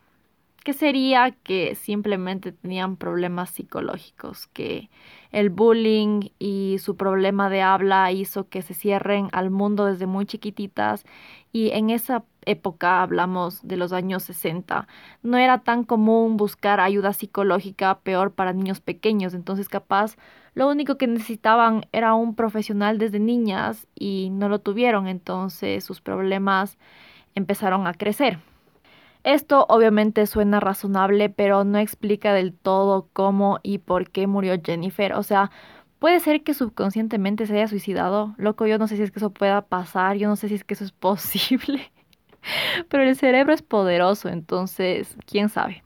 que 0.64 0.74
sería 0.74 1.32
que 1.32 1.76
simplemente 1.76 2.54
tenían 2.54 2.96
problemas 2.96 3.50
psicológicos, 3.50 4.48
que 4.48 4.90
el 5.34 5.50
bullying 5.50 6.30
y 6.40 6.78
su 6.80 6.96
problema 6.96 7.50
de 7.50 7.62
habla 7.62 8.12
hizo 8.12 8.48
que 8.48 8.62
se 8.62 8.74
cierren 8.74 9.28
al 9.34 9.50
mundo 9.50 9.86
desde 9.86 10.06
muy 10.06 10.26
chiquititas. 10.26 11.04
Y 11.52 11.72
en 11.72 11.90
esa 11.90 12.24
época 12.46 13.02
hablamos 13.02 13.68
de 13.68 13.76
los 13.78 13.94
años 13.94 14.24
60, 14.24 14.88
no 15.24 15.38
era 15.38 15.60
tan 15.60 15.84
común 15.84 16.38
buscar 16.38 16.80
ayuda 16.80 17.14
psicológica 17.14 18.00
peor 18.00 18.32
para 18.32 18.54
niños 18.54 18.80
pequeños, 18.80 19.34
entonces 19.34 19.70
capaz 19.70 20.16
lo 20.56 20.70
único 20.70 20.98
que 20.98 21.08
necesitaban 21.08 21.86
era 21.92 22.14
un 22.14 22.36
profesional 22.36 22.98
desde 22.98 23.20
niñas 23.20 23.88
y 23.96 24.30
no 24.32 24.50
lo 24.50 24.60
tuvieron, 24.60 25.08
entonces 25.08 25.84
sus 25.84 26.02
problemas 26.02 26.78
empezaron 27.36 27.88
a 27.88 27.94
crecer. 27.94 28.40
Esto 29.24 29.66
obviamente 29.70 30.26
suena 30.28 30.60
razonable, 30.60 31.30
pero 31.30 31.64
no 31.64 31.78
explica 31.78 32.34
del 32.34 32.54
todo 32.54 33.08
cómo 33.14 33.60
y 33.64 33.78
por 33.80 34.10
qué 34.10 34.28
murió 34.28 34.56
Jennifer. 34.64 35.14
O 35.14 35.24
sea, 35.24 35.50
puede 36.00 36.20
ser 36.20 36.44
que 36.44 36.54
subconscientemente 36.54 37.46
se 37.48 37.54
haya 37.54 37.68
suicidado. 37.68 38.36
Loco, 38.38 38.68
yo 38.68 38.78
no 38.78 38.88
sé 38.88 38.98
si 38.98 39.04
es 39.04 39.12
que 39.12 39.20
eso 39.20 39.32
pueda 39.32 39.62
pasar, 39.62 40.18
yo 40.18 40.28
no 40.28 40.36
sé 40.36 40.50
si 40.50 40.56
es 40.56 40.64
que 40.66 40.74
eso 40.74 40.84
es 40.84 40.92
posible. 40.94 41.92
Pero 42.90 43.04
el 43.04 43.16
cerebro 43.16 43.54
es 43.54 43.62
poderoso, 43.62 44.30
entonces, 44.30 45.16
quién 45.26 45.50
sabe. 45.50 45.84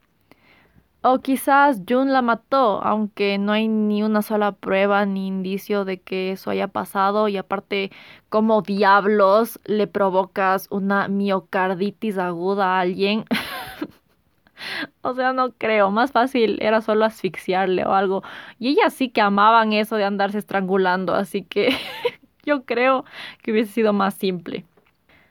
O 1.10 1.20
quizás 1.22 1.84
June 1.88 2.12
la 2.12 2.22
mató, 2.22 2.84
aunque 2.84 3.38
no 3.38 3.54
hay 3.54 3.70
ni 3.70 4.04
una 4.04 4.22
sola 4.22 4.52
prueba 4.52 5.06
ni 5.06 5.28
indicio 5.28 5.86
de 5.86 6.02
que 6.02 6.34
eso 6.34 6.50
haya 6.50 6.68
pasado. 6.68 7.30
Y 7.30 7.38
aparte, 7.38 7.92
como 8.28 8.62
diablos 8.62 9.58
le 9.64 9.88
provocas 9.88 10.68
una 10.70 11.08
miocarditis 11.08 12.18
aguda 12.18 12.76
a 12.76 12.82
alguien? 12.82 13.24
o 15.02 15.14
sea, 15.14 15.32
no 15.32 15.54
creo. 15.54 15.92
Más 15.92 16.12
fácil 16.12 16.58
era 16.62 16.82
solo 16.82 17.06
asfixiarle 17.06 17.86
o 17.86 17.94
algo. 17.94 18.22
Y 18.60 18.72
ellas 18.72 18.94
sí 18.94 19.08
que 19.08 19.22
amaban 19.22 19.72
eso 19.72 19.96
de 19.96 20.04
andarse 20.04 20.40
estrangulando, 20.40 21.16
así 21.16 21.42
que 21.42 21.70
yo 22.46 22.66
creo 22.66 23.06
que 23.42 23.54
hubiese 23.54 23.72
sido 23.72 23.94
más 23.94 24.14
simple. 24.16 24.66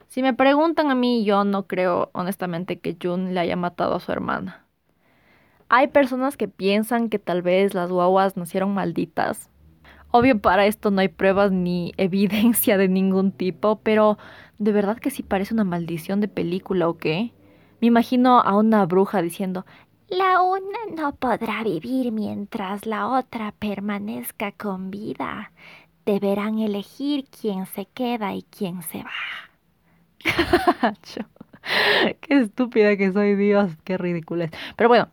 Si 0.08 0.22
me 0.22 0.32
preguntan 0.32 0.90
a 0.90 0.94
mí, 0.94 1.26
yo 1.26 1.44
no 1.44 1.66
creo 1.66 2.08
honestamente 2.14 2.78
que 2.78 2.96
June 2.98 3.34
le 3.34 3.40
haya 3.40 3.56
matado 3.56 3.96
a 3.96 4.00
su 4.00 4.10
hermana. 4.10 4.65
Hay 5.68 5.88
personas 5.88 6.36
que 6.36 6.48
piensan 6.48 7.08
que 7.08 7.18
tal 7.18 7.42
vez 7.42 7.74
las 7.74 7.90
guaguas 7.90 8.36
nacieron 8.36 8.72
malditas. 8.72 9.50
Obvio 10.12 10.40
para 10.40 10.66
esto 10.66 10.90
no 10.90 11.00
hay 11.00 11.08
pruebas 11.08 11.50
ni 11.50 11.92
evidencia 11.98 12.78
de 12.78 12.88
ningún 12.88 13.32
tipo, 13.32 13.80
pero 13.82 14.18
¿de 14.58 14.72
verdad 14.72 14.98
que 14.98 15.10
sí 15.10 15.22
parece 15.22 15.54
una 15.54 15.64
maldición 15.64 16.20
de 16.20 16.28
película 16.28 16.88
o 16.88 16.96
qué? 16.98 17.32
Me 17.80 17.88
imagino 17.88 18.40
a 18.40 18.56
una 18.56 18.86
bruja 18.86 19.20
diciendo, 19.20 19.66
la 20.08 20.40
una 20.40 20.78
no 20.96 21.14
podrá 21.16 21.64
vivir 21.64 22.12
mientras 22.12 22.86
la 22.86 23.08
otra 23.08 23.52
permanezca 23.58 24.52
con 24.52 24.90
vida. 24.90 25.50
Deberán 26.04 26.60
elegir 26.60 27.26
quién 27.28 27.66
se 27.66 27.86
queda 27.86 28.32
y 28.34 28.44
quién 28.44 28.82
se 28.82 29.02
va. 29.02 29.10
qué 32.20 32.38
estúpida 32.38 32.96
que 32.96 33.12
soy, 33.12 33.34
Dios, 33.34 33.72
qué 33.82 33.98
ridícula. 33.98 34.48
Pero 34.76 34.88
bueno, 34.88 35.08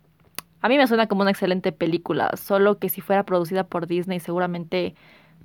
a 0.63 0.69
mí 0.69 0.77
me 0.77 0.87
suena 0.87 1.07
como 1.07 1.21
una 1.21 1.31
excelente 1.31 1.73
película, 1.73 2.31
solo 2.37 2.79
que 2.79 2.87
si 2.87 3.01
fuera 3.01 3.23
producida 3.23 3.65
por 3.65 3.85
Disney 3.85 4.21
seguramente 4.21 4.95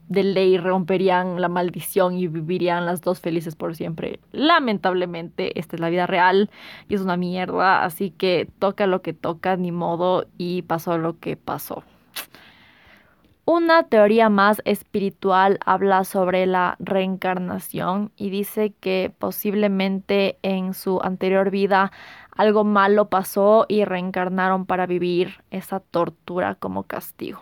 de 0.09 0.23
ley 0.23 0.59
romperían 0.59 1.41
la 1.41 1.49
maldición 1.49 2.17
y 2.17 2.29
vivirían 2.29 2.87
las 2.87 3.01
dos 3.01 3.21
felices 3.21 3.57
por 3.57 3.75
siempre. 3.75 4.21
Lamentablemente, 4.31 5.59
esta 5.59 5.75
es 5.75 5.81
la 5.81 5.91
vida 5.91 6.07
real 6.07 6.51
y 6.89 6.95
es 6.95 7.01
una 7.01 7.17
mierda, 7.17 7.85
así 7.85 8.11
que 8.13 8.49
toca 8.61 8.87
lo 8.87 9.03
que 9.03 9.13
toca, 9.13 9.57
ni 9.57 9.73
modo, 9.73 10.27
y 10.39 10.63
pasó 10.63 10.99
lo 10.99 11.19
que 11.19 11.37
pasó. 11.37 11.83
Una 13.45 13.83
teoría 13.85 14.29
más 14.29 14.63
espiritual 14.67 15.59
habla 15.65 16.05
sobre 16.05 16.47
la 16.47 16.77
reencarnación 16.79 18.13
y 18.15 18.31
dice 18.31 18.75
que 18.79 19.11
posiblemente 19.19 20.39
en 20.43 20.75
su 20.75 21.01
anterior 21.03 21.51
vida 21.51 21.91
algo 22.39 22.65
malo 22.65 23.11
pasó 23.11 23.67
y 23.69 23.85
reencarnaron 23.85 24.65
para 24.65 24.87
vivir 24.87 25.43
esa 25.51 25.81
tortura 25.81 26.55
como 26.55 26.85
castigo. 26.85 27.41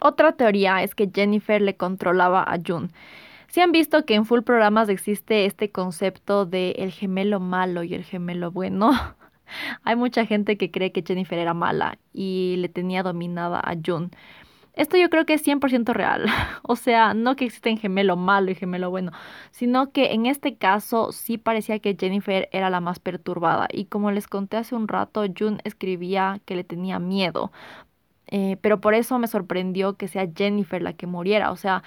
Otra 0.00 0.32
teoría 0.32 0.82
es 0.82 0.94
que 0.94 1.10
Jennifer 1.14 1.60
le 1.60 1.76
controlaba 1.76 2.42
a 2.42 2.56
June. 2.66 2.88
Si 3.48 3.60
han 3.60 3.70
visto 3.70 4.06
que 4.06 4.14
en 4.14 4.24
full 4.24 4.40
programas 4.40 4.88
existe 4.88 5.44
este 5.44 5.70
concepto 5.70 6.46
de 6.46 6.70
el 6.78 6.90
gemelo 6.90 7.38
malo 7.38 7.82
y 7.82 7.92
el 7.92 8.02
gemelo 8.02 8.50
bueno, 8.50 8.92
hay 9.84 9.94
mucha 9.94 10.24
gente 10.24 10.56
que 10.56 10.70
cree 10.70 10.90
que 10.90 11.04
Jennifer 11.06 11.38
era 11.38 11.52
mala 11.52 11.98
y 12.14 12.56
le 12.58 12.70
tenía 12.70 13.02
dominada 13.02 13.60
a 13.60 13.74
June. 13.84 14.08
Esto 14.74 14.96
yo 14.96 15.10
creo 15.10 15.26
que 15.26 15.34
es 15.34 15.42
100% 15.46 15.92
real. 15.92 16.26
O 16.64 16.76
sea, 16.76 17.12
no 17.14 17.36
que 17.36 17.44
existen 17.44 17.76
gemelo 17.78 18.16
malo 18.16 18.50
y 18.50 18.54
gemelo 18.54 18.90
bueno, 18.90 19.12
sino 19.50 19.92
que 19.92 20.12
en 20.12 20.26
este 20.26 20.56
caso 20.56 21.12
sí 21.12 21.36
parecía 21.38 21.80
que 21.80 21.96
Jennifer 21.98 22.48
era 22.52 22.70
la 22.70 22.80
más 22.80 22.98
perturbada. 23.00 23.68
Y 23.72 23.86
como 23.86 24.10
les 24.10 24.28
conté 24.28 24.56
hace 24.56 24.74
un 24.74 24.88
rato, 24.88 25.24
June 25.38 25.58
escribía 25.64 26.40
que 26.46 26.56
le 26.56 26.64
tenía 26.64 26.98
miedo 26.98 27.52
eh, 28.34 28.56
pero 28.62 28.80
por 28.80 28.94
eso 28.94 29.18
me 29.18 29.26
sorprendió 29.26 29.96
que 29.98 30.08
sea 30.08 30.26
Jennifer 30.34 30.80
la 30.82 30.94
que 30.94 31.06
muriera. 31.06 31.50
O 31.52 31.56
sea, 31.56 31.82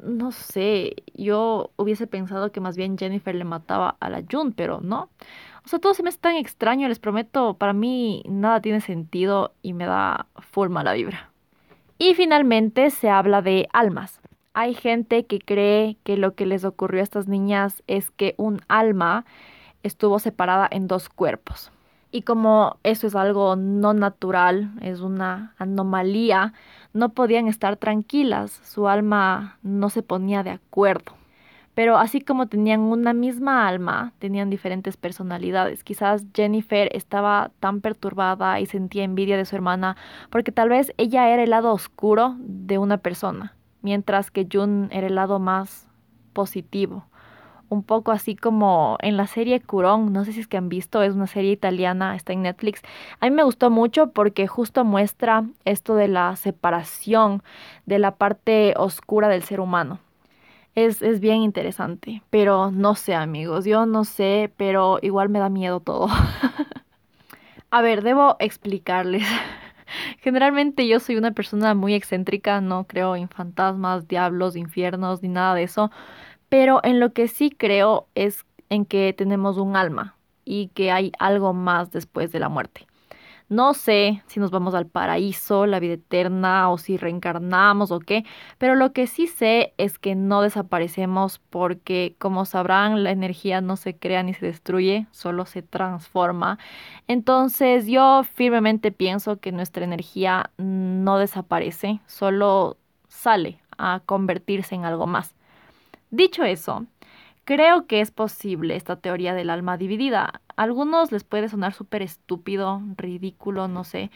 no 0.00 0.32
sé, 0.32 0.96
yo 1.14 1.70
hubiese 1.76 2.06
pensado 2.06 2.52
que 2.52 2.60
más 2.60 2.76
bien 2.76 2.98
Jennifer 2.98 3.34
le 3.34 3.44
mataba 3.44 3.96
a 4.00 4.10
la 4.10 4.22
June, 4.30 4.52
pero 4.56 4.80
no. 4.82 5.10
O 5.64 5.68
sea, 5.68 5.78
todo 5.80 5.94
se 5.94 6.02
me 6.02 6.10
es 6.10 6.18
tan 6.18 6.36
extraño, 6.36 6.88
les 6.88 6.98
prometo, 7.00 7.56
para 7.58 7.72
mí 7.72 8.22
nada 8.28 8.60
tiene 8.60 8.80
sentido 8.82 9.54
y 9.62 9.72
me 9.74 9.86
da 9.86 10.26
forma 10.36 10.84
la 10.84 10.92
vibra. 10.94 11.33
Y 11.98 12.14
finalmente 12.14 12.90
se 12.90 13.08
habla 13.08 13.40
de 13.40 13.68
almas. 13.72 14.20
Hay 14.52 14.74
gente 14.74 15.26
que 15.26 15.38
cree 15.38 15.96
que 16.04 16.16
lo 16.16 16.34
que 16.34 16.46
les 16.46 16.64
ocurrió 16.64 17.00
a 17.00 17.04
estas 17.04 17.28
niñas 17.28 17.82
es 17.86 18.10
que 18.10 18.34
un 18.36 18.60
alma 18.68 19.24
estuvo 19.82 20.18
separada 20.18 20.68
en 20.70 20.88
dos 20.88 21.08
cuerpos. 21.08 21.70
Y 22.10 22.22
como 22.22 22.78
eso 22.84 23.06
es 23.06 23.14
algo 23.14 23.56
no 23.56 23.92
natural, 23.92 24.70
es 24.80 25.00
una 25.00 25.54
anomalía, 25.58 26.52
no 26.92 27.08
podían 27.08 27.48
estar 27.48 27.76
tranquilas, 27.76 28.52
su 28.52 28.88
alma 28.88 29.58
no 29.62 29.90
se 29.90 30.02
ponía 30.02 30.44
de 30.44 30.50
acuerdo. 30.50 31.12
Pero 31.74 31.96
así 31.98 32.20
como 32.20 32.46
tenían 32.46 32.80
una 32.80 33.12
misma 33.12 33.66
alma, 33.66 34.12
tenían 34.18 34.50
diferentes 34.50 34.96
personalidades. 34.96 35.84
Quizás 35.84 36.24
Jennifer 36.34 36.88
estaba 36.92 37.50
tan 37.60 37.80
perturbada 37.80 38.60
y 38.60 38.66
sentía 38.66 39.04
envidia 39.04 39.36
de 39.36 39.44
su 39.44 39.56
hermana 39.56 39.96
porque 40.30 40.52
tal 40.52 40.68
vez 40.68 40.92
ella 40.96 41.28
era 41.30 41.42
el 41.42 41.50
lado 41.50 41.72
oscuro 41.72 42.36
de 42.38 42.78
una 42.78 42.98
persona, 42.98 43.56
mientras 43.82 44.30
que 44.30 44.46
June 44.50 44.88
era 44.90 45.08
el 45.08 45.16
lado 45.16 45.38
más 45.38 45.88
positivo 46.32 47.06
un 47.68 47.82
poco 47.82 48.12
así 48.12 48.36
como 48.36 48.96
en 49.00 49.16
la 49.16 49.26
serie 49.26 49.60
Curón, 49.60 50.12
no 50.12 50.24
sé 50.24 50.32
si 50.32 50.40
es 50.40 50.48
que 50.48 50.56
han 50.56 50.68
visto, 50.68 51.02
es 51.02 51.14
una 51.14 51.26
serie 51.26 51.52
italiana, 51.52 52.16
está 52.16 52.32
en 52.32 52.42
Netflix. 52.42 52.82
A 53.20 53.26
mí 53.26 53.34
me 53.34 53.42
gustó 53.42 53.70
mucho 53.70 54.10
porque 54.12 54.46
justo 54.46 54.84
muestra 54.84 55.44
esto 55.64 55.94
de 55.94 56.08
la 56.08 56.36
separación 56.36 57.42
de 57.86 57.98
la 57.98 58.16
parte 58.16 58.74
oscura 58.76 59.28
del 59.28 59.42
ser 59.42 59.60
humano. 59.60 59.98
Es, 60.74 61.02
es 61.02 61.20
bien 61.20 61.42
interesante, 61.42 62.22
pero 62.30 62.70
no 62.72 62.96
sé 62.96 63.14
amigos, 63.14 63.64
yo 63.64 63.86
no 63.86 64.04
sé, 64.04 64.52
pero 64.56 64.98
igual 65.02 65.28
me 65.28 65.38
da 65.38 65.48
miedo 65.48 65.80
todo. 65.80 66.08
A 67.70 67.82
ver, 67.82 68.02
debo 68.02 68.36
explicarles. 68.40 69.24
Generalmente 70.20 70.86
yo 70.88 71.00
soy 71.00 71.16
una 71.16 71.32
persona 71.32 71.74
muy 71.74 71.94
excéntrica, 71.94 72.60
no 72.60 72.84
creo 72.84 73.16
en 73.16 73.28
fantasmas, 73.28 74.08
diablos, 74.08 74.56
infiernos, 74.56 75.22
ni 75.22 75.28
nada 75.28 75.54
de 75.54 75.64
eso. 75.64 75.90
Pero 76.48 76.80
en 76.84 77.00
lo 77.00 77.12
que 77.12 77.28
sí 77.28 77.50
creo 77.50 78.06
es 78.14 78.44
en 78.68 78.84
que 78.84 79.12
tenemos 79.12 79.58
un 79.58 79.76
alma 79.76 80.16
y 80.44 80.68
que 80.68 80.90
hay 80.90 81.12
algo 81.18 81.52
más 81.52 81.90
después 81.90 82.32
de 82.32 82.40
la 82.40 82.48
muerte. 82.48 82.86
No 83.48 83.74
sé 83.74 84.22
si 84.26 84.40
nos 84.40 84.50
vamos 84.50 84.74
al 84.74 84.86
paraíso, 84.86 85.66
la 85.66 85.78
vida 85.78 85.94
eterna 85.94 86.70
o 86.70 86.78
si 86.78 86.96
reencarnamos 86.96 87.90
o 87.90 88.00
qué, 88.00 88.24
pero 88.58 88.74
lo 88.74 88.92
que 88.92 89.06
sí 89.06 89.26
sé 89.26 89.74
es 89.76 89.98
que 89.98 90.14
no 90.14 90.40
desaparecemos 90.40 91.40
porque, 91.50 92.16
como 92.18 92.46
sabrán, 92.46 93.04
la 93.04 93.10
energía 93.10 93.60
no 93.60 93.76
se 93.76 93.96
crea 93.96 94.22
ni 94.22 94.32
se 94.32 94.46
destruye, 94.46 95.06
solo 95.10 95.44
se 95.44 95.62
transforma. 95.62 96.58
Entonces 97.06 97.86
yo 97.86 98.22
firmemente 98.34 98.92
pienso 98.92 99.38
que 99.38 99.52
nuestra 99.52 99.84
energía 99.84 100.50
no 100.56 101.18
desaparece, 101.18 102.00
solo 102.06 102.78
sale 103.08 103.58
a 103.76 104.00
convertirse 104.06 104.74
en 104.74 104.84
algo 104.84 105.06
más. 105.06 105.34
Dicho 106.10 106.44
eso, 106.44 106.86
creo 107.44 107.86
que 107.86 108.00
es 108.00 108.10
posible 108.10 108.76
esta 108.76 108.96
teoría 108.96 109.34
del 109.34 109.50
alma 109.50 109.76
dividida. 109.76 110.40
A 110.56 110.62
algunos 110.62 111.12
les 111.12 111.24
puede 111.24 111.48
sonar 111.48 111.72
súper 111.72 112.02
estúpido, 112.02 112.82
ridículo, 112.96 113.68
no 113.68 113.84
sé, 113.84 114.10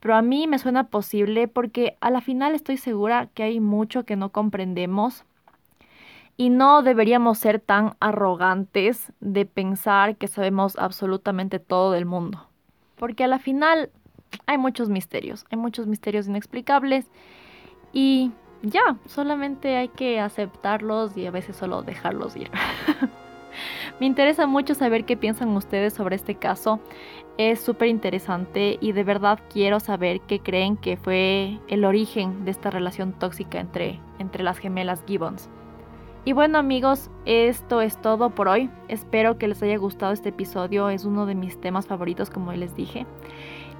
pero 0.00 0.14
a 0.14 0.22
mí 0.22 0.46
me 0.46 0.58
suena 0.58 0.88
posible 0.88 1.48
porque 1.48 1.96
a 2.00 2.10
la 2.10 2.20
final 2.20 2.54
estoy 2.54 2.76
segura 2.76 3.28
que 3.34 3.44
hay 3.44 3.60
mucho 3.60 4.04
que 4.04 4.16
no 4.16 4.30
comprendemos 4.30 5.24
y 6.36 6.50
no 6.50 6.82
deberíamos 6.82 7.38
ser 7.38 7.60
tan 7.60 7.94
arrogantes 8.00 9.12
de 9.20 9.46
pensar 9.46 10.16
que 10.16 10.28
sabemos 10.28 10.76
absolutamente 10.78 11.58
todo 11.58 11.92
del 11.92 12.06
mundo. 12.06 12.46
Porque 12.96 13.24
a 13.24 13.28
la 13.28 13.38
final 13.38 13.90
hay 14.46 14.58
muchos 14.58 14.88
misterios, 14.88 15.44
hay 15.50 15.58
muchos 15.58 15.86
misterios 15.86 16.26
inexplicables 16.26 17.10
y 17.92 18.32
ya, 18.62 18.96
solamente 19.06 19.76
hay 19.76 19.88
que 19.88 20.20
aceptarlos 20.20 21.16
y 21.16 21.26
a 21.26 21.30
veces 21.30 21.56
solo 21.56 21.82
dejarlos 21.82 22.36
ir. 22.36 22.50
Me 24.00 24.06
interesa 24.06 24.46
mucho 24.46 24.74
saber 24.74 25.04
qué 25.04 25.16
piensan 25.16 25.50
ustedes 25.56 25.94
sobre 25.94 26.16
este 26.16 26.36
caso. 26.36 26.80
Es 27.38 27.60
súper 27.60 27.88
interesante 27.88 28.78
y 28.80 28.92
de 28.92 29.04
verdad 29.04 29.40
quiero 29.50 29.80
saber 29.80 30.20
qué 30.22 30.40
creen 30.40 30.76
que 30.76 30.96
fue 30.96 31.58
el 31.68 31.84
origen 31.84 32.44
de 32.44 32.50
esta 32.50 32.70
relación 32.70 33.12
tóxica 33.12 33.58
entre, 33.60 34.00
entre 34.18 34.42
las 34.42 34.58
gemelas 34.58 35.02
Gibbons. 35.06 35.48
Y 36.24 36.34
bueno 36.34 36.58
amigos, 36.58 37.10
esto 37.24 37.80
es 37.80 38.00
todo 38.00 38.30
por 38.30 38.48
hoy. 38.48 38.70
Espero 38.88 39.38
que 39.38 39.48
les 39.48 39.62
haya 39.62 39.76
gustado 39.76 40.12
este 40.12 40.28
episodio. 40.28 40.88
Es 40.88 41.04
uno 41.04 41.26
de 41.26 41.34
mis 41.34 41.60
temas 41.60 41.86
favoritos 41.86 42.30
como 42.30 42.52
les 42.52 42.76
dije. 42.76 43.06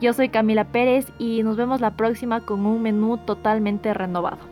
Yo 0.00 0.12
soy 0.12 0.28
Camila 0.28 0.72
Pérez 0.72 1.12
y 1.18 1.44
nos 1.44 1.56
vemos 1.56 1.80
la 1.80 1.96
próxima 1.96 2.40
con 2.40 2.66
un 2.66 2.82
menú 2.82 3.18
totalmente 3.18 3.94
renovado. 3.94 4.51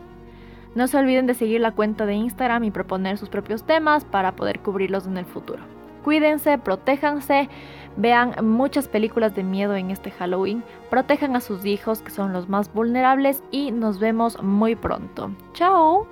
No 0.73 0.87
se 0.87 0.97
olviden 0.97 1.27
de 1.27 1.33
seguir 1.33 1.61
la 1.61 1.71
cuenta 1.71 2.05
de 2.05 2.13
Instagram 2.13 2.63
y 2.63 2.71
proponer 2.71 3.17
sus 3.17 3.29
propios 3.29 3.63
temas 3.63 4.05
para 4.05 4.35
poder 4.35 4.59
cubrirlos 4.59 5.05
en 5.05 5.17
el 5.17 5.25
futuro. 5.25 5.61
Cuídense, 6.03 6.57
protéjanse, 6.57 7.49
vean 7.95 8.33
muchas 8.43 8.87
películas 8.87 9.35
de 9.35 9.43
miedo 9.43 9.75
en 9.75 9.91
este 9.91 10.11
Halloween, 10.11 10.63
protejan 10.89 11.35
a 11.35 11.41
sus 11.41 11.65
hijos 11.65 12.01
que 12.01 12.09
son 12.09 12.33
los 12.33 12.49
más 12.49 12.73
vulnerables 12.73 13.43
y 13.51 13.71
nos 13.71 13.99
vemos 13.99 14.41
muy 14.41 14.75
pronto. 14.75 15.31
Chao. 15.53 16.07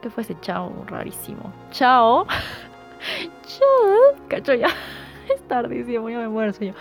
¿Qué 0.00 0.08
fue 0.08 0.22
ese 0.22 0.38
chao 0.40 0.72
rarísimo? 0.86 1.52
Chao. 1.70 2.26
chao. 3.42 4.26
Cacho 4.28 4.54
ya. 4.54 4.68
Es 5.34 5.42
tardísimo, 5.48 6.08
ya 6.08 6.18
me 6.18 6.28
muero 6.28 6.52
sueño. 6.52 6.74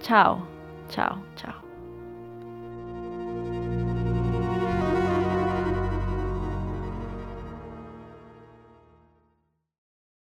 Chao. 0.00 0.46
Chao. 0.88 1.22
Chao. 1.36 1.61